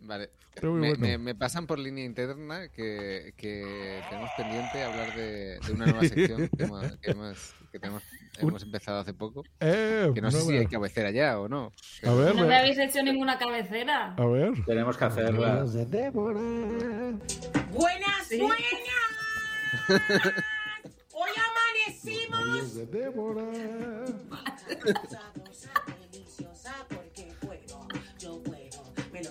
[0.04, 0.30] vale.
[0.62, 1.02] Muy Me, bueno.
[1.08, 6.02] me- me pasan por línea interna que, que tenemos pendiente hablar de, de una nueva
[6.08, 8.04] sección que hemos, que hemos, que tenemos-
[8.38, 9.44] hemos empezado hace poco.
[9.60, 11.72] Eh, que no sé si hay cabecera ya o no.
[12.04, 14.14] A ver, No me habéis hecho ninguna cabecera.
[14.16, 14.54] a ver.
[14.66, 15.64] Tenemos que hacerla.
[15.66, 15.74] Buenas,
[17.72, 18.32] buenas.
[21.16, 22.76] Hoy amanecimos.
[22.76, 23.44] de Débora.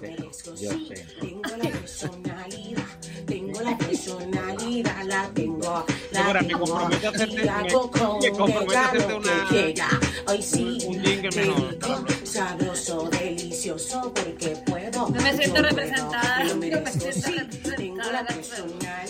[0.03, 0.87] merezco, yo sí.
[0.89, 1.07] sé.
[1.21, 2.83] Tengo la personalidad,
[3.27, 6.59] tengo la personalidad, la tengo, la me tengo.
[6.61, 9.55] comprometo a hacerte- y hago me- con me comprometo a ella hacerte lo una- que
[9.73, 9.89] quiera.
[10.29, 11.79] Hoy sí, un jingle te mejor.
[11.79, 15.09] digo, sabroso, delicioso, porque puedo.
[15.09, 17.33] No me siento yo puedo, representada, me me merezco, siento sí.
[17.39, 17.77] representada.
[17.77, 19.05] Tengo la personalidad,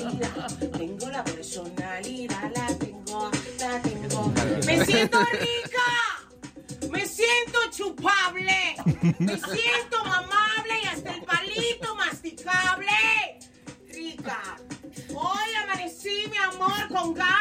[0.78, 4.32] tengo la personalidad, la tengo, la tengo.
[4.66, 5.82] Me siento rica,
[6.92, 8.76] me siento chupable,
[9.18, 12.86] me siento mamable y hasta el palito masticable.
[13.88, 14.40] Rica.
[15.14, 17.32] Hoy amanecí, mi amor, con ganas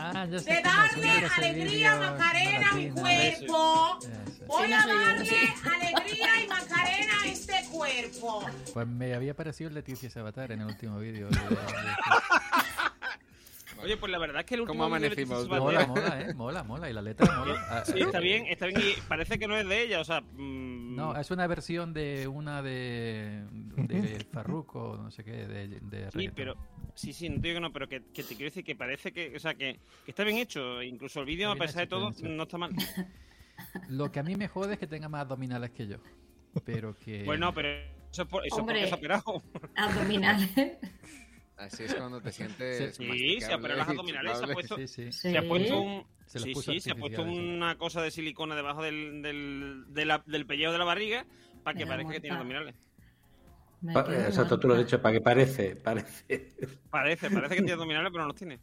[0.00, 3.98] Ah, de darle alegría, Macarena, a mi cuerpo.
[4.46, 8.44] Voy a darle alegría y Macarena a este cuerpo.
[8.72, 11.28] Pues me había parecido Leticia Sabater en el último vídeo.
[13.82, 16.34] Oye, pues la verdad es que el último ¿Cómo amanecimos, mola, mola, eh.
[16.34, 16.90] Mola, mola.
[16.90, 17.66] Y la letra mola.
[17.68, 18.80] Ah, Sí, está bien, está bien.
[18.80, 20.20] Y parece que no es de ella, o sea.
[20.20, 23.44] mm, No, es una versión de una de,
[23.76, 26.34] de Farruko, no sé qué, de, de Sí, reggaetón.
[26.34, 26.56] pero
[26.94, 29.12] sí, sí, no te digo que no, pero que, que te quiero decir que parece
[29.12, 30.82] que, o sea, que, que está bien hecho.
[30.82, 32.72] Incluso el vídeo, a pesar de todo, no está mal.
[33.88, 35.98] Lo que a mí me jode es que tenga más abdominales que yo.
[36.64, 37.24] Pero que...
[37.24, 37.68] Bueno, pero
[38.10, 38.90] eso es, por, eso es Hombre.
[39.76, 40.50] Abdominales.
[41.56, 42.96] Así es cuando te sientes.
[42.96, 45.12] Sí, se ha operado las abdominales, se ha puesto, Sí, sí.
[45.12, 48.02] se ha puesto un, Se los sí, puso sí, se ha puesto artificiales, una cosa
[48.02, 51.26] de silicona debajo del, del, de la- del pellejo de la barriga
[51.62, 52.74] para que Me parezca que tiene abdominales.
[54.26, 56.54] Exacto, tú lo has dicho, para que parece, parece.
[56.90, 58.58] Parece, parece que tiene abdominales, pero no los tiene.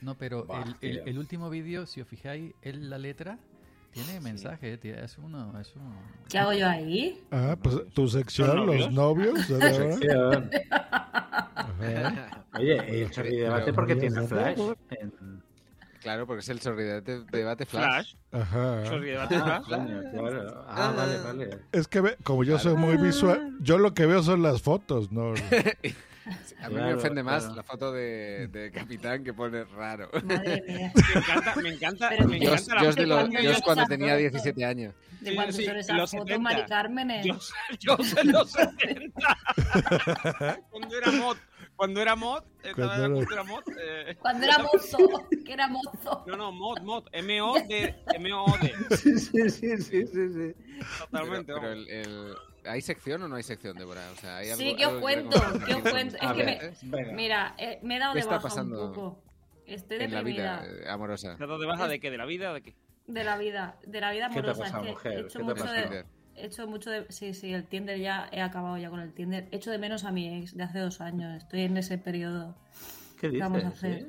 [0.00, 1.04] No, pero Buah, el, el- tío.
[1.06, 3.38] el último vídeo, si os fijáis en la letra,
[3.92, 5.92] tiene mensaje, tiene- es uno, es uno.
[6.28, 7.20] ¿Qué hago yo ahí?
[7.30, 9.48] Ah, pues tu sección, ¿Los los novios.
[9.48, 9.92] de Débora.
[9.92, 10.50] Sección.
[12.54, 14.58] Oye, el Chorri Debate porque tiene flash.
[14.90, 15.40] En-
[16.00, 18.14] Claro, porque es el sorridete debate flash.
[18.30, 18.42] Flash.
[18.42, 18.86] Ajá.
[18.86, 19.80] Sorry, debate Ah, flash.
[19.82, 20.64] coño, claro.
[20.66, 21.58] Ah, vale, vale.
[21.72, 25.12] Es que ve- como yo soy muy visual, yo lo que veo son las fotos,
[25.12, 25.34] ¿no?
[26.60, 27.56] A mí me Claro, ofende más claro.
[27.56, 30.10] la foto de, de Capitán que pone raro.
[30.24, 30.92] Madre mía.
[30.94, 33.82] Me encanta, me encanta, me Yo, encanta la yo, de lo- cuando yo es cuando
[33.82, 34.18] esa tenía foto.
[34.18, 34.94] 17 años.
[35.20, 36.42] ¿De Sí, cuándo sí, son esas los fotos, 70.
[36.42, 37.26] Mari Cármenes?
[37.26, 37.38] Yo,
[37.78, 39.38] yo sé los 70.
[40.70, 41.36] cuando era mod,
[41.76, 43.62] cuando era mod, estaba Cuando en la era- mod.
[43.78, 46.24] eh, Cuando era mozo, que era mozo.
[46.26, 50.54] no, no, mod, mod, M-O-D, M-O-D, Sí, sí, sí, sí, sí, sí.
[50.98, 51.52] totalmente.
[51.52, 52.34] Pero, pero el, el-
[52.64, 54.10] ¿Hay sección o no hay sección, Débora?
[54.12, 56.16] O sea, ¿hay Sí, algo- que os cuento, que os cuento.
[56.20, 58.92] Es que ver, me, mira, eh, me he dado ¿Qué de está baja pasando un
[58.92, 59.22] poco.
[59.66, 60.60] Estoy en la deprimida.
[60.62, 61.28] vida eh, amorosa?
[61.36, 62.10] ¿Te has dado de baja de qué?
[62.10, 62.74] ¿De la vida o de qué?
[63.06, 64.62] De la vida, de la vida ¿Qué te ha amorosa.
[64.64, 65.12] pasado, es que mujer?
[65.12, 66.06] he ¿Qué hecho te mucho de, Tinder.
[66.36, 69.48] he hecho mucho de, sí, sí, el Tinder ya he acabado ya con el Tinder.
[69.52, 71.36] He hecho de menos a mi ex de hace dos años.
[71.42, 72.56] Estoy en ese periodo.
[73.14, 73.40] ¿Qué ¿Qué dices?
[73.42, 74.00] vamos a hacer?
[74.00, 74.06] ¿Sí?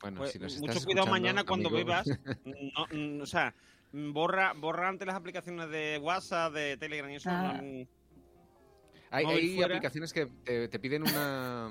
[0.00, 1.84] Bueno, Pues, si nos mucho estás cuidado escuchando, mañana cuando amigo.
[1.84, 2.06] bebas.
[2.44, 3.54] No, mm, o sea,
[4.12, 7.30] borra, borra antes las aplicaciones de WhatsApp, de Telegram y eso.
[7.30, 7.60] Ah.
[7.62, 7.86] no,
[9.10, 11.70] Hay, aplicaciones que te, te piden una,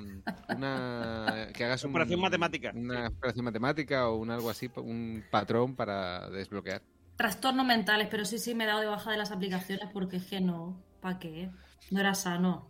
[0.56, 5.76] una que hagas un- Operación matemática, una operación matemática o un algo así, un patrón
[5.76, 6.82] para desbloquear.
[7.18, 10.26] Trastornos mentales, pero sí, sí me he dado de baja de las aplicaciones porque es
[10.26, 10.82] que no.
[11.02, 11.50] ¿Para qué?
[11.92, 12.70] No era sano.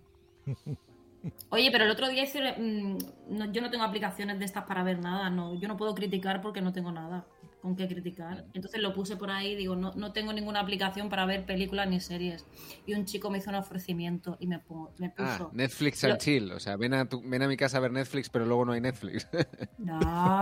[1.49, 2.53] Oye, pero el otro día hice.
[2.57, 2.97] mm,
[3.29, 5.55] no- yo no tengo aplicaciones de estas para ver nada, no.
[5.59, 7.25] Yo no puedo criticar porque no tengo nada
[7.65, 8.45] con qué criticar.
[8.53, 11.99] Entonces lo puse por ahí, digo, no, no tengo ninguna aplicación para ver películas ni
[11.99, 12.45] series.
[12.85, 14.61] Y un chico me hizo un ofrecimiento y me,
[14.99, 15.49] me Ah, puso.
[15.51, 16.51] Netflix Lo- and chill.
[16.51, 18.73] O sea, ven a, tu- ven a mi casa a ver Netflix, pero luego no
[18.73, 19.27] hay Netflix.
[19.79, 19.97] No,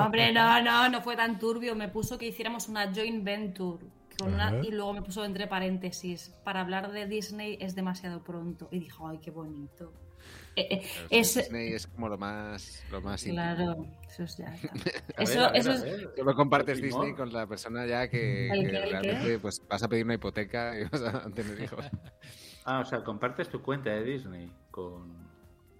[0.06, 1.76] hombre, no, no, no fue tan turbio.
[1.76, 3.86] Me puso que hiciéramos una joint venture.
[4.20, 4.58] Con una, Ajá.
[4.62, 8.68] y luego me puso entre paréntesis, para hablar de Disney es demasiado pronto.
[8.72, 9.92] Y dijo, ay, qué bonito.
[10.56, 13.42] Eh, eh, es, Disney es como lo más, lo más íntimo.
[13.42, 14.54] claro, eso es ya.
[15.18, 16.10] Eso, ver, ver, eso a es, ver.
[16.16, 16.80] Solo compartes.
[16.82, 20.14] Disney con la persona ya que, ¿El que qué, realmente pues, vas a pedir una
[20.14, 21.86] hipoteca y vas a tener hijos.
[22.66, 25.28] Ah, o sea, compartes tu cuenta de Disney con...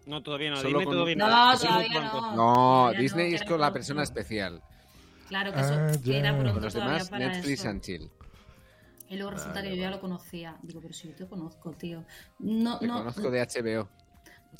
[0.06, 0.58] No, todavía no.
[0.58, 1.58] Solo Dime con- todavía No, no.
[1.58, 2.14] Todavía no.
[2.14, 4.62] No, Todavía no, Disney es con la persona especial.
[5.30, 7.70] claro que eso Ah, que era pronto Con los demás, para Netflix eso.
[7.70, 8.12] and chill.
[9.08, 10.58] Y luego resulta Vale, que yo ya lo conocía.
[10.62, 12.04] Digo, pero si yo te conozco, tío.
[12.40, 13.88] No, Te no, conozco de HBO.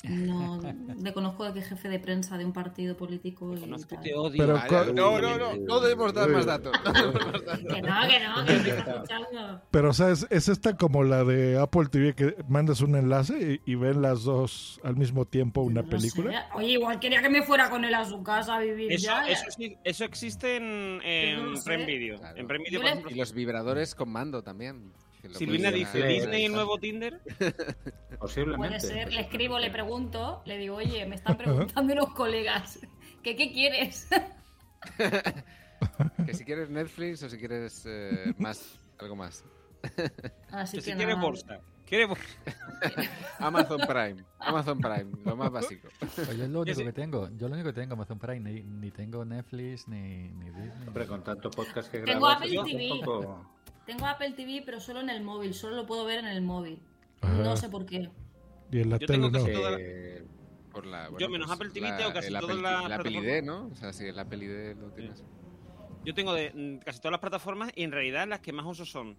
[0.08, 0.60] No,
[1.00, 3.54] le conozco de que es jefe de prensa de un partido político.
[3.54, 4.32] Y tal.
[4.36, 6.72] Pero Vale, no, no, no, no debemos dar más datos.
[6.84, 7.74] no debemos más datos.
[7.74, 9.62] Que no, que no, que me está escuchando.
[9.70, 10.26] Pero, ¿sabes?
[10.30, 14.24] Es esta como la de Apple TV que mandas un enlace y, y ven las
[14.24, 16.32] dos al mismo tiempo una No película.
[16.32, 16.38] sé.
[16.54, 19.26] Oye, igual quería que me fuera con él a su casa a vivir Eso, ya.
[19.28, 21.60] eso, sí- eso existe en, en no.
[21.64, 22.20] Prime Video.
[22.36, 24.92] En Prime Video, por ejemplo, Y los vibradores con mando también.
[25.30, 26.06] Silvina dice.
[26.06, 27.20] ¿Disney el nuevo Tinder?
[28.18, 28.78] Posiblemente.
[28.78, 32.78] Puede ser, le escribo, le pregunto, le digo, oye, me están preguntando unos colegas,
[33.22, 34.08] ¿que qué quieres?
[36.26, 39.44] Que si quieres Netflix o si quieres eh, más, algo más.
[40.50, 41.22] Así Que si que quiere nada.
[41.26, 41.60] bolsa.
[41.86, 42.24] Quiere bolsa.
[43.38, 44.24] Amazon Prime.
[44.38, 45.88] Amazon Prime, lo más básico.
[45.98, 47.28] Pues yo es lo único que tengo.
[47.36, 48.40] Yo lo único que tengo Amazon Prime.
[48.40, 50.88] Ni, ni tengo Netflix, ni, ni Disney.
[50.88, 52.88] Hombre, con tanto podcast que Tengo grabas, Apple es un TV.
[53.04, 53.50] poco-
[53.86, 56.80] Tengo Apple TV, pero solo en el móvil, solo lo puedo ver en el móvil.
[57.20, 57.32] Ajá.
[57.42, 58.10] No sé por qué.
[58.72, 59.38] Y en la Yo tele tengo no.
[59.38, 60.24] casi toda la- Eh,
[60.72, 63.12] por la, Yo menos Apple TV la- tengo casi el todas Apple- las La Apple
[63.12, 63.42] ID.
[63.44, 63.66] ¿no?
[63.72, 65.22] O sea, sí, el Apple ID lo tienes.
[66.04, 68.84] Yo tengo de mm, casi todas las plataformas y en realidad las que más uso
[68.84, 69.16] son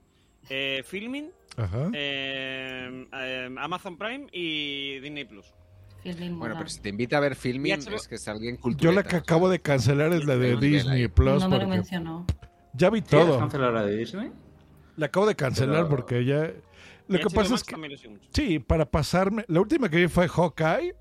[0.50, 1.90] eh, Filming, Ajá.
[1.94, 5.52] eh, eh, Amazon Prime y Disney Plus.
[6.04, 8.96] Filming Bueno, pero si te invita a ver filming, es que es alguien Yo cultural.
[8.96, 11.08] la que acabo de cancelar es la de Disney.
[11.08, 11.42] Plus.
[11.42, 12.26] no me lo porque mencionó.
[12.74, 13.00] ya vi.
[13.00, 13.40] ¿Has todo.
[13.40, 14.32] cancelado la de Disney?
[14.98, 16.52] La acabo de cancelar Pero- porque ya.
[17.08, 17.76] Lo que pasa es que.
[18.32, 19.46] Sí, para pasarme.
[19.48, 20.96] La última que vi fue Hawkeye,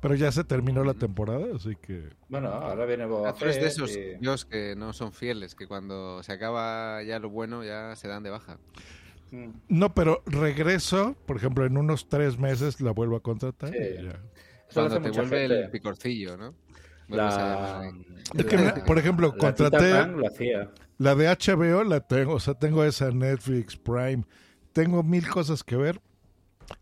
[0.00, 2.08] pero ya se terminó la temporada, así que.
[2.28, 5.54] Bueno, ahora viene Boba Ah, eres de Fett esos y- tíos que no son fieles,
[5.54, 8.58] que cuando se acaba ya lo bueno ya se dan de baja.
[9.30, 9.48] Mm.
[9.68, 13.70] No, pero regreso, por ejemplo, en unos tres meses la vuelvo a contratar.
[13.70, 13.76] Sí.
[13.78, 14.20] y ya.
[14.68, 15.60] Eso lo Cuando te vuelve gente.
[15.64, 16.54] el picorcillo, ¿no?
[17.08, 17.92] La...
[18.36, 20.68] Es que, la- por ejemplo, la contraté-.
[20.98, 24.24] La de HBO la tengo, o sea, tengo esa Netflix, Prime,
[24.72, 26.00] tengo mil cosas que ver.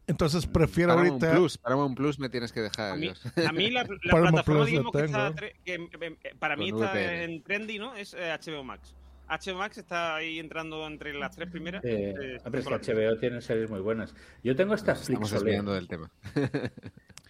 [0.06, 1.38] Entonces prefiero Paramount ahorita.
[1.38, 2.92] Plus, Paramount Plus me tienes que dejar.
[2.92, 3.10] A mí,
[3.46, 5.32] a mí la, la plataforma Plus digamos, que, está
[5.64, 5.88] que, eh,
[6.22, 7.22] eh, para mí Con está VPN.
[7.22, 7.94] en trendy, ¿no?
[7.94, 8.94] Es eh, HBO Max.
[9.28, 11.82] HBO Max está ahí entrando entre las tres primeras.
[11.84, 14.14] Eh, Eh, hombre, es que HBO tiene series muy buenas.
[14.44, 15.44] Yo tengo esta Estamos Flixolé.
[15.44, 16.10] desviando del tema.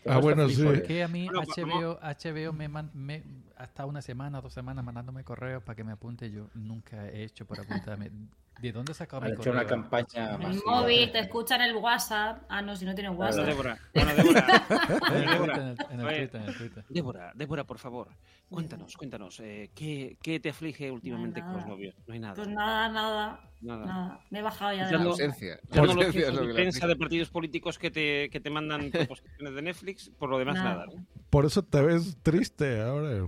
[0.07, 0.63] Ah, bueno, sí.
[0.63, 3.23] ¿Por qué a mí Bueno, pues, HBO, HBO me, man- me
[3.57, 6.31] hasta una semana, dos semanas mandándome correos para que me apunte?
[6.31, 8.11] Yo nunca he hecho por apuntarme.
[8.61, 9.53] ¿De dónde Han mi hecho correo?
[9.55, 12.43] una campaña el móvil, te escuchan el WhatsApp.
[12.49, 13.47] Ah, no, si no tienes Bueno, WhatsApp.
[13.47, 14.47] Débora, bueno, Débora.
[15.09, 16.85] En el Débora, Twitter, en el- en el oye, Twitter, en el Twitter.
[16.89, 18.09] Débora, Débora, por favor,
[18.49, 21.95] cuéntanos, cuéntanos, eh, ¿qué, ¿qué te aflige últimamente con los novios?
[22.07, 22.35] No hay nada.
[22.35, 23.87] Pues nada, nada, Nada.
[23.87, 24.21] nada.
[24.31, 25.11] Me he bajado ya de Ya la no-.
[25.11, 25.59] Ausencia.
[25.71, 26.27] Ya no lo de que
[26.67, 26.87] aflige.
[26.87, 30.71] de partidos políticos que te, que te mandan proposiciones de Netflix, por lo demás Nada.
[30.71, 30.87] nada.
[30.87, 31.07] ¿no?
[31.31, 33.27] Por eso te ves triste ahora.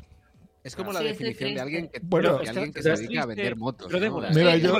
[0.65, 3.27] Es como la Sí, definición de alguien que, Bueno, de alguien que se dedica a
[3.27, 3.91] vender motos.
[3.91, 3.99] ¿no?
[4.33, 4.79] Mira, yo-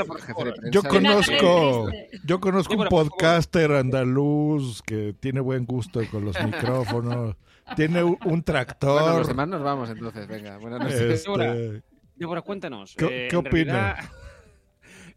[0.71, 1.89] Yo conozco,
[2.25, 7.37] yo conozco un podcaster andaluz que tiene buen gusto con los micrófonos,
[7.75, 9.19] tiene un, un Bueno, tractor.
[9.19, 10.57] los demás nos vamos entonces, venga.
[10.59, 11.01] Buenas noches.
[11.01, 11.83] este,
[12.15, 12.95] Débora, cuéntanos.
[12.97, 13.73] ¿Qué- eh, qué en opina?
[13.95, 14.11] realidad-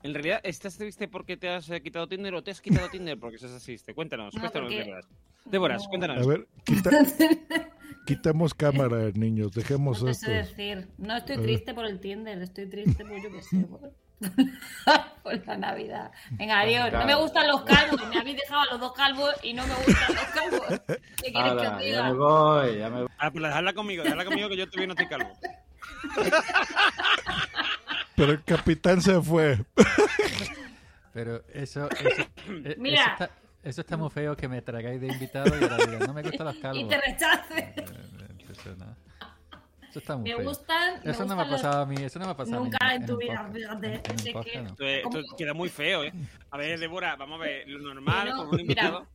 [0.04, 3.18] En realidad, ¿estás triste porque te has eh, quitado Tinder o te has quitado Tinder
[3.20, 3.94] porque estás triste?
[3.96, 5.02] Cuéntanos, No, cuéntanos, porque- Débora.
[5.46, 5.84] Débora, No.
[5.86, 6.24] cuéntanos.
[6.26, 6.90] a ver, quita-
[8.06, 10.26] quitemos cámara, niños, dejemos No esto.
[10.28, 10.88] sé decir.
[10.98, 13.58] No estoy triste por el Tinder, estoy triste por yo qué sé.
[13.66, 13.92] Por,
[15.24, 16.12] por la Navidad.
[16.32, 16.92] Venga, adiós.
[16.94, 18.02] No me gustan los calvos.
[18.10, 20.82] Me habéis dejado a los dos calvos y no me gustan los calvos.
[21.22, 22.04] ¿Qué quieres que Hala, os ya diga?
[22.04, 23.10] me voy, ya me voy.
[23.18, 25.30] Ah, pues dejadla conmigo, dejadla conmigo que yo todavía no estoy calvo.
[28.16, 29.60] Pero el capitán se fue.
[31.14, 33.02] Pero eso, eso, eh, Mira.
[33.04, 33.30] eso, está,
[33.66, 36.46] eso está muy feo que me tragáis de invitado y ahora digan, no me gustan
[36.48, 36.80] los calvos.
[36.82, 37.60] Y te rechace.
[37.60, 37.86] Eh, eh.
[39.90, 40.46] Eso está muy Me feo.
[40.48, 41.02] gustan.
[41.04, 42.78] me Eso no me ha los- pasado a mí, eso no me ha pasado Nunca
[42.82, 42.96] a mí.
[42.96, 43.56] en tu un vida, podcast.
[43.56, 43.88] fíjate.
[43.88, 45.10] En- en un Sé podcast, que- no.
[45.20, 46.14] Esto, queda muy feo, ¿eh?
[46.52, 49.08] A ver, Débora, vamos a ver, lo normal, No, con un invitado.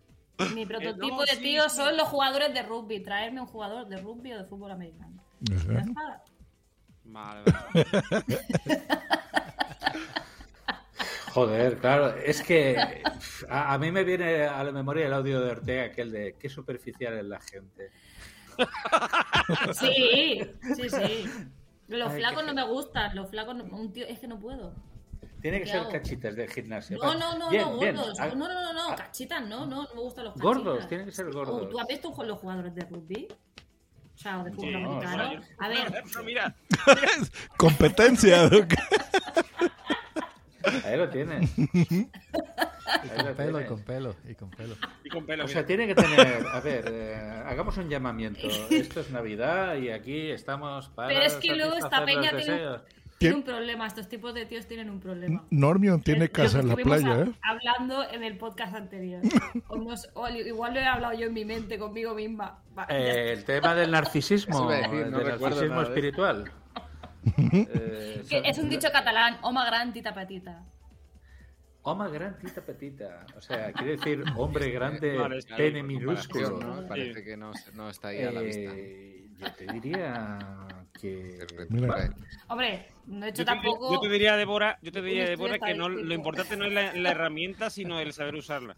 [0.54, 3.00] Mi prototipo Eh, no, de tío son los jugadores de rugby.
[3.02, 5.22] Traerme un jugador de rugby o de fútbol americano.
[7.04, 7.42] Vale.
[11.32, 12.76] Joder, claro, es que
[13.48, 16.48] a, a mí me viene a la memoria el audio de Ortega, aquel de qué
[16.48, 17.90] superficial es la gente.
[19.72, 20.40] Sí,
[20.76, 21.30] sí, sí.
[21.88, 23.14] Los Ay, flacos no me gustan.
[23.16, 24.74] Los flacos, no- un tío, es que no puedo.
[25.40, 25.90] Tiene que ¿Qué ser hago?
[25.90, 26.98] cachitas del gimnasio.
[26.98, 27.96] No, no, no, Bien, no, bien.
[27.96, 28.20] gordos.
[28.20, 30.54] Ah, No, no, no, no, cachitas no, no, no me gustan los cachitas.
[30.56, 31.70] Gordos, tienen que ser Oh, gordos.
[31.70, 33.28] ¿Tú has visto los jugadores de rugby?
[34.14, 35.26] O sea, o de fútbol Sí, americano.
[35.28, 36.54] bueno, A ver, Pero mira,
[37.56, 38.50] Competencia.
[40.84, 41.50] Ahí lo tienes.
[43.04, 44.74] Y Ahí con lo pelo, y con pelo, y con pelo.
[45.04, 45.58] y con pelo, O mira.
[45.60, 46.44] sea, tiene que tener.
[46.52, 48.40] A ver, eh, hagamos un llamamiento.
[48.68, 51.08] Esto es Navidad y aquí estamos para.
[51.08, 52.78] Pero es que luego esta peña tiene un-.
[53.18, 55.44] Tiene un problema, estos tipos de tíos tienen un problema.
[55.50, 57.32] Normion tiene casa en la playa, a- ¿eh?
[57.42, 59.20] Hablando en el podcast anterior.
[59.68, 62.58] O nos- o al- igual lo he hablado yo en mi mente conmigo misma.
[62.88, 66.50] Eh, el tema del narcisismo, decir, no del narcisismo espiritual.
[67.36, 70.64] Eh, Que es un dicho catalán, home gran, tita petita.
[71.82, 73.24] Home gran, tita petita.
[73.36, 76.58] O sea, quiere decir hombre grande, Vale, pene minúsculo.
[76.60, 76.86] ¿no?
[76.86, 78.70] Parece que no, no está ahí a la vista.
[78.74, 80.38] Eh, yo te diría
[81.00, 81.38] que...
[81.70, 82.14] Mira.
[82.48, 83.94] Hombre, no he hecho Yo te, tampoco.
[83.94, 86.92] yo te diría, Débora, yo te diría, Débora, que no, lo importante no es la,
[86.94, 88.76] la herramienta, sino el saber usarla.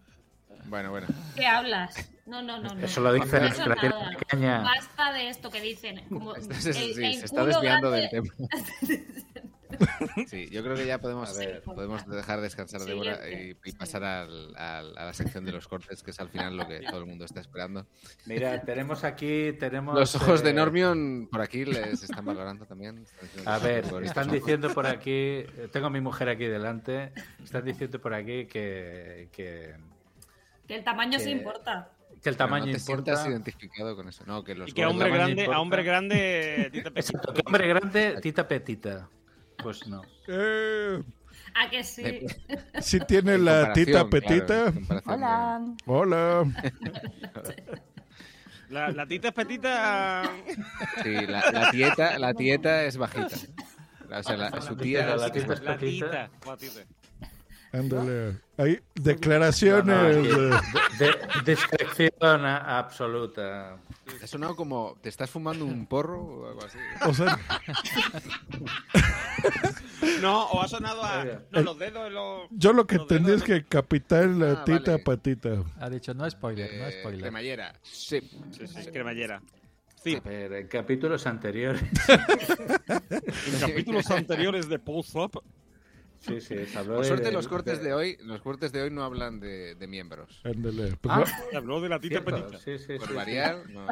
[0.66, 1.06] Bueno, bueno.
[1.36, 1.94] ¿Qué hablas?
[2.26, 2.74] No, no, no.
[2.74, 2.84] no.
[2.86, 4.62] Eso lo dice No la- tiene pequeña.
[4.62, 6.00] Basta de esto que dicen.
[6.08, 8.34] Como el- sí, el se está desviando grande- del tema.
[10.28, 14.54] Sí, yo creo que ya podemos, podemos dejar descansar a Débora y, y pasar al-
[14.54, 17.06] al- a la sección de los cortes, que es al final lo que todo el
[17.06, 17.86] mundo está esperando.
[18.26, 19.98] Mira, tenemos aquí, tenemos...
[19.98, 23.04] Los ojos de eh, Normion por aquí les están valorando también.
[23.22, 24.32] Están A ver, están ojos.
[24.40, 27.12] diciendo por aquí, tengo a mi mujer aquí delante,
[27.42, 29.74] están diciendo por aquí que, que,
[30.66, 31.90] Que el tamaño Que- sí importa.
[32.22, 33.28] que el tamaño no te importa.
[33.28, 34.24] identificado con eso.
[34.26, 37.00] No, que los Y que a hombre grande, a hombre grande, tita petita.
[37.00, 39.08] Exacto, que hombre grande, tita petita.
[39.62, 40.02] Pues no.
[40.28, 41.02] Eh,
[41.54, 42.24] ¿A que sí?
[42.80, 44.72] si tiene En la tita claro, petita.
[45.06, 45.60] Hola.
[45.86, 46.44] Hola.
[48.70, 50.22] La, la tita es petita.
[51.02, 53.36] Sí, la, la tieta, la tieta es bajita.
[54.10, 55.78] O sea, la- su tía La tieta es petita.
[55.78, 56.30] tita.
[56.46, 56.80] la tita.
[57.72, 58.36] Ándale.
[58.58, 59.86] Hay declaraciones.
[59.86, 60.66] No, no, aquí-
[60.98, 61.16] de- de-
[61.46, 63.78] discreción a- absoluta.
[64.22, 66.78] Ha sonado como, ¿te estás fumando un porro o algo así?
[67.06, 67.38] o sea,
[70.20, 71.24] No, o ha sonado a.
[71.50, 72.12] No, los dedos.
[72.12, 72.42] Los...
[72.50, 75.02] yo lo que entendí es que capitán la Ah, tita vale.
[75.02, 75.50] patita.
[75.80, 77.20] Ha dicho no spoiler, no Eh, spoiler.
[77.22, 77.74] cremallera.
[77.82, 78.20] Sí.
[78.50, 79.42] Sí, sí, cremallera.
[80.02, 80.16] Sí.
[80.16, 81.82] A ver, en capítulos anteriores.
[82.08, 85.42] En capítulos anteriores de Pulse Up.
[86.22, 88.90] Sí, sí, se habló Por de- suerte los cortes de hoy, los cortes de hoy
[88.90, 90.40] no hablan de, de miembros.
[90.44, 90.96] Ándale.
[91.00, 91.24] Pues Ah,
[91.56, 92.58] habló de la tita Cierto, petita.
[92.58, 93.86] sí, sí, Por sí, variar, no.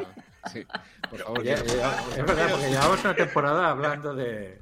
[0.51, 0.65] Sí.
[1.09, 4.59] Por favor, Ya- que- ya- es verdad, porque llevamos una temporada hablando de.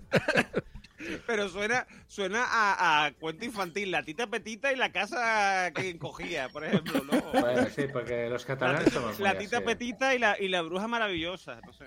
[1.25, 6.49] Pero suena, suena a, a cuento infantil, la tita petita y la casa que encogía,
[6.49, 7.19] por ejemplo, ¿no?
[7.39, 9.65] Bueno, sí, porque los catalanes somos muy La tita así.
[9.65, 11.59] petita y la, y la bruja maravillosa.
[11.65, 11.83] no sé.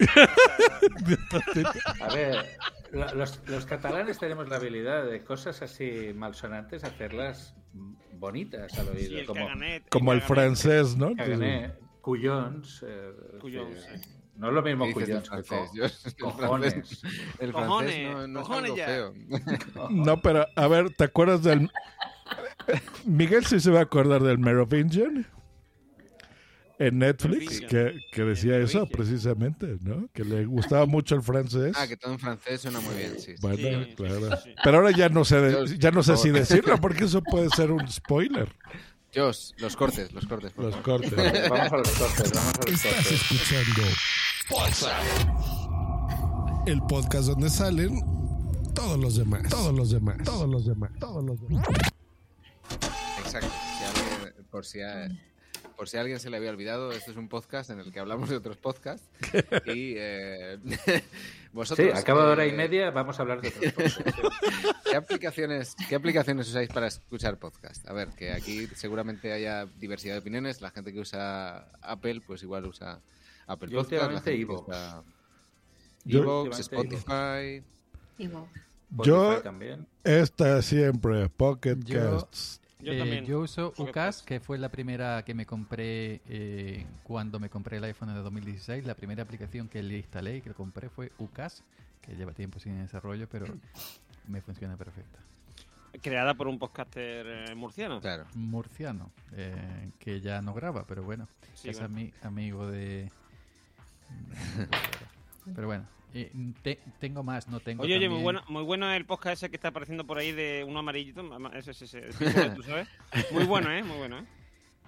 [2.01, 2.37] A ver,
[2.93, 7.55] lo- los, los catalanes tenemos la habilidad de cosas así malsonantes hacerlas
[8.13, 9.09] bonitas al oído.
[9.09, 10.37] Sí, el como caganet, como el caganet.
[10.39, 11.15] francés, ¿no?
[11.17, 12.85] cagané, cuyons.
[12.87, 13.99] eh, Cuyons, sí.
[13.99, 14.11] sí.
[14.43, 15.71] No es lo mismo ¿Qué dices del cuyons que francés?
[15.73, 16.75] Yo- el cojones.
[16.75, 17.03] francés-
[17.39, 19.15] El no, no es cojones feo.
[19.91, 21.71] No, pero a ver, ¿te acuerdas del.
[23.05, 25.27] Miguel sí se va a acordar del Merovingian
[26.79, 30.09] en Netflix, que, que decía El eso precisamente, ¿no?
[30.13, 31.73] Que le gustaba mucho el francés.
[31.77, 33.33] Ah, que todo en francés suena muy bien, sí.
[33.33, 33.35] sí.
[33.41, 34.37] Bueno, Sí, claro.
[34.39, 34.55] sí, sí.
[34.65, 37.49] Pero ahora ya no sé, de- Dios, ya no sé si decirlo, porque eso puede
[37.51, 38.53] ser un spoiler.
[39.15, 40.53] Jos, los cortes, los cortes.
[40.57, 41.13] Los cortes.
[41.15, 43.13] Vamos a los cortes, vamos a los Estás cortes.
[43.13, 43.83] escuchando
[46.67, 48.01] el podcast donde salen
[48.75, 51.67] todos los demás, todos los demás, todos los demás, todos los demás.
[53.25, 53.49] Exacto.
[53.79, 55.09] Si alguien- por, si a-
[55.77, 58.01] por si a alguien se le había olvidado, este es un podcast en el que
[58.01, 59.09] hablamos de otros podcasts.
[59.67, 60.59] Y eh,
[61.53, 61.89] vosotros.
[61.93, 64.03] Sí, a cabo de hora y eh, media vamos a hablar de otros podcasts.
[64.91, 67.89] ¿Qué aplicaciones, ¿Qué aplicaciones usáis para escuchar podcast?
[67.89, 70.61] A ver, que aquí seguramente haya diversidad de opiniones.
[70.61, 73.01] La gente que usa Apple, pues igual usa
[73.47, 73.99] Apple Yo Podcast.
[73.99, 75.03] La
[76.05, 77.63] Yo- Spotify.
[78.19, 79.87] Yo, Spotify también.
[80.05, 82.61] esta siempre, Pocket Yo- Casts.
[82.81, 83.25] Yo Eh, también.
[83.27, 87.85] yo uso UCAS, que fue la primera que me compré eh, cuando me compré el
[87.85, 88.85] iPhone en 2016.
[88.85, 91.63] La primera aplicación que le instalé y que compré fue UCAS,
[92.01, 93.47] que lleva tiempo sin desarrollo, pero
[94.27, 95.21] me funciona perfecta.
[96.03, 98.01] Creada por un podcaster eh, murciano.
[98.01, 98.27] Claro.
[98.35, 101.95] Murciano, eh, que ya no graba, pero bueno, Sí, es bueno.
[101.97, 103.13] ami- amigo de...
[105.55, 106.31] pero bueno, eh,
[106.63, 109.57] te- tengo más, no tengo Oye, oye, muy bueno, muy bueno el podcast ese que
[109.57, 111.23] está apareciendo por ahí de uno amarillito.
[111.23, 112.89] ma- ma- Ese, ese, ese, ¿tú sabes?
[113.33, 113.83] Muy bueno, ¿eh?
[113.83, 114.27] Muy bueno, ¿eh?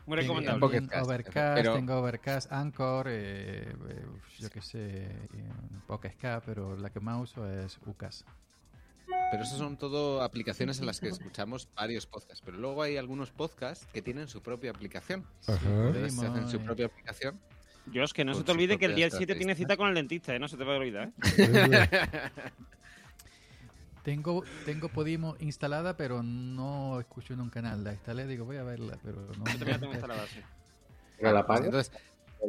[0.07, 0.89] Muy Tengo recomendable.
[0.89, 4.07] Cast, Overcast, pero- tengo Overcast, Anchor, eh, eh,
[4.39, 5.09] yo qué sé,
[5.87, 6.13] Pocket
[6.45, 8.25] pero la que más uso es UCAS.
[9.31, 12.43] Pero eso son todo aplicaciones en las que escuchamos varios podcasts.
[12.45, 15.25] Pero luego hay algunos podcasts que tienen su propia aplicación.
[15.47, 15.59] Ajá.
[15.67, 17.39] Entonces se hacen su propia aplicación.
[17.87, 19.95] Dios, que no se te olvide que el día propia 7 tiene cita con el
[19.95, 20.39] dentista, ¿eh?
[20.39, 21.91] No se te va a olvidar, ¿eh?
[24.05, 27.83] Tengo, tengo Podimo instalada, pero no escucho en un canal.
[27.83, 29.47] La instalé, digo, voy a verla, pero no.
[29.47, 30.41] Yo también la tengo instalada, sí.
[31.19, 31.65] ¿Pero la pagas?
[31.65, 31.93] entonces,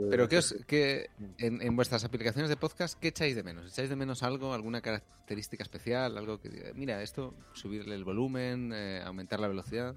[0.09, 3.71] Pero ¿qué os, qué, en, en vuestras aplicaciones de podcast, ¿qué echáis de menos?
[3.71, 6.17] ¿Echáis de menos algo, alguna característica especial?
[6.17, 9.95] Algo que diga, mira, esto, subirle el volumen, eh, aumentar la velocidad.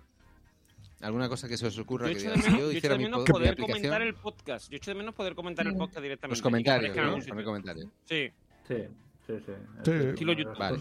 [1.01, 2.79] ¿Alguna cosa que se os ocurra Yo que echo de si menos, yo yo echo
[2.79, 4.71] hiciera de menos poder comentar el podcast.
[4.71, 6.37] Yo echo de menos poder comentar el podcast directamente.
[6.37, 7.19] los comentarios, ¿no?
[7.27, 7.89] Poner comentarios.
[8.05, 8.31] Sí.
[8.67, 8.77] Sí,
[9.27, 9.53] sí, sí.
[9.85, 9.91] Sí.
[9.93, 10.59] Estilo YouTube.
[10.59, 10.79] Vale.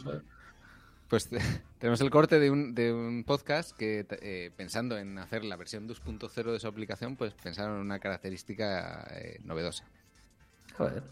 [1.07, 1.29] Pues
[1.79, 5.87] tenemos el corte de un, de un podcast que, eh, pensando en hacer la versión
[5.87, 9.85] 2.0 de su aplicación, pues pensaron en una característica eh, novedosa.
[10.77, 11.03] Joder.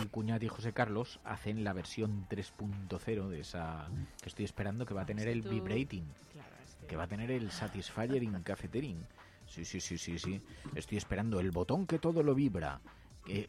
[0.00, 3.88] El cuñado y José Carlos hacen la versión 3.0 de esa
[4.22, 6.04] que estoy esperando que va a tener el vibrating,
[6.86, 9.04] que- va a tener el satisfier in cafetering.
[9.46, 10.40] Sí, sí, sí, sí, sí.
[10.74, 12.80] Estoy esperando el botón que todo lo vibra.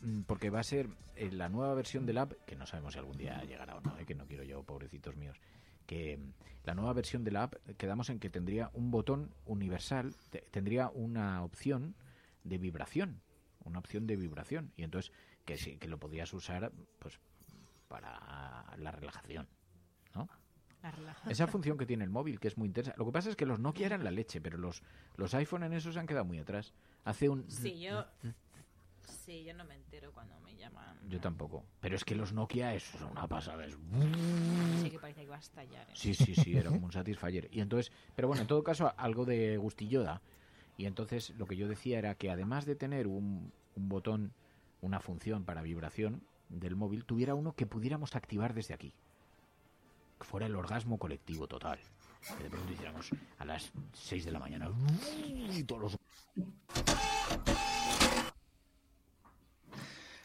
[0.02, 3.00] mm, porque va a ser eh, la nueva versión del app, que no sabemos si
[3.00, 5.38] algún día llegará o no, eh, que no quiero yo, pobrecitos míos.
[5.86, 6.32] Que mm,
[6.66, 10.90] la nueva versión de la app quedamos en que tendría un botón universal, te- tendría
[10.90, 11.96] una opción
[12.44, 13.22] de vibración,
[13.64, 14.72] una opción de vibración.
[14.76, 15.14] Y entonces
[15.50, 17.20] que sí, que lo podías usar pues
[17.88, 19.48] para la relajación,
[20.14, 20.30] ¿no?
[20.84, 21.32] La relajación.
[21.32, 22.94] Esa función que tiene el móvil, que es muy intensa.
[22.98, 24.84] Lo que pasa es que los Nokia eran la leche, pero los,
[25.18, 26.72] los iPhone en eso se han quedado muy atrás.
[27.04, 27.50] Hace un...
[27.50, 28.06] Sí, yo.
[29.26, 31.00] Sí, yo no me entero cuando me llaman.
[31.10, 31.66] Yo tampoco.
[31.82, 33.66] Pero es que los Nokia es una pasada.
[33.66, 33.76] Es...
[34.84, 35.90] Sí, que parece que va a estallar.
[35.90, 35.94] ¿eh?
[35.96, 37.50] Sí, sí, sí, era como un Satisfyer.
[37.52, 40.22] Y entonces, pero bueno, en todo caso, algo de gustillo da.
[40.78, 44.34] Y entonces lo que yo decía era que además de tener un, un botón,
[44.82, 48.94] una función para vibración del móvil, tuviera uno que pudiéramos activar desde aquí.
[50.20, 51.80] Que fuera el orgasmo colectivo total.
[52.38, 54.70] Que de pronto hiciéramos a las 6 de la mañana.
[55.26, 55.98] Y todos los...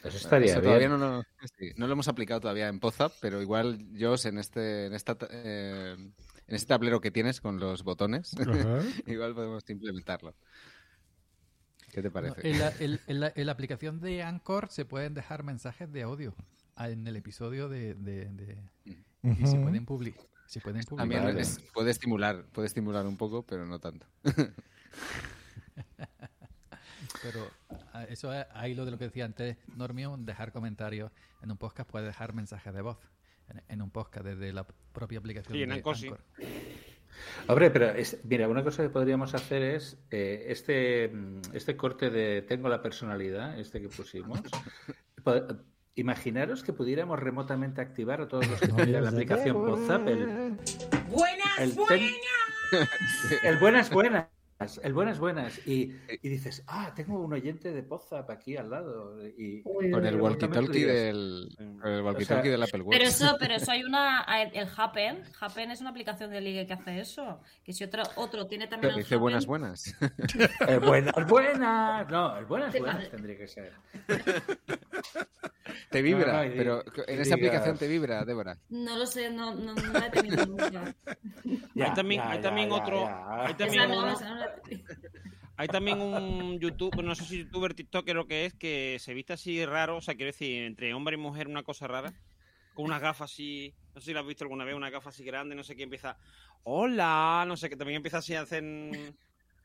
[0.03, 0.69] Eso estaría Eso bien.
[0.69, 1.23] todavía no, lo-
[1.57, 5.17] sí, no lo hemos aplicado todavía en Podzap, pero igual yo en este en esta
[5.31, 8.31] eh, en este tablero que tienes con los botones,
[9.07, 10.35] igual podemos implementarlo.
[11.95, 12.47] ¿Qué te parece?
[12.49, 16.01] En la, en- en la- en la aplicación de Anchor se pueden dejar mensajes de
[16.03, 16.35] audio
[16.75, 17.93] ah, en el episodio de...
[17.95, 18.57] de- de-
[19.23, 20.13] Y se pueden, publi-
[20.45, 21.41] se pueden También publicar.
[21.41, 24.05] es- puede estimular, puede estimular un poco, pero no tanto.
[27.21, 27.49] Pero
[27.93, 31.11] ah, eso es ahí lo de lo que decía antes, Normio, dejar comentarios.
[31.41, 32.97] En un podcast puede dejar mensajes de voz.
[33.49, 36.09] En, en un podcast desde la propia aplicación Sí, en de Anchor sí.
[37.47, 42.09] Hombre, pero es- mira, una cosa que podríamos hacer es eh, este, mm, este corte
[42.09, 44.39] de Tengo la personalidad, este que pusimos.
[45.97, 50.57] Imaginaros que pudiéramos remotamente activar a todos los que tuvieran la aplicación WhatsApp el,
[51.09, 52.89] ¡Buenas, el, ten- buenas!
[53.43, 54.25] el buenas buenas.
[54.81, 55.67] El buenas buenas.
[55.67, 55.91] Y,
[56.21, 59.17] y dices, ah, tengo un oyente de WhatsApp aquí al lado.
[59.37, 61.49] Y, Con el walkie-talkie del,
[61.81, 62.97] con el walkie-talkie del Apple Watch.
[62.97, 64.23] Pero eso, pero eso hay una.
[64.53, 65.23] El Happen.
[65.41, 67.41] Happen es una aplicación de ligue que hace eso.
[67.65, 68.93] Que si otro, otro tiene también.
[68.93, 69.95] Pero el dice Happen- buenas, buenas.
[70.69, 72.09] El buenas buenas.
[72.09, 73.73] No, el buenas buenas tendría que ser.
[75.89, 78.57] Te vibra, No, no, y- pero en esa aplicación te vibra, Débora.
[78.69, 80.95] No lo sé, no, no, no la he tenido nunca.
[81.75, 83.01] Ya, hay también, ya, hay también ya, otro.
[83.01, 83.41] ya.
[83.41, 83.89] Hay Esa también,
[84.45, 84.61] la-
[85.57, 89.33] hay también un YouTube, no sé si youtuber, TikToker o que es, que se viste
[89.33, 92.13] así raro, o sea, quiero decir, entre hombre y mujer, una cosa rara,
[92.73, 95.23] con unas gafas así, no sé si lo has visto alguna vez, una gafa así
[95.23, 96.17] grande, no sé qué, empieza,
[96.63, 98.63] hola, no sé, que también empieza así a hacer...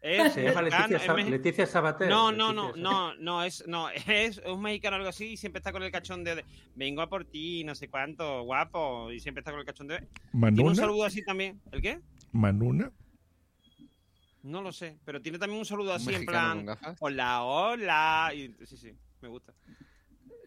[0.03, 2.09] Es Se llama mexicano, Leticia, es Sabater.
[2.09, 5.37] No, no, no, Leticia no, no, es, no, es un mexicano o algo así y
[5.37, 6.45] siempre está con el cachondeo de
[6.75, 9.99] vengo a por ti, no sé cuánto, guapo, y siempre está con el cachondeo.
[9.99, 10.75] Tiene un ¿Manuna?
[10.75, 11.61] saludo así también.
[11.71, 12.01] ¿El qué?
[12.33, 12.91] ¿Manuna?
[14.43, 18.33] No lo sé, pero tiene también un saludo ¿Un así en mexicano plan, hola, hola,
[18.35, 19.53] y sí, sí, me gusta.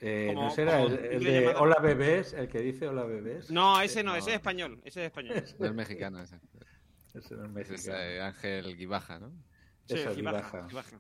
[0.01, 2.33] Eh, Como- ¿No será el, de llamado- Hola Bebés?
[2.33, 3.49] El que dice Hola Bebés.
[3.51, 5.35] No, ese no, ese es español, ese es español.
[5.59, 6.39] No es mexicano ese.
[7.13, 7.99] Ese no es Ese es mexicano.
[7.99, 9.29] eh, Ángel Guibaja, ¿no?
[9.87, 10.63] Sí, Eso, Guibaja.
[10.65, 10.99] aquí baja.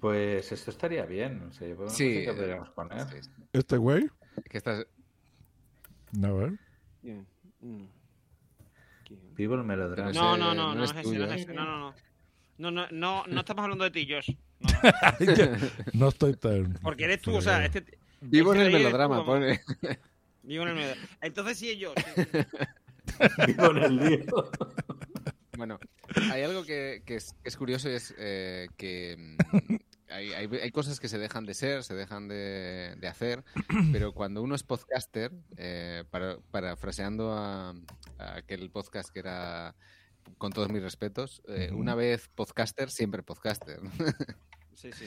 [0.00, 1.42] Pues esto estaría bien.
[1.42, 3.06] O sea, yo no Sí, sé qué eh, podríamos poner.
[3.08, 3.30] sí, sí.
[3.52, 4.08] ¿Este güey?
[4.48, 4.86] Que estás...
[6.22, 6.58] A ver.
[7.02, 7.26] Bien,
[7.60, 7.84] mm.
[9.36, 10.12] Vivo el melodrama.
[10.12, 11.94] No, no, no, no no es es ese, no es ese, no, no, no.
[12.58, 14.34] No, no, no, no estamos hablando de ti, Josh.
[15.94, 16.74] no estoy tan.
[16.82, 17.98] Porque eres tú, o sea, este.
[18.20, 19.60] Vivo en este el melodrama, pone.
[20.42, 21.08] Vivo en el melodrama.
[21.22, 21.94] Entonces sí es yo.
[23.46, 24.50] Vivo en el lío.
[25.56, 25.78] Bueno,
[26.30, 29.76] hay algo que, que es, que es curioso y es eh, que mm,
[30.10, 33.44] hay, hay, hay cosas que se dejan de ser, se dejan de, de hacer,
[33.92, 37.70] pero cuando uno es podcaster, eh, para, parafraseando a,
[38.18, 39.74] a aquel podcast que era
[40.38, 43.80] con todos mis respetos, eh, una vez podcaster, siempre podcaster.
[44.72, 45.04] Sí, sí.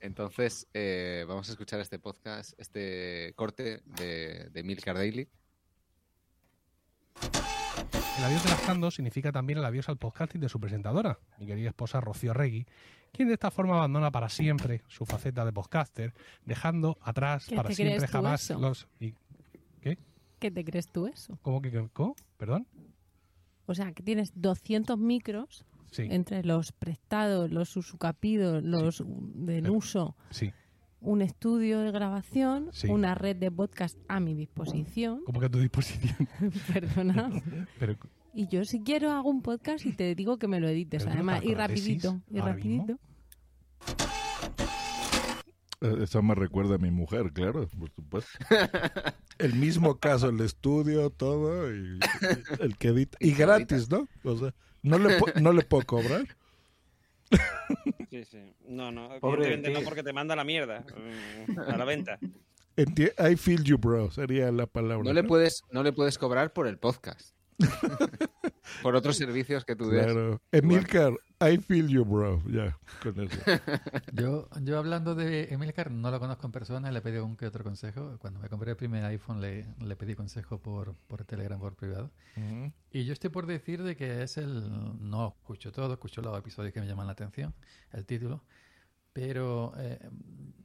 [0.00, 5.28] Entonces, eh, vamos a escuchar este podcast, este corte de, de Milcar Daily.
[8.20, 11.46] El adiós de las Cando significa también el adiós al podcasting de su presentadora, mi
[11.46, 12.66] querida esposa Rocío Regui,
[13.12, 16.12] quien de esta forma abandona para siempre su faceta de podcaster,
[16.44, 18.58] dejando atrás ¿Qué para te siempre crees tú jamás eso?
[18.58, 18.88] los...
[19.00, 19.14] y-
[19.80, 19.98] ¿Qué?
[20.38, 21.38] ¿Qué te crees tú eso?
[21.42, 21.88] ¿Cómo que...
[21.92, 22.14] ¿Cómo?
[22.36, 22.66] ¿Perdón?
[23.66, 26.06] O sea, que tienes 200 micros Sí.
[26.08, 30.52] entre los prestados, los usucapidos, los del uso, Sí.
[31.00, 32.88] Un estudio de grabación, Sí.
[32.88, 35.22] una red de podcast a mi disposición.
[35.24, 36.28] ¿Cómo que a tu disposición?
[36.72, 37.30] Perdona.
[37.78, 37.96] Pero,
[38.34, 41.16] Y yo si quiero hago un podcast y te digo que me lo edites, ¿Pero
[41.18, 42.98] tú no además, y rapidito, y rapidito.
[45.80, 48.30] Eh, Eso me recuerda a mi mujer, claro, por supuesto.
[49.38, 51.98] El mismo caso, el estudio, todo, y
[52.60, 53.16] el que edita.
[53.20, 54.06] Y gratis, ¿no?
[54.22, 56.26] O sea, no le, no le puedo cobrar.
[58.10, 58.54] Sí, sí.
[58.66, 59.84] No, no, Pobre no tío.
[59.84, 60.84] porque te manda la mierda
[61.46, 62.18] mm, a la venta.
[62.76, 65.04] Enti- I feel you, bro, sería la palabra.
[65.04, 67.34] No le puedes, no le puedes cobrar por el podcast.
[68.82, 70.04] por otros servicios que tú des.
[70.04, 70.40] Claro.
[70.52, 72.42] Emilcar, I feel you, bro.
[72.46, 73.40] Ya, con eso.
[74.12, 77.64] Yo, yo hablando de Emilcar, no lo conozco en persona, le pedí un que otro
[77.64, 78.18] consejo.
[78.18, 82.10] Cuando me compré el primer iPhone le, le pedí consejo por, por Telegram, por privado.
[82.36, 82.72] Ujú.
[82.92, 84.70] Y yo estoy por decir de que es el...
[85.00, 87.54] No escucho todo, escucho los episodios que me llaman la atención,
[87.92, 88.42] el título.
[89.12, 89.98] Pero eh,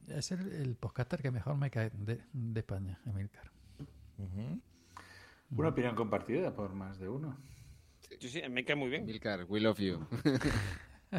[0.08, 3.50] es el, el podcaster que mejor me cae de, de España, Emilcar.
[5.50, 7.36] Una opinión compartida por más de uno.
[8.20, 9.04] Sí, sí, me cae muy bien.
[9.04, 10.06] Milcar, we love you.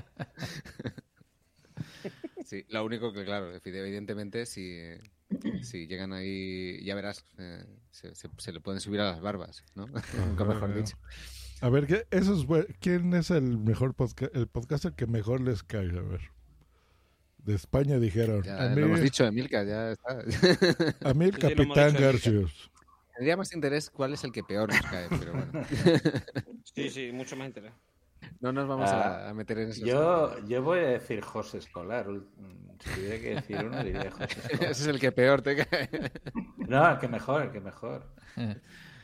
[2.46, 4.78] sí, lo único que, claro, evidentemente, si,
[5.62, 9.64] si llegan ahí, ya verás, eh, se, se- se le pueden subir a las barbas,
[9.76, 9.88] ¿no?
[10.18, 10.98] Nunca mejor dicho.
[11.62, 12.46] A ver, ¿qué, eso es
[12.80, 15.90] ¿quién es el mejor podca- el podcaster que mejor les cae?
[15.90, 16.22] A ver.
[17.40, 18.44] De España dijeron.
[18.44, 20.20] Ya a lo hemos dicho, Emilcar, ya está.
[21.10, 22.72] A mí el Capitán Garcius.
[23.18, 25.52] Tendría más interés cuál es el que peor nos cae, pero bueno.
[26.64, 27.74] Sí, sí, mucho más interés.
[28.40, 29.84] No nos vamos a, Ah, a meter en eso.
[29.86, 32.08] Yo, yo voy a decir José Escolar.
[32.08, 32.28] ul-
[32.80, 34.64] Si tuviera que decir uno, diría José Escolar.
[34.72, 35.90] Ese es el que peor te cae.
[36.68, 38.06] No, el que mejor, el que mejor.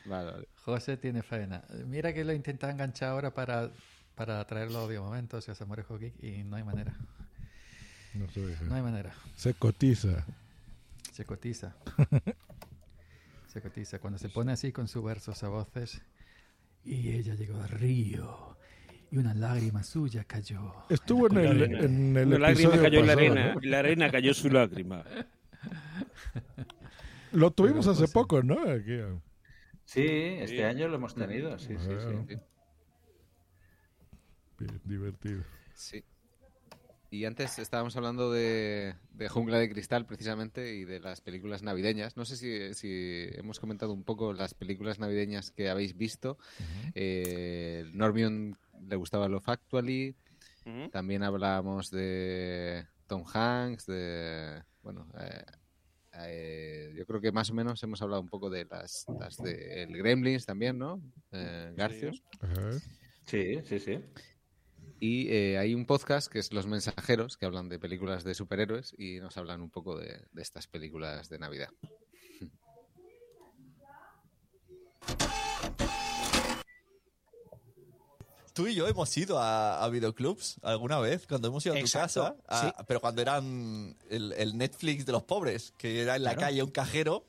[0.05, 0.47] Vale, vale.
[0.65, 1.63] José tiene faena.
[1.87, 3.71] Mira que lo intenta enganchar ahora para,
[4.15, 6.93] para traerlo a audio momentos y a Samurai Geek y no hay manera.
[8.13, 8.27] No.
[8.67, 9.11] No hay manera.
[9.35, 10.25] Se cotiza.
[11.13, 11.73] Se cotiza.
[13.53, 13.99] Se cotiza.
[13.99, 16.01] Cuando se pone así con sus versos a voces.
[16.83, 18.57] Y ella llegó al río.
[19.11, 20.73] Y una lágrima suya cayó.
[20.89, 21.79] Estuvo en el, arena.
[21.81, 23.59] en el Una lágrima episodio cayó en la pasado, arena, ¿no?
[23.61, 25.03] y la arena cayó su lágrima.
[27.31, 28.59] Lo tuvimos hace pues, poco, ¿no?
[28.69, 28.97] Aquí.
[29.85, 30.61] Sí, este Sí.
[30.63, 32.23] año lo hemos tenido, sí, sí, Ah.
[32.27, 32.35] sí.
[34.59, 35.43] Bien, divertido.
[35.73, 36.03] Sí.
[37.13, 42.17] Y antes estábamos hablando de, de Jungla de Cristal, precisamente, y de las películas navideñas.
[42.17, 46.39] No sé si, si hemos comentado un poco las películas navideñas que habéis visto.
[46.95, 48.57] Eh, Normion
[48.89, 50.15] le gustaba Love Actually.
[50.65, 50.89] Ujú.
[50.89, 54.63] También hablábamos de Tom Hanks, de...
[54.81, 55.45] Bueno, eh,
[56.15, 59.83] eh, yo creo que más o menos hemos hablado un poco de las, las de
[59.83, 60.99] el Gremlins también, ¿no?
[61.31, 62.23] Eh, Garcios.
[63.27, 63.99] Sí, sí, sí.
[65.05, 68.95] Y eh, hay un podcast que es Los Mensajeros, que hablan de películas de superhéroes
[68.97, 71.67] y nos hablan un poco de, de estas películas de Navidad.
[78.53, 81.85] Tú y yo hemos ido a, a videoclubs alguna vez, cuando hemos ido a tu
[81.85, 86.23] Exacto, casa, a- pero cuando eran el, el Netflix de los pobres, que era en
[86.23, 86.47] la Claro.
[86.47, 87.25] calle un cajero.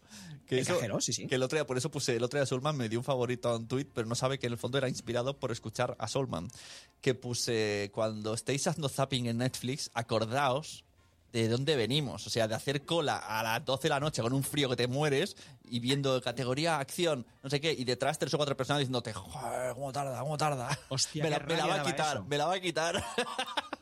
[0.46, 1.26] Que El cajero, sí, sí.
[1.26, 3.48] Que el otro día, por eso puse, el otro día Solman me dio un favorito
[3.48, 6.08] a un tweet, pero no sabe que en el fondo era inspirado por escuchar a
[6.08, 6.48] Solman.
[7.00, 10.84] Que puse, cuando estéis haciendo zapping en Netflix, acordaos
[11.34, 12.26] de dónde venimos.
[12.26, 14.76] O sea, de hacer cola a las 12 de la noche con un frío que
[14.76, 18.78] te mueres y viendo categoría acción, no sé qué, y detrás tres o cuatro personas
[18.78, 20.78] diciéndote, joder, cómo tarda, cómo tarda.
[20.90, 22.26] Hostia, me, la, me la va a quitar, eso.
[22.26, 23.04] me la va a quitar.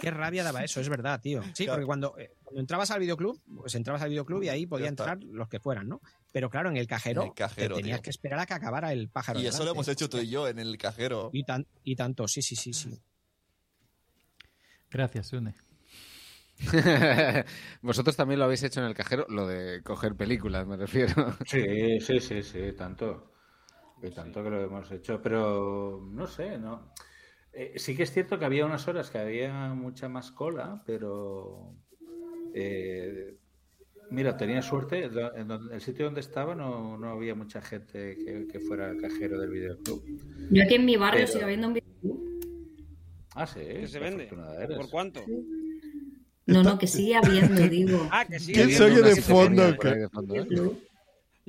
[0.00, 1.42] Qué rabia daba eso, es verdad, tío.
[1.54, 1.76] Sí, Claro.
[1.76, 5.22] porque cuando, eh, cuando entrabas al videoclub, pues entrabas al videoclub y ahí podían entrar
[5.22, 6.00] los que fueran, ¿no?
[6.32, 8.02] Pero claro, en el cajero, En el cajero, te tenías tío.
[8.04, 9.40] que esperar a que acabara el pájaro.
[9.40, 11.30] y eso lo hemos hecho tú y yo en el cajero.
[11.32, 13.00] Y, tan, y tanto, sí, sí, sí, sí.
[14.90, 15.54] Gracias, Une.
[17.82, 21.36] Vosotros también lo habéis hecho en el cajero, lo de coger películas, me refiero.
[21.46, 23.32] Sí, sí, sí, sí, tanto.
[24.02, 26.92] Y tanto que lo hemos hecho, pero no sé, ¿no?
[27.60, 31.74] Eh, sí que es cierto que había unas horas que había mucha más cola, pero
[32.54, 33.36] eh,
[34.10, 38.60] mira, tenía suerte, donde- el sitio donde estaba no, no había mucha gente que, que
[38.60, 40.04] fuera cajero del videoclub.
[40.52, 42.38] Yo aquí en mi barrio Pero- sigo habiendo un videoclub.
[43.34, 43.60] Ah, sí.
[43.60, 44.28] ¿Qué se vende?
[44.76, 45.20] ¿Por cuánto?
[46.46, 48.08] No, no, que sigue habiendo, digo.
[48.12, 49.76] Ah, que sigue ¿Quién se habiendo oye de que fondo?
[49.76, 50.46] por ahí de fondo, ¿eh?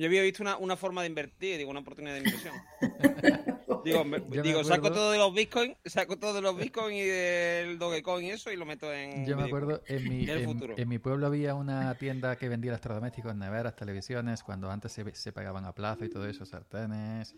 [0.00, 2.54] Yo había visto una, una forma de invertir, digo, una oportunidad de inversión.
[3.84, 6.56] digo, me- Yo me digo saco acuerdo- todo de los bitcoins, saco todo de los
[6.56, 9.26] bitcoins y del Dogecoin y eso y lo meto en.
[9.26, 10.74] Yo me acuerdo, en mi, en, futuro.
[10.76, 15.32] en mi pueblo había una tienda que vendía electrodomésticos, neveras, televisiones, cuando antes se, se
[15.32, 17.34] pagaban a plazo y todo eso, sartenes.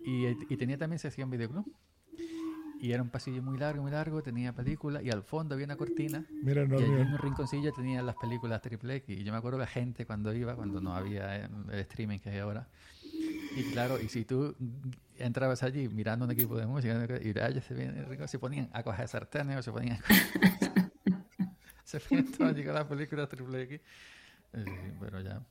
[0.00, 1.66] Y, y tenía también sección videoclub.
[2.80, 5.76] Y era un pasillo muy largo, muy largo, tenía películas y al fondo había una
[5.76, 6.24] cortina.
[6.42, 9.18] Mira, no, y allí en un rinconcillo tenía las películas triple X.
[9.18, 12.30] Y yo me acuerdo la gente cuando iba, cuando no había eh, el streaming que
[12.30, 12.68] hay ahora.
[13.56, 14.54] Y claro, y si tú
[15.16, 19.56] entrabas allí mirando un equipo de música y ellos se, se ponían a coger sartenes
[19.56, 20.22] o se ponían a coger...
[21.84, 23.80] se ponían todos allí con las películas triple X.
[25.00, 25.42] Pero ya...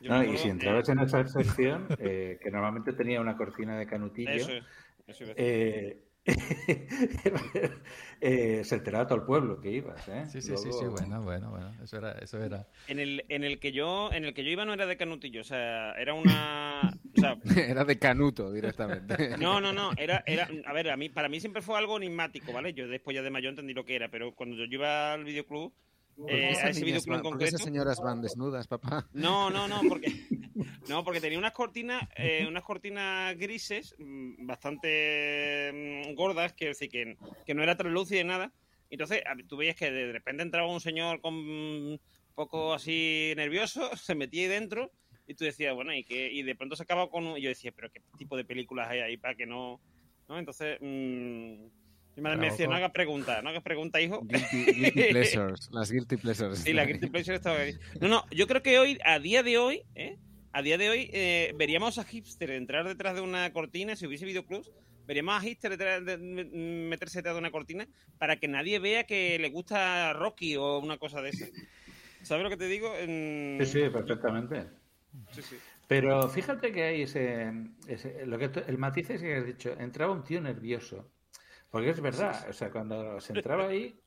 [0.00, 4.30] No, y si entrabas en esa sección, eh, que normalmente tenía una cortina de canutillo,
[4.30, 4.64] Eso es,
[5.06, 6.02] eso eh,
[8.20, 10.24] eh, se enteraba todo el pueblo que ibas, ¿eh?
[10.30, 11.72] Sí, sí, sí, sí, bueno, bueno, bueno.
[11.82, 12.12] Eso era...
[12.12, 12.66] Eso era...
[12.88, 15.40] En el, en el que yo, en el que yo iba no era de canutillo,
[15.40, 19.36] o sea, era una, o sea, Era de canuto directamente.
[19.38, 22.52] no, no, no, era, era, a ver, a mí, para mí siempre fue algo enigmático,
[22.52, 22.72] ¿vale?
[22.74, 25.72] Yo después ya de mayor entendí lo que era, pero cuando yo iba al videoclub,
[26.16, 28.66] ¿Por qué eh, a ese videoclub en van- por qué concreto, esas señoras van desnudas,
[28.68, 29.08] papá?
[29.12, 30.12] no, no, no, porque
[30.88, 36.88] no, porque tenía unas cortinas, eh, unas cortinas grises mm, bastante mm, gordas, quiero decir
[36.88, 37.16] que,
[37.46, 38.52] que no era translúcida ni nada.
[38.90, 42.00] Entonces, tú veías que de repente entraba un señor con un
[42.34, 44.90] poco así nervioso, se metía ahí dentro
[45.26, 47.38] y tú decías, bueno, y que y de pronto se acaba con un...
[47.38, 49.80] y yo decía, pero qué tipo de películas hay ahí para que no,
[50.28, 50.38] ¿no?
[50.38, 51.64] Entonces, mm,
[52.16, 54.20] mi madre me decía, no hagas preguntas, no hagas preguntas, hijo.
[54.22, 56.58] Guilty, guilty pleasures, las guilty pleasures.
[56.58, 57.74] Sí, la Guilty Pleasure estaba ahí.
[58.00, 60.18] No, no, yo creo que hoy, a día de hoy, ¿eh?
[60.52, 64.26] A día de hoy, eh, veríamos a hipster entrar detrás de una cortina, si hubiese
[64.26, 64.70] videoclubs,
[65.06, 67.86] veríamos a hipster detrás de- meterse detrás de una cortina
[68.18, 71.46] para que nadie vea que le gusta Rocky o una cosa de esa.
[72.22, 72.94] ¿Sabes lo que te digo?
[72.96, 74.66] En- Sí, sí, perfectamente.
[75.32, 75.56] Sí, sí.
[75.88, 77.50] Pero fíjate que hay ese,
[77.88, 81.10] ese- lo que el matiz es que has dicho, entraba un tío nervioso.
[81.70, 83.98] Porque es verdad, o sea, cuando se entraba ahí,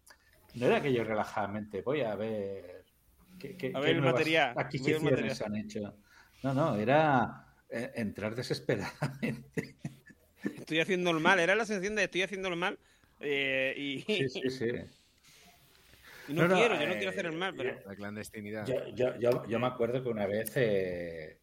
[0.53, 2.85] no era que yo relajadamente voy a ver
[3.39, 5.01] qué, qué- A qué ver el nuevas material, el adquisiciones
[5.41, 5.43] material.
[5.45, 5.97] han hecho.
[6.45, 9.77] No, no, era eh, entrar desesperadamente.
[10.43, 12.77] Estoy haciendo el mal, era la sensación de estoy haciendo el mal
[13.19, 14.65] eh, y, Sí, sí, sí.
[16.27, 17.79] y no, No, no, quiero, yo no eh, quiero hacer el mal, pero...
[17.87, 18.67] La clandestinidad.
[18.67, 21.39] Yo, yo, yo, yo me acuerdo que una vez eh,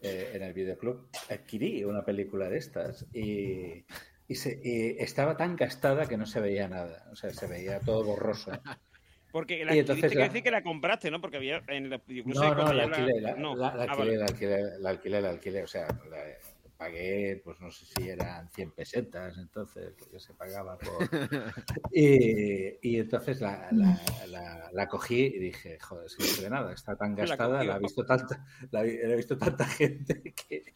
[0.00, 3.84] eh, en el videoclub adquirí una película de estas y,
[4.26, 7.10] y se- y estaba tan gastada que no se veía nada.
[7.12, 8.52] O sea, se veía todo borroso.
[9.32, 11.20] Porque la entonces tuviste que la- decir que la compraste, ¿no?
[11.20, 13.54] Porque había en videoclubs No, no, la alquilé, la, no.
[13.54, 14.16] la- la Ah, alquilé, vale.
[14.18, 16.24] la alquilé, la alquilé, la alquilé, o sea, la-
[16.76, 20.96] pagué, pues no sé si eran 100 pesetas, entonces, porque se pagaba por...
[21.92, 26.42] Y, y entonces la, la, la- la cogí y dije, joder, es que no se
[26.42, 30.74] ve nada, está tan gastada, la, ha visto tanta, la, ha visto tanta gente que...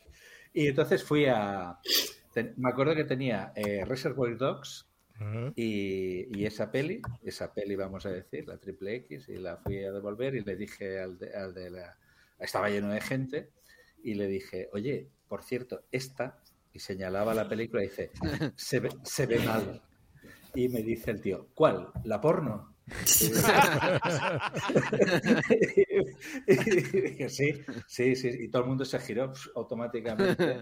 [0.52, 1.78] Y entonces fui a...
[2.34, 4.86] ten- me acuerdo que tenía eh, Reservoir Dogs
[5.56, 9.92] y, esa peli, esa peli vamos a decir, la triple X, y la fui a
[9.92, 11.96] devolver y le dije al de, al de la...
[12.38, 13.50] Estaba lleno de gente
[14.02, 16.42] y le dije, oye, por cierto, esta,
[16.72, 18.10] y señalaba la película y dice,
[18.56, 19.82] se ve, se ve mal.
[20.54, 21.90] Y me dice el tío, ¿cuál?
[22.04, 22.74] ¿La porno?
[26.46, 26.54] y
[27.00, 30.60] dije, sí, sí, sí, y todo el mundo se giró automáticamente.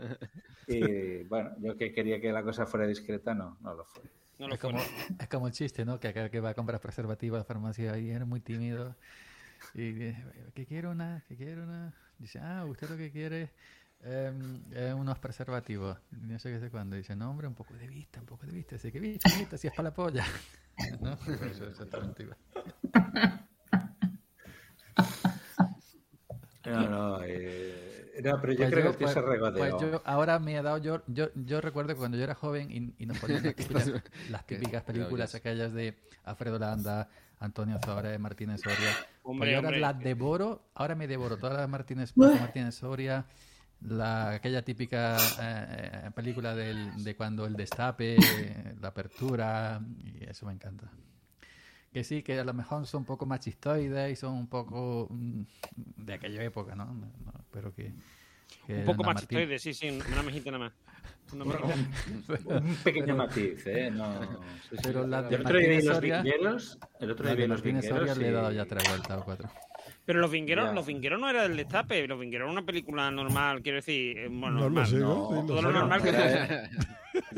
[0.68, 4.02] Y bueno, yo que quería que la cosa fuera discreta, no, no lo fue.
[4.50, 4.78] Es, como,
[5.18, 6.00] es como el chiste, ¿no?
[6.00, 8.96] Que acá que va a comprar preservativo a la farmacia y era muy tímido.
[9.74, 10.24] Y dice,
[10.54, 11.94] que quiero una, que quiero una.
[12.18, 13.52] Dice, ah, usted lo que quiere
[14.00, 15.98] em, es unos preservativos.
[16.12, 16.96] Y No sé qué sé cuándo.
[16.96, 18.76] Dice, no, hombre, un poco de vista, un poco de vista.
[18.76, 19.30] Dice, ¿qué vista?
[19.36, 19.56] vista?
[19.56, 20.24] Si es para la polla.
[21.00, 21.12] ¿No?
[21.12, 22.36] Eso es igual.
[26.64, 27.81] No, no, eh,
[28.22, 29.58] no, pero yo Pues creo que el tío pues- se regodeó.
[29.78, 32.70] pues yo ahora me he dado yo, yo yo recuerdo que cuando yo era joven
[32.70, 33.90] y, y nos ponían las típicas,
[34.30, 37.08] las películas aquellas de Alfredo Landa,
[37.40, 38.90] Antonio Soria, Martínez Soria.
[39.22, 39.80] Hombre, pues yo ahora hombre.
[39.80, 43.24] las devoro, ahora me devoro todas las Martínez, Martínez Soria,
[43.80, 48.16] la, aquella típica eh, eh, película del, de cuando el destape,
[48.80, 50.88] la apertura, y eso me encanta.
[51.92, 55.42] Que sí, que a lo mejor son un poco machistoides y son un poco mm,
[55.96, 56.86] de aquella época, ¿no?
[56.86, 57.92] No, no, pero que...
[58.66, 60.72] que Un poco la Martín- machistoide, sí, sí, una mejita nada más.
[61.34, 61.74] Una mejita.
[62.60, 63.90] Un pequeño Pero- matiz, ¿eh?
[63.90, 64.28] No, sí,
[64.70, 64.76] sí.
[64.82, 67.62] Pero la de el otro día vi Martínez los vingueros, el otro día vi los
[67.62, 69.50] vingueros le he dado ya tres vueltas o cuatro.
[70.04, 73.62] Pero los vingueros, los vingueros no era del destape, los vingueros era una película normal,
[73.62, 74.86] quiero decir, eh, bueno, No lo normal.
[74.88, 75.28] sé, no, ¿no?
[75.28, 76.70] Sí, lo todo lo normal que era-.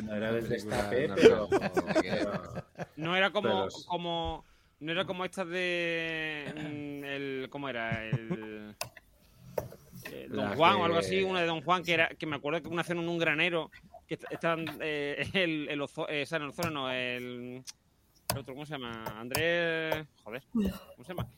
[0.03, 1.59] No era del destape, no, pero, no,
[2.01, 2.65] pero-
[2.97, 4.45] No era como, pero- como
[4.81, 8.05] no era como estas de mm, el ¿cómo era?
[8.07, 8.75] El
[10.11, 12.37] eh, Don La Juan o algo así, una de Don Juan, que era que me
[12.37, 13.71] acuerdo que una cena en un granero,
[14.07, 17.63] que est- estaban eh, el, el Ozo- eh, San Ozono, no, el,
[18.35, 19.05] el otro, ¿cómo se llama?
[19.19, 21.29] Andrés, joder, ¿cómo se llama?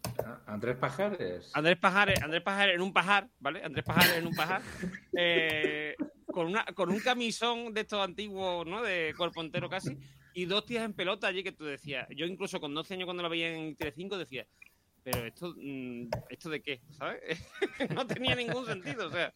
[0.47, 1.51] Andrés Pajares.
[1.55, 3.62] Andrés Pajares, Andrés Pajares en un pajar, ¿vale?
[3.62, 4.62] Andrés Pajares en un pajar,
[5.16, 5.94] eh,
[6.27, 8.82] con, una, con un camisón de estos antiguos, ¿no?
[8.82, 9.97] De cuerpo entero casi,
[10.32, 12.09] y dos tías en pelota allí que tú decías.
[12.16, 14.47] Yo incluso con 12 años cuando la veía en Telecinco decía,
[15.02, 16.81] pero esto, mm, ¿esto de qué?
[16.93, 17.20] ¿Sabes?
[17.94, 19.35] no tenía ningún sentido, o sea.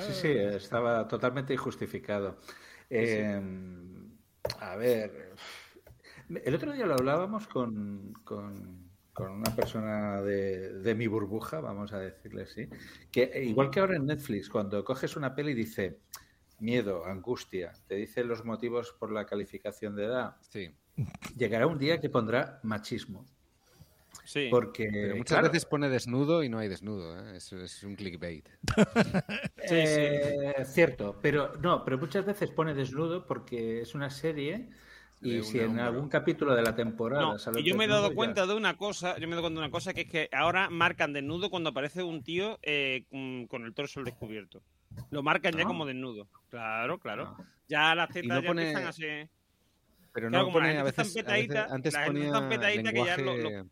[0.00, 2.38] Sí, sí, estaba totalmente injustificado.
[2.88, 3.40] Eh,
[4.58, 5.34] a ver,
[6.44, 11.92] el otro día lo hablábamos con, con- con una persona de, de mi burbuja, vamos
[11.92, 12.68] a decirle así,
[13.10, 15.98] que igual que ahora en Netflix, cuando coges una peli dice
[16.60, 20.70] miedo, angustia, te dice los motivos por la calificación de edad, Sí.
[21.36, 23.26] llegará un día que pondrá machismo.
[24.24, 24.48] Sí.
[24.50, 27.18] Porque Pero muchas claro, veces pone desnudo y no hay desnudo.
[27.18, 27.36] ¿eh?
[27.36, 28.48] Eso es un clickbait.
[29.72, 34.68] Eh, cierto, pero no, pero muchas veces pone desnudo porque es una serie
[35.22, 38.08] y si en algún capítulo de la temporada No, sale y yo me he dado
[38.08, 40.08] ya- cuenta de una cosa, yo me he dado cuenta de una cosa que es
[40.10, 43.04] que ahora marcan desnudo cuando aparece un tío eh,
[43.48, 44.62] con, el torso descubierto.
[45.10, 45.66] Lo marcan ya Ah.
[45.66, 46.26] como desnudo.
[46.48, 47.36] Claro, claro.
[47.68, 49.28] Ya las tetas no ya pone- empiezan a ser.
[50.12, 53.16] Pero Claro, no como pone a veces, a empetadita, veces- antes ponía empetadita que ya
[53.16, 53.64] lo- lenguaje,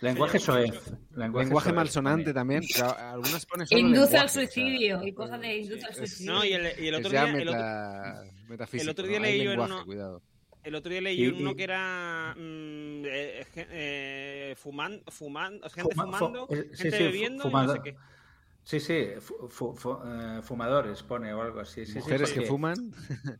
[0.00, 0.92] Lenguaje soez.
[1.14, 5.12] lenguaje, soez malsonante también, pero algunas pone solo Induce al lenguaje, o sea, suicidio y
[5.12, 6.32] cosas de induce al suicidio.
[6.32, 7.22] No, y el, y el otro día.
[7.30, 9.10] el otro- meta- metafísico, el otro ¿no?
[9.10, 10.22] día leí yo en uno- cuidado.
[10.64, 15.94] El otro día leí Y- uno y- que era mm, eh, eh, fuman- fumando, gente
[15.94, 17.96] Fuma- fu- fumando, eh, sí, gente sí, bebiendo y fumado- no sé qué.
[18.66, 21.86] Sí, sí, fu- fu- eh, fumadores pone o algo así.
[21.86, 22.90] sí, que fuman.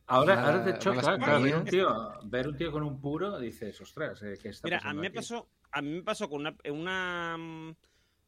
[0.06, 1.88] Ahora, ahora te choca, malas claro, ver un, tío,
[2.24, 5.00] ver un tío con un puro, dices, ostras, eh, ¿qué está Mira, a pasando mí
[5.00, 5.16] me aquí?
[5.16, 7.74] pasó, a mí me pasó con una, una mm,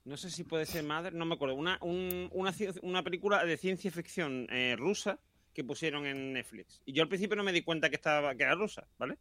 [0.07, 2.53] no sé si puede ser madre, no me acuerdo, una, un- una,
[2.83, 5.21] una película de ciencia ficción eh, rusa
[5.55, 6.83] que pusieron en Netflix.
[6.85, 9.19] Y yo al principio no me di cuenta que estaba, que era rusa, ¿vale?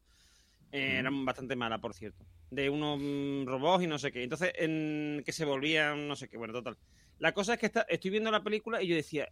[0.72, 2.26] Eh, Era bastante mala, por cierto.
[2.52, 4.24] De unos mm, robots y no sé qué.
[4.24, 6.38] Entonces, en, que se volvían, no sé qué.
[6.38, 6.78] Bueno, total.
[7.20, 9.28] La cosa es que está- estoy viendo la película y yo decía,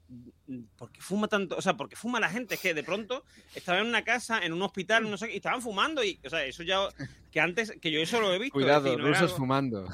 [0.48, 1.56] "Mm, ¿por qué fuma tanto?
[1.56, 2.56] O sea, ¿por qué fuma la gente?
[2.56, 5.38] Es que de pronto estaba en una casa, en un hospital, no sé qué, y
[5.38, 6.03] estaban fumando.
[6.03, 6.80] Y, o sea, eso ya.
[7.32, 8.53] Que antes, que yo eso lo he visto.
[8.53, 9.88] Cuidado, decir, no era rusos algo- fumando.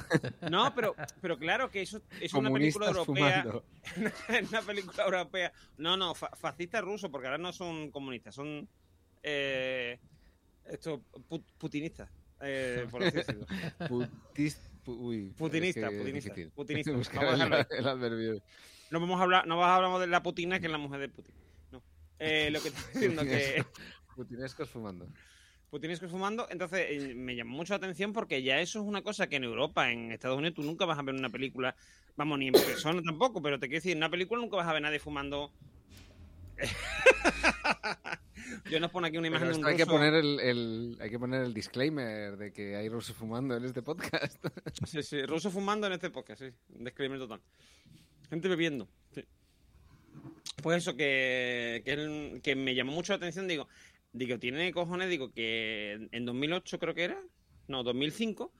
[0.49, 3.43] No, pero, pero claro que eso es una película europea.
[4.30, 5.51] Es una película europea.
[5.77, 8.69] No, no, fa- fascistas rusos, porque ahora no son comunistas, son
[9.23, 9.99] eh,
[10.65, 10.99] estos
[11.30, 12.09] pu- putinistas,
[12.41, 13.45] eh, por así decirlo.
[13.89, 16.91] Putis- pu- uy, Putinista, es que es putinista, putinista.
[16.97, 17.79] Buscar Vamos a el, dejarlo ahí.
[17.79, 18.43] el adverbio.
[18.89, 20.99] No vamos a hablar, no vamos a hablar de la Putina, que es la mujer
[20.99, 21.33] de Putin.
[21.71, 21.81] No.
[22.19, 23.63] Eh, lo que estoy diciendo que
[24.15, 25.07] Putinescos fumando.
[25.69, 29.27] Putinescos fumando, entonces eh, me llamó mucho la atención porque ya eso es una cosa
[29.27, 31.73] que en Europa, en Estados Unidos, tú nunca vas a ver una película,
[32.17, 34.73] vamos, ni en persona tampoco, pero te quiero decir, en una película nunca vas a
[34.73, 35.51] ver a nadie fumando.
[38.69, 39.95] Yo nos pone aquí una imagen de un esto hay que ruso.
[39.98, 43.82] poner el, el- hay que poner el disclaimer de que hay rusos fumando en este
[43.82, 44.44] podcast.
[44.86, 46.49] Sí, sí, ruso fumando en este podcast, sí.
[46.78, 47.41] Un disclaimer total.
[48.30, 48.88] Gente bebiendo.
[49.14, 49.23] sí.
[50.61, 51.82] Pues eso, que,
[52.44, 53.48] que, me llamó mucho la atención.
[53.48, 53.68] Digo,
[54.14, 57.18] digo, tiene cojones, digo, que en 2008 creo que era,
[57.68, 58.52] no, 2005,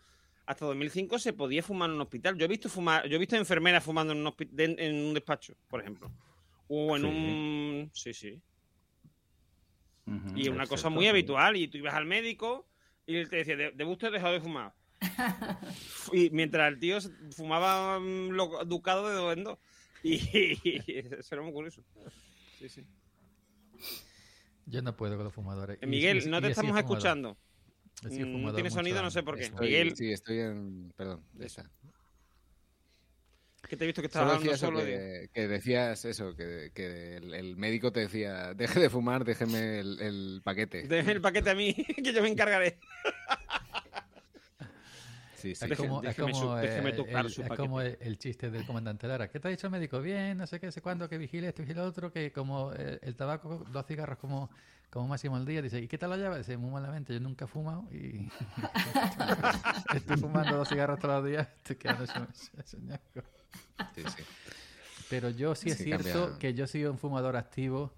[0.48, 2.38] hasta 2005 se podía fumar en un hospital.
[2.38, 5.54] Yo he visto fumar, yo he visto enfermeras fumando en un, de- en un despacho,
[5.68, 6.12] por ejemplo.
[6.68, 7.08] O en Sí.
[7.08, 7.92] un...
[7.94, 8.42] Sí, sí.
[10.16, 11.56] Ujú, Y una cosa muy habitual.
[11.58, 12.68] Y tú ibas al médico
[13.06, 14.74] y él te decía, ¿de, de usted ha dejado de fumar?
[16.14, 17.00] y mientras el tío
[17.36, 19.60] fumaba mm, lo- ducado de dos en dos.
[20.04, 20.18] Y,
[21.16, 21.84] eso era muy curioso.
[22.60, 22.84] Sí, sí.
[24.66, 25.78] Yo no puedo con los fumadores.
[25.82, 27.38] Y- Miguel, y- no y te he estamos escuchando.
[28.04, 29.44] He Mm, No fumador tiene sonido, no sé por qué.
[29.46, 30.92] Estoy- Miguel, Sí, estoy en.
[30.96, 31.70] Perdón, está.
[33.72, 34.80] Que te he visto que decía hablando solo.
[34.84, 39.24] de- que, que decías eso, que, que el, el médico te decía, deje de fumar,
[39.24, 40.84] déjeme el, el paquete.
[40.90, 41.74] Deme el paquete a mí,
[42.04, 42.80] que yo me encargaré.
[45.38, 45.64] Sí, sí.
[45.64, 48.18] Es Deje- como, es déjeme como, su- déjeme tocar el, su es como el, el
[48.18, 49.30] chiste del comandante Lara.
[49.30, 50.02] ¿Qué te ha dicho el médico?
[50.02, 53.00] Bien, no sé qué, sé cuándo, que vigile esto, vigile lo otro, que como eh,
[53.02, 54.52] el tabaco, dos cigarros como,
[54.90, 55.62] como máximo al día.
[55.62, 56.40] Dice, ¿y qué tal la llave?
[56.40, 58.30] Dice, muy malamente, yo nunca he fumado y
[59.96, 61.48] estoy fumando dos cigarros todos los días.
[61.56, 62.28] Estoy quedando hecho
[62.82, 63.22] ñasco.
[63.96, 64.24] Sí, sí.
[65.10, 66.40] Pero yo sí es Sí, cierto cambia.
[66.40, 67.92] que yo soy un fumador activo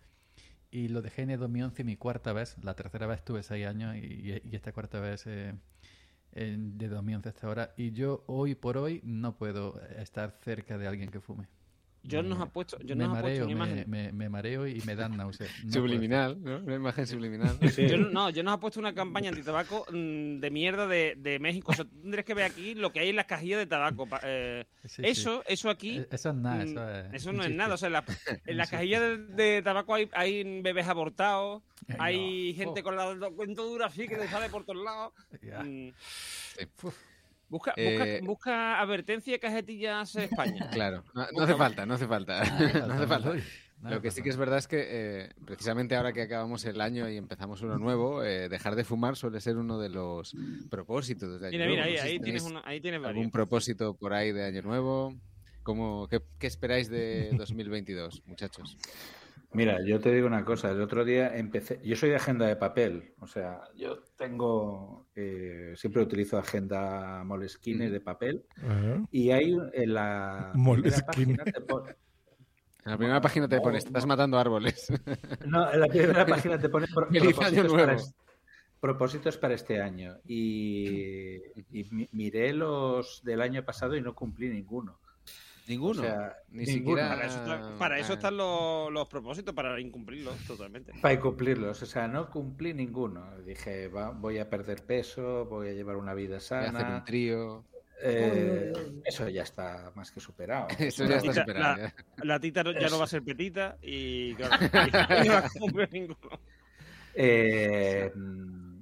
[0.72, 2.56] y lo dejé en el 2011 mi cuarta vez.
[2.64, 5.54] La tercera vez tuve seis años y, y esta cuarta vez eh,
[6.34, 7.74] en- de 2011 hasta ahora.
[7.78, 11.48] Y yo hoy por hoy no puedo estar cerca de alguien que fume.
[12.06, 13.90] Yo nos ha puesto, yo me nos ha puesto mareo, una me, imagen.
[13.90, 15.50] me- me mareo y me dan náuseas.
[15.64, 16.58] No Subliminal, ¿no?
[16.58, 17.58] Una imagen subliminal.
[17.78, 21.40] Yo, no- no, yo nos ha puesto una campaña antitabaco mm, de mierda de, de
[21.40, 21.72] México.
[21.72, 24.06] O sea, tú tendrías que ver aquí lo que hay en las cajillas de tabaco.
[24.24, 25.02] eh, Sí, sí.
[25.06, 26.00] eso, eso aquí.
[26.00, 27.74] Eh, Eso es nada, mm, eso es eso no es nada.
[27.76, 28.04] O sea, en la,
[28.46, 32.60] en las cajillas de, de tabaco hay, hay bebés abortados, Ay, hay no.
[32.66, 35.14] gente con la dentadura así que le sale por todos lados.
[35.42, 35.64] Ya.
[35.64, 35.94] Mm.
[37.50, 40.70] Busca, busca, Eh, busca advertencia cajetillas España.
[40.72, 42.44] Claro, no, no Busca- hace falta, no hace falta.
[42.88, 43.44] No hace
[43.82, 47.10] Lo que sí que es verdad es que eh, precisamente ahora que acabamos el año
[47.10, 50.34] y empezamos uno nuevo, eh, dejar de fumar suele ser uno de los
[50.70, 51.82] propósitos de año Mira, nuevo.
[51.82, 54.62] mira, ahí, No sé si ahí tienes, ahí tienes algún propósito por ahí de año
[54.62, 55.14] nuevo.
[55.64, 58.78] ¿Cómo, qué, qué esperáis de 2022, muchachos?
[59.54, 60.72] Mira, yo te digo una cosa.
[60.72, 61.80] El otro día empecé.
[61.84, 63.14] Yo soy de agenda de papel.
[63.20, 65.08] O sea, yo tengo.
[65.16, 68.46] eh, siempre utilizo agenda Moleskine de papel.
[69.12, 70.50] Y hay en la.
[70.52, 71.38] primera Moleskine.
[71.38, 71.96] página te pone-
[72.86, 74.88] En la primera página te pones, estás matando árboles.
[75.48, 77.98] No, en la primera página te pone pro- propósitos para,
[78.80, 80.18] propósitos para este año.
[80.26, 81.36] Y,
[81.72, 85.00] y mi- miré los del año pasado y no cumplí ninguno.
[85.68, 86.02] Ninguno.
[86.02, 86.98] O sea, Ni ninguno.
[86.98, 88.16] siquiera- Para eso, está- para eso Ah.
[88.16, 90.92] están los, los propósitos, para incumplirlos totalmente.
[91.02, 93.38] Para cumplirlos, o sea, no cumplí ninguno.
[93.46, 96.80] Dije, va- voy a perder peso, voy a llevar una vida Voy a sana.
[96.80, 97.64] hacer un trío.
[98.06, 98.74] Eh,
[99.06, 100.68] eso ya está más que superado.
[100.80, 101.78] Eso La ya está tita- superado.
[101.78, 101.96] La, ya.
[102.26, 104.56] la tita no- ya no va a ser petita y claro,
[105.24, 106.30] y no va a cumplir ninguno.
[107.16, 108.12] Eh,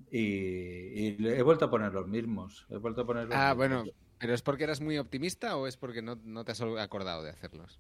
[0.10, 2.66] y, he vuelto a poner los mismos.
[2.70, 3.58] He vuelto a poner los Ah, mismos.
[3.58, 3.84] bueno,
[4.22, 7.32] ¿pero es porque eras muy optimista o es porque no, no te has acordado de
[7.32, 7.80] hacerlos?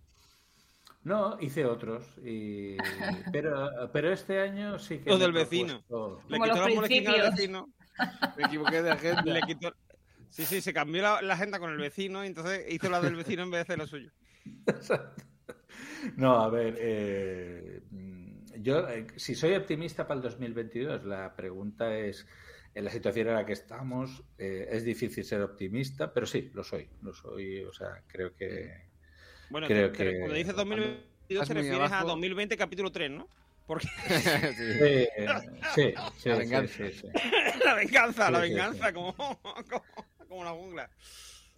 [1.03, 2.05] No, hice otros.
[2.23, 2.77] Y...
[3.31, 5.09] Pero, pero este año sí que.
[5.09, 5.83] Los del vecino.
[6.27, 7.73] Le Como quitó los la al vecino.
[8.37, 9.23] Me equivoqué de agenda.
[9.23, 9.73] Le quitó...
[10.29, 13.15] Sí, sí, se cambió la, la agenda con el vecino y entonces hizo la del
[13.15, 14.11] vecino en vez de hacer la suya.
[16.15, 17.81] No, a ver, eh,
[18.59, 22.27] yo, eh, si soy optimista para el 2022, la pregunta es,
[22.73, 26.63] en la situación en la que estamos, eh, es difícil ser optimista, pero sí, lo
[26.63, 28.89] soy, lo soy, o sea, creo que...
[29.49, 33.11] Bueno, creo te- que cuando dices 2022 estás te refieres a abajo- 2020 capítulo 3,
[33.11, 33.27] ¿no?
[33.67, 33.87] Porque
[34.57, 35.07] Sí,
[35.75, 36.73] sí, sí, La venganza.
[36.73, 37.07] sí, sí.
[37.65, 38.93] la venganza, la venganza, sí.
[38.93, 39.83] como, como,
[40.27, 40.89] como la jungla.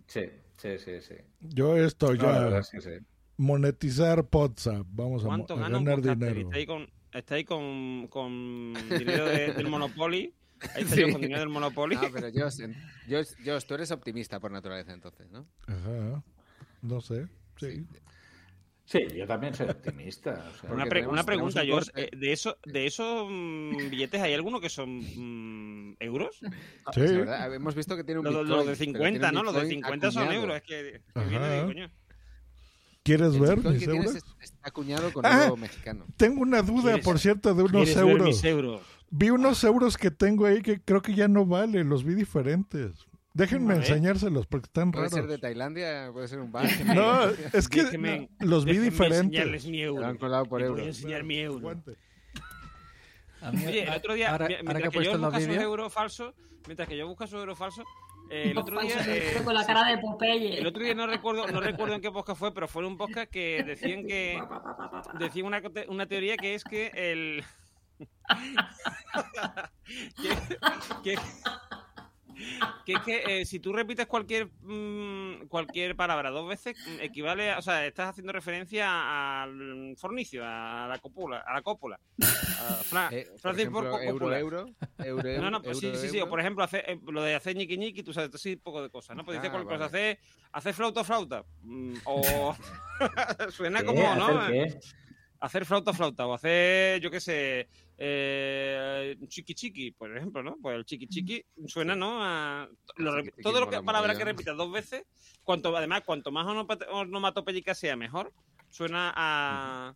[0.07, 1.15] Sí, sí, sí, sí.
[1.40, 2.80] Yo esto No, verdad ya.
[2.80, 2.99] que.
[3.38, 4.85] Monetizar WhatsApp.
[4.90, 6.41] Vamos a, mo- ¿Cuánto a ganar dinero.
[6.41, 10.34] Está ahí con, está ahí con, con dinero de- del Monopoly.
[10.76, 11.02] Ahí está Sí.
[11.02, 11.95] yo con dinero del Monopoly.
[11.99, 12.61] Ah, pero Josh,
[13.10, 15.45] Josh, Josh, tú eres optimista por naturaleza entonces, ¿no?
[15.68, 16.23] Ajá.
[16.81, 17.27] No sé.
[17.57, 17.85] Sí.
[18.85, 20.45] Sí, yo también soy optimista.
[20.53, 24.22] o sea, Una, pre- tenemos- una pregunta, un eh, ¿De, eso, ¿De esos mm, billetes
[24.22, 26.40] hay alguno que son mm, euros?
[26.85, 27.02] Ah, Sí.
[27.02, 29.44] es verdad, Hemos visto que tiene un Los, los de pero 50, tiene un ¿no?
[29.44, 30.41] Los de Bitcoin 50 son acuñado.
[30.44, 30.57] euros.
[30.57, 31.91] Es que, que viene de coño.
[33.03, 34.15] ¿Quieres El ver mis euros?
[34.15, 36.06] es- está acuñado con Ah, oro mexicano.
[36.18, 38.27] Tengo una duda, ¿Quieres- por cierto, de unos ¿Quieres ver euros.
[38.27, 38.81] mis euros?
[39.15, 41.88] Vi unos euros que tengo ahí que creo que ya no valen.
[41.88, 43.06] Los vi diferentes.
[43.35, 45.19] Déjenme enseñárselos porque están Puede raros.
[45.19, 46.65] ser de Tailandia, puede ser un bar.
[46.85, 49.22] No, es que Déjeme- no, los vi diferentes.
[49.26, 50.06] enseñarles mi euro.
[50.06, 50.98] Han colado por Les voy a euros.
[50.98, 51.76] enseñar mi euro.
[53.52, 55.64] Mí- Oye, el otro día, ahora, mi- ahora mientras que que, puesto yo esos vídeos,
[55.64, 56.34] euros falsos,
[56.65, 57.85] mientras que yo busco esos euros falsos,
[58.31, 58.95] eh, el otro día...
[58.95, 60.57] falso, eh, con la cara de Popeye.
[60.60, 62.98] El otro día no recuerdo, no recuerdo en qué podcast fue, pero fue en un
[62.98, 64.41] podcast que decían que
[65.19, 67.44] decían una, una teoría que es que el
[70.21, 70.30] que,
[71.03, 71.19] que-
[72.85, 77.51] que es que eh, si tú repites cualquier mm, cualquier palabra dos veces mm, equivale,
[77.51, 81.99] a, o sea, estás haciendo referencia al fornicio, a la cópula, a la cópula.
[82.59, 84.65] A Fra- Eh, por ejemplo, euro, euro,
[84.99, 86.17] euro, No, no, pues sí, euro, sí, sí.
[86.17, 86.27] euro.
[86.27, 88.89] O por ejemplo, hacer, eh, lo de hacer ñiqui ñiqui, tú sabes, así poco de
[88.89, 89.23] cosas, ¿no?
[89.23, 90.19] Pues dice Ah, cualquier cosa, hacer,
[90.51, 91.45] hacer flauta flauta.
[91.61, 92.55] mm, O
[93.51, 93.85] suena ¿Qué?
[93.85, 94.39] como, ¿no?
[94.39, 94.80] ¿Hacer qué?
[95.39, 96.25] Hacer flauta flauta.
[96.27, 97.67] O hacer, yo qué sé,
[97.98, 100.57] eh, chiqui chiqui, por ejemplo, ¿no?
[100.61, 102.24] Pues el chiqui chiqui suena, ¿no?
[102.24, 102.68] A,
[102.98, 105.03] lo Chiqui chiqui todo lo que palabra que repitas dos veces,
[105.44, 106.48] cuanto además, cuanto más
[106.91, 108.34] onomatopéyica sea, mejor.
[108.70, 109.94] Suena a,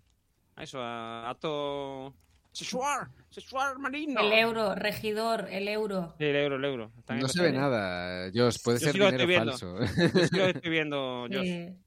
[0.55, 2.13] a eso, a acto
[2.51, 4.21] sexual, sexual marino.
[4.21, 6.15] El euro, regidor, el euro.
[6.17, 6.91] Sí, el euro, el euro.
[7.09, 8.57] No se ve nada, Josh.
[8.63, 9.79] Puede Yo ser sí dinero falso.
[9.79, 9.87] Yo
[10.27, 11.47] sí lo estoy viendo, Josh.
[11.47, 11.77] Eh,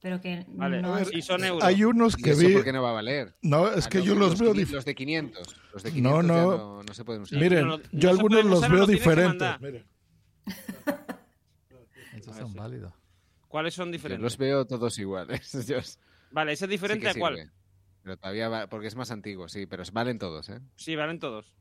[0.00, 1.62] pero que Vale, no a ver, es- si son euros.
[1.64, 2.52] Hay unos ¿Y que vi.
[2.52, 3.34] por qué no va a valer?
[3.42, 5.56] No, es Ah, que yo los veo quini- dif- Los de 500.
[5.72, 6.56] Los de No, 500 ya no.
[6.56, 7.38] no, no se pueden usar.
[7.38, 9.60] Miren, No, no, yo algunos los usar, veo diferentes.
[9.60, 9.86] miren.
[12.16, 12.92] esos son válidos.
[13.48, 14.22] ¿Cuáles son Yo diferentes?
[14.22, 15.52] los veo todos iguales.
[16.30, 17.36] Vale, ¿ese es Sí diferente que a cuál?
[17.36, 17.50] sirve.
[18.02, 20.60] Pero todavía va, porque es más antiguo, sí, pero valen todos, ¿eh?
[20.76, 21.52] Sí, valen todos.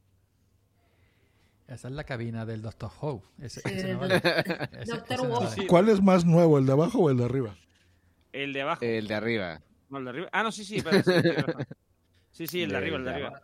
[1.67, 3.23] Esa es la cabina del Doctor Who.
[3.39, 4.13] Ese, Sí, ese del no vale.
[4.15, 5.39] Doctor- Ese- Doctor ese no Who.
[5.41, 5.55] vale.
[5.55, 5.65] Sí.
[5.67, 7.57] ¿Cuál es más nuevo, el de abajo o el de arriba?
[8.31, 8.83] El de abajo.
[8.85, 9.61] El de arriba.
[9.89, 10.29] No, el de arriba.
[10.31, 11.11] Ah, no, sí, sí, espera, sí,
[12.31, 13.41] sí, sí, el de arriba, el de arriba.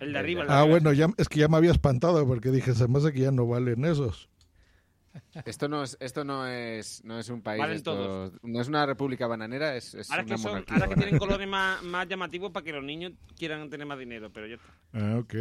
[0.00, 0.70] El de arriba, el de Ah, arriba.
[0.70, 3.30] bueno, ya, es que ya me había espantado porque dije, se me hace que ya
[3.32, 4.28] no valen esos.
[5.44, 8.32] Esto no es, esto no es, no es un país, Valen esto- todos.
[8.42, 11.18] no es una república bananera, es, es Ahora una que, son, monarquía ahora que tienen
[11.18, 14.72] colores más, más llamativos para que los niños quieran tener más dinero, pero ya está.
[14.92, 15.34] Ah, ok.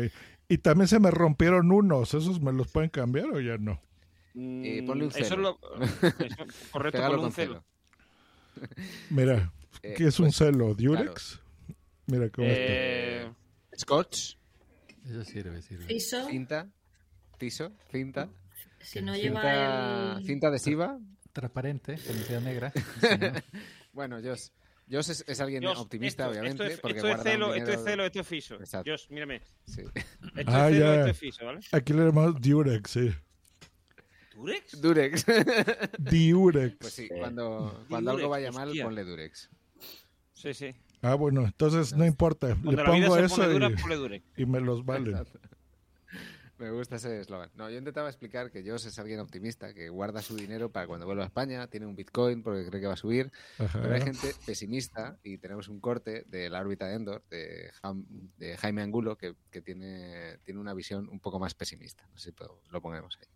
[0.47, 2.13] Y también se me rompieron unos.
[2.13, 3.81] ¿Esos me los pueden cambiar o ya no?
[4.35, 5.59] Eh, ponle un Mm, Eso es lo
[6.01, 7.65] eso- correcto, ponle un celo.
[9.09, 9.51] Mira,
[9.81, 10.73] Eh, ¿qué es un pues, celo?
[10.73, 11.39] ¿Durex?
[12.07, 13.29] Mira cómo Eh,
[13.77, 14.35] Scotch,
[15.05, 15.85] Eso sirve, sirve.
[15.85, 16.69] Tiso, cinta,
[17.37, 18.29] tiso, cinta,
[18.81, 20.25] si no cinta, lleva el...
[20.25, 20.99] cinta adhesiva.
[21.31, 22.71] Transparente, que no sea negra.
[23.93, 24.49] bueno, Josh,
[24.89, 27.71] Josh es, es alguien Josh, optimista, esto, obviamente, Esto es, porque esto es celo, esto
[27.71, 28.55] es celo, esto es fiso.
[28.55, 28.91] Exacto.
[28.91, 29.41] Josh, mírame.
[29.65, 29.81] Sí.
[29.81, 30.95] Esto Ah, es celo, ya.
[30.99, 31.59] esto es fiso, ¿vale?
[31.71, 33.11] Aquí le llamamos Durex, sí.
[34.35, 34.81] ¿Durex?
[34.81, 35.25] Durex.
[35.99, 36.75] Diurex.
[36.79, 38.85] Pues sí, cuando, cuando algo vaya mal, hostia.
[38.85, 39.49] ponle Durex.
[40.33, 40.73] Sí, sí.
[41.01, 42.49] Ah, bueno, entonces no importa.
[42.49, 44.25] Le Cuando la vida pongo se eso pone dura, y, ponle Durex.
[44.37, 45.09] y me los valen.
[45.15, 45.39] Exacto.
[46.59, 47.49] Me gusta ese eslogan.
[47.55, 51.05] No, yo intentaba explicar que Josh es alguien optimista, que guarda su dinero para cuando
[51.05, 53.81] vuelva a España, tiene un Bitcoin porque cree que va a subir, Ajá.
[53.81, 58.81] pero hay gente pesimista y tenemos un corte de la órbita de Endor, de, Jaime
[58.83, 62.07] Angulo, que, que tiene, tiene una visión un poco más pesimista.
[62.13, 63.27] No sé si puedo- lo ponemos ahí.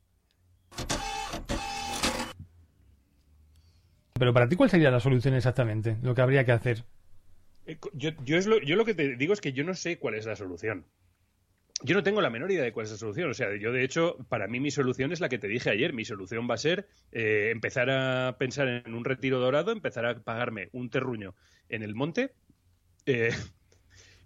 [4.19, 5.98] Pero para ti, ¿cuál sería la solución exactamente?
[6.02, 6.84] Lo que habría que hacer.
[7.65, 9.99] Eh, Yo, yo, es lo, yo lo que te digo es que yo no sé
[9.99, 10.85] cuál es la solución.
[11.84, 13.30] Yo no tengo la menor idea de cuál es la solución.
[13.30, 15.94] O sea, yo de hecho, para mí mi solución es la que te dije ayer.
[15.94, 20.19] Mi solución va a ser eh, empezar a pensar en un retiro dorado, empezar a
[20.19, 21.35] pagarme un terruño
[21.69, 22.34] en el monte
[23.06, 23.30] eh,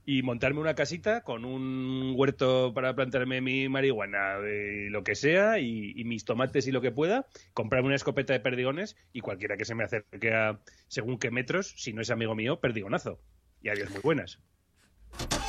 [0.06, 5.60] y montarme una casita con un huerto para plantarme mi marihuana, eh, lo que sea,
[5.60, 9.58] y, y mis tomates y lo que pueda, comprarme una escopeta de perdigones y cualquiera
[9.58, 13.20] que se me acerque a según qué metros, si no es amigo mío, perdigonazo.
[13.62, 14.40] Y adiós muy buenas.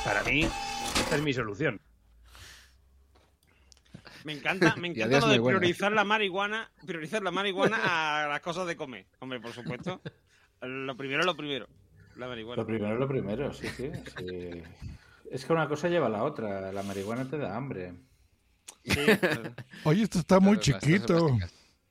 [0.04, 0.42] Para mí,
[0.96, 1.80] esta es mi solución.
[4.24, 8.66] Me encanta, me encanta lo de priorizar la marihuana, priorizar la marihuana a las cosas
[8.66, 9.06] de comer.
[9.18, 10.00] Hombre, por supuesto.
[10.62, 11.66] Lo primero es lo primero.
[12.16, 12.62] La marihuana.
[12.62, 14.62] Lo primero es lo primero, sí, sí, sí.
[15.30, 16.70] Es que una cosa lleva a la otra.
[16.72, 17.94] La marihuana te da hambre.
[19.84, 21.38] Oye, esto está muy Claro, chiquito.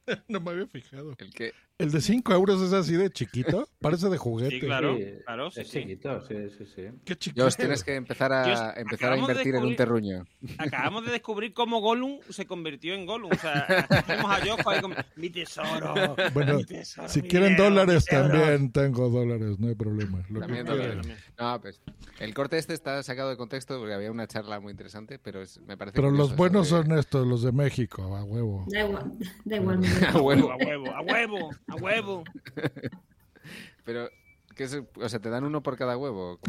[0.28, 1.16] no me había fijado.
[1.18, 3.68] El que El de 5 euros es así de chiquito.
[3.80, 4.52] Parece de juguete.
[4.52, 5.80] Sí, claro, Sí, claro, sí, es sí.
[5.80, 6.82] chiquito, sí, sí, sí.
[7.04, 7.44] Qué chiquito.
[7.44, 10.24] Josh, tienes que empezar a, Josh, empezar a acabamos de invertir en un descubrir- terruño.
[10.60, 13.32] Acabamos de descubrir cómo Gollum se convirtió en Gollum.
[13.32, 16.16] O sea, tenemos a Josh ahí como, mi tesoro.
[16.36, 18.32] Bueno, mi tesoro, si mi quieren dinero, dólares mis euros".
[18.32, 20.24] también tengo dólares, no hay problema.
[20.30, 21.08] Lo También dólares.
[21.40, 21.82] No, pues
[22.20, 25.60] el corte este está sacado de contexto porque había una charla muy interesante, pero es-
[25.62, 28.66] me parece Pero curioso los buenos de- son estos, los de México, a huevo.
[28.68, 29.14] Da igual,
[29.46, 29.80] da igual.
[30.16, 30.52] A huevo.
[30.52, 32.24] A huevo, a huevo, a huevo.
[33.86, 34.10] Pero,
[34.56, 34.80] ¿qué es?
[34.96, 36.40] O sea, ¿te dan uno por cada huevo?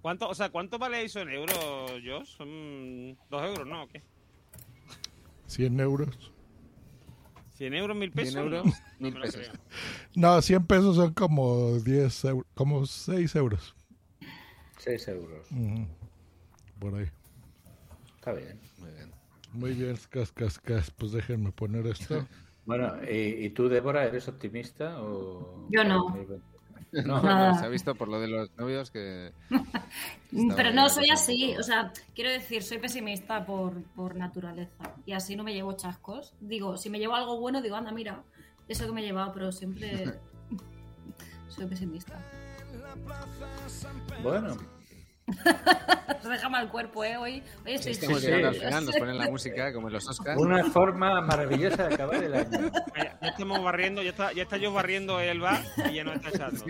[0.00, 2.36] ¿Cuánto, o sea, ¿cuánto vale eso en euros, Josh?
[2.36, 3.84] Son dos euros, ¿no?
[3.84, 4.02] ¿O qué?
[5.46, 6.32] 100 euros.
[7.58, 8.36] ¿100 euros, mil 100 pesos?
[8.36, 8.66] euros,
[8.98, 9.36] No, mil pesos.
[9.48, 9.52] creo.
[10.14, 13.74] No, 100 pesos son como 10 euros, como 6 euros.
[14.78, 15.46] 6 euros.
[16.78, 17.06] Por ahí.
[18.16, 18.60] Está bien.
[18.78, 19.12] Muy bien.
[19.52, 20.90] Muy bien, cas, cas, cas.
[20.90, 22.26] Pues déjenme poner esto.
[22.66, 25.66] Bueno, ¿y, y tú, Débora, eres optimista o...?
[25.70, 26.14] Yo no.
[27.04, 27.58] No, Nada.
[27.58, 29.32] Se ha visto por lo de los novios que...
[30.56, 35.36] Pero no soy así, o sea, quiero decir, soy pesimista por, por naturaleza y así
[35.36, 36.32] no me llevo chascos.
[36.40, 38.22] Digo, si me llevo algo bueno, digo, anda, mira,
[38.68, 40.14] eso que me he llevado, pero siempre
[41.48, 42.18] soy pesimista.
[44.22, 44.56] Bueno,
[45.26, 47.16] deja mal cuerpo, ¿eh?
[47.16, 48.26] Hoy, hoy estoy Estamos sí.
[48.26, 50.40] llegando al final, nos ponen la música como en los Oscars.
[50.40, 52.70] una forma maravillosa de acabar el año.
[52.96, 56.16] Ya, ya estamos barriendo, ya está, ya está yo barriendo el bar y ya nos
[56.16, 56.64] está echando.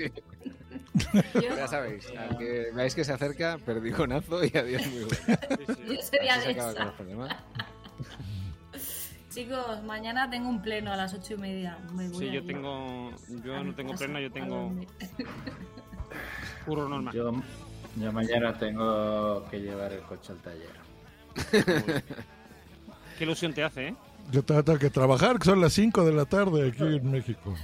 [1.58, 5.38] Ya sabéis, al que veáis que se acerca, perdigonazo y adiós muy bueno.
[5.94, 6.94] Yo sería de esa.
[9.30, 11.76] Chicos, mañana tengo un pleno a las ocho y media.
[11.92, 13.10] Me voy Sí, yo ir tengo.
[13.44, 14.72] Yo no tengo plena, yo tengo
[16.64, 17.14] curro normal.
[17.14, 17.32] Yo,
[17.96, 22.02] yo mañana tengo que llevar el coche al taller.
[23.18, 23.94] Qué ilusión te hace, ¿eh?
[24.30, 27.54] Yo tengo tengo que trabajar, que son las 5 de la tarde aquí en México.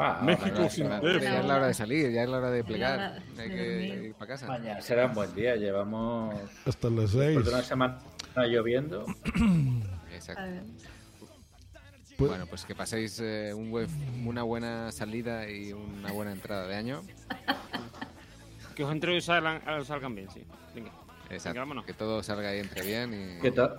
[0.00, 1.20] Ah, México sin será- ver.
[1.20, 3.20] Ya es la hora de salir, ya es la hora de plegar.
[3.34, 4.46] de Hay que ir para casa.
[4.46, 5.56] Mañana será un buen día.
[5.56, 6.34] Llevamos
[6.64, 7.20] Hasta las 6.
[7.20, 7.98] después de una semana
[8.46, 9.04] lloviendo.
[10.14, 10.42] Exacto.
[10.42, 10.62] A ver.
[12.16, 13.88] Pues- Bueno, pues que paséis eh, un buen-
[14.26, 17.02] una buena salida y una buena entrada de año.
[18.78, 20.44] Que os entre y salgan, salgan bien, sí.
[20.72, 20.92] Venga.
[21.30, 21.66] Exacto.
[21.66, 21.84] Venga.
[21.84, 23.74] Que todo salga y entre bien y, Que, to-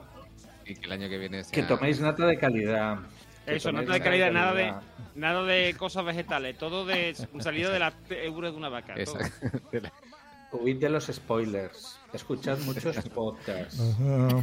[0.65, 1.51] y que el año que viene sea...
[1.53, 2.97] que toméis nota de calidad.
[3.45, 4.73] Eso, nota de calidad, nada de,
[5.15, 8.93] nada de cosas vegetales, todo de salido de la euros de una vaca.
[10.51, 11.97] Huid de los spoilers.
[12.11, 13.80] Escuchad muchos podcasts.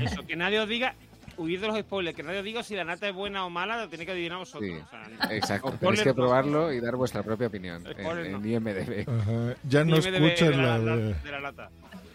[0.00, 0.94] Eso, que nadie os diga,
[1.38, 3.76] huid de los spoilers, que nadie os diga si la nata es buena o mala,
[3.82, 4.70] lo tenéis que adivinar vosotros.
[4.70, 5.68] Sí, O sea, exacto.
[5.72, 8.46] spoiler Tenéis que probarlo y dar vuestra propia opinión en, Spoiler en no.
[8.46, 9.08] IMDB.
[9.08, 9.54] Ajá.
[9.68, 11.14] Ya no escuchan la la, de...
[11.30, 11.70] la lata.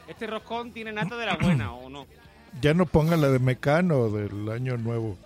[0.07, 2.06] Este roscón tiene nata de la buena o no.
[2.61, 5.18] Ya no pongan la de Mecano del año nuevo.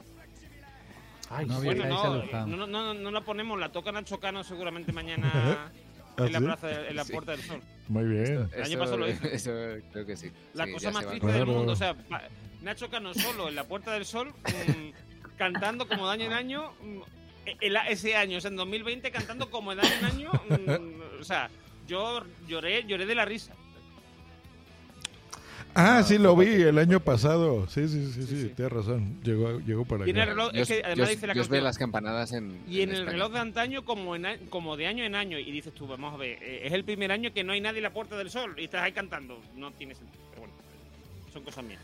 [1.30, 4.92] Ay, No Bueno, no, no, no, no, no la ponemos, la toca Nacho Cano seguramente
[4.94, 5.32] mañana
[6.18, 7.12] ¿Ah, en la plaza, de- en la Sí.
[7.14, 7.62] Puerta del Sol.
[7.90, 8.48] Muy bien.
[8.56, 9.26] El año pasado lo hizo.
[9.28, 9.52] Eso
[9.92, 10.32] creo que sí.
[10.54, 11.10] La Sí, cosa más va.
[11.10, 11.96] triste del mundo, o sea,
[12.66, 16.72] Nacho Cano solo en la Puerta del Sol, mm, cantando como de año en año,
[16.82, 17.00] mm,
[17.62, 21.24] el- ese año, o sea, en 2020 cantando como de año en año, mm, o
[21.24, 21.50] sea,
[21.88, 23.54] yo lloré, lloré de la risa.
[25.78, 27.68] Ah, sí lo vi el año pasado.
[27.68, 29.20] Sí, sí, sí, sí, tienes razón.
[29.24, 30.32] Llegó, llegó para Tiene acá.
[30.32, 32.64] reloj, Yo, es que además dice la canción, las campanadas en.
[32.68, 33.12] y en el España.
[33.12, 36.14] reloj de antaño como, en a- como de año en año, y dices tú, vamos
[36.14, 38.30] a ver, eh, es el primer año que no hay nadie en la Puerta del
[38.32, 40.54] Sol y estás ahí cantando, no tiene sentido, pero bueno,
[41.34, 41.82] son cosas mías.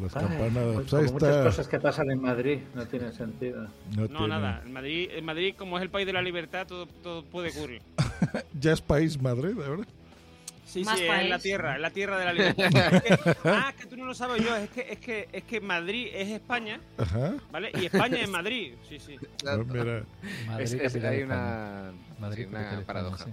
[0.00, 0.74] Las Ay, campanadas.
[0.74, 1.44] pues Pues como muchas está.
[1.44, 3.62] cosas que pasan en Madrid no tienen sentido.
[3.94, 6.66] No No, tiene- nada, en Madrid, en Madrid, como es el país de la libertad,
[6.66, 7.82] todo, todo puede ocurrir.
[8.60, 9.86] Ya es país Madrid, ¿verdad?
[10.66, 11.42] Sí, Más sí, es la país.
[11.42, 12.94] tierra, es la tierra de la libertad.
[12.94, 15.60] Es que- ah, que tú no lo sabes yo, es que, es que, es que
[15.60, 17.34] Madrid es España, Ajá.
[17.52, 17.70] ¿vale?
[17.80, 19.16] Y España es Madrid, sí, sí.
[19.46, 20.02] Ah, mira.
[20.46, 21.92] Madrid, Es- es- hay una.
[22.18, 23.24] Madrid, sí, una paradoja.
[23.24, 23.30] sí.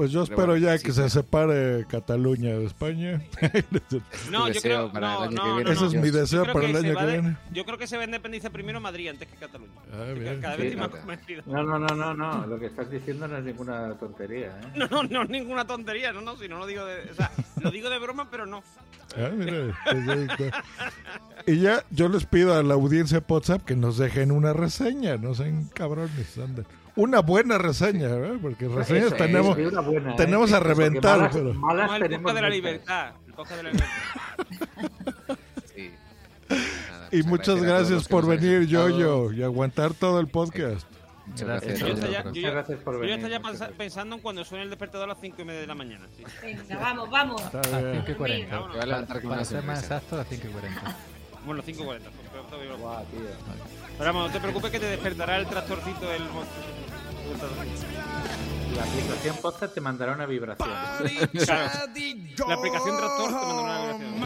[0.00, 1.02] Pues yo Pero espero ya sí, que sí.
[1.02, 3.20] se separe Cataluña de España.
[4.30, 5.64] No, yo creo, para el no, no, viene.
[5.64, 7.36] no, Ese es mi deseo para el año que de- viene.
[7.52, 9.72] Yo creo que se va a independizar primero Madrid antes que Cataluña.
[9.92, 10.06] Ah.
[10.40, 11.42] Cada vez más convencido.
[11.44, 12.46] No, no, no, no, no.
[12.46, 14.72] Lo que estás diciendo no es ninguna tontería, ¿eh?
[14.74, 17.30] No, no, no es ninguna tontería, no, no, si no lo digo de, o sea,
[17.60, 18.62] lo digo de broma, pero no.
[19.18, 20.64] Ah, mira, pues ahí está.
[21.46, 25.18] Y ya yo les pido a la audiencia de WhatsApp que nos dejen una reseña,
[25.18, 26.62] no sean cabrones, anda.
[26.96, 28.36] Una buena reseña, ¿verdad?
[28.42, 30.14] Porque reseñas Eso, tenemos, es, una buena, ¿eh?
[30.16, 31.18] tenemos a Porque reventar.
[31.18, 33.12] malas- pero- malas el tenemos de la libertad.
[33.26, 35.36] El de la libertad.
[35.74, 35.90] Sí.
[36.48, 38.66] Nada, Y muchas a gracias por venir.
[38.66, 40.86] Yo-Yo, y aguantar todo el podcast.
[41.26, 41.78] Muchas Gracias.
[41.78, 42.00] gracias.
[42.00, 43.40] Yo a ya yo Muchas ya- gracias por yo ya
[43.78, 46.06] pensando en cuando suene el despertador a las 5 y media de la mañana.
[46.16, 46.24] sí.
[46.42, 47.42] Venga, vamos, vamos.
[47.54, 47.92] A bien.
[48.04, 48.54] 5 y 40.
[48.56, 48.72] Vámonos.
[48.72, 50.96] Te va a levantar con Para ser más exacto, a 5 y 40.
[51.46, 52.10] Bueno, 5.40.
[52.10, 52.78] pues, pero todavía no.
[52.78, 53.79] Guau, tío.
[54.00, 56.64] Pero vamos, no te preocupes que te despertará el tractorcito del monstruo.
[58.74, 60.70] La aplicación podcast te mandará una vibración.
[61.44, 61.70] Claro.
[62.48, 64.20] La aplicación tractor te mandará una vibración.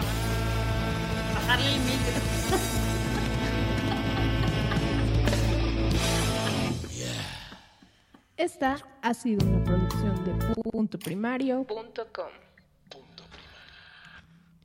[1.35, 2.13] Bajarle el micro.
[8.37, 12.29] Esta ha sido una producción de punto primario.com.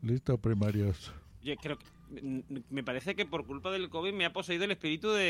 [0.04, 1.12] Listo, primarios.
[1.42, 1.99] Yo creo que.
[2.70, 5.28] Me parece que por culpa del COVID me ha poseído el espíritu de,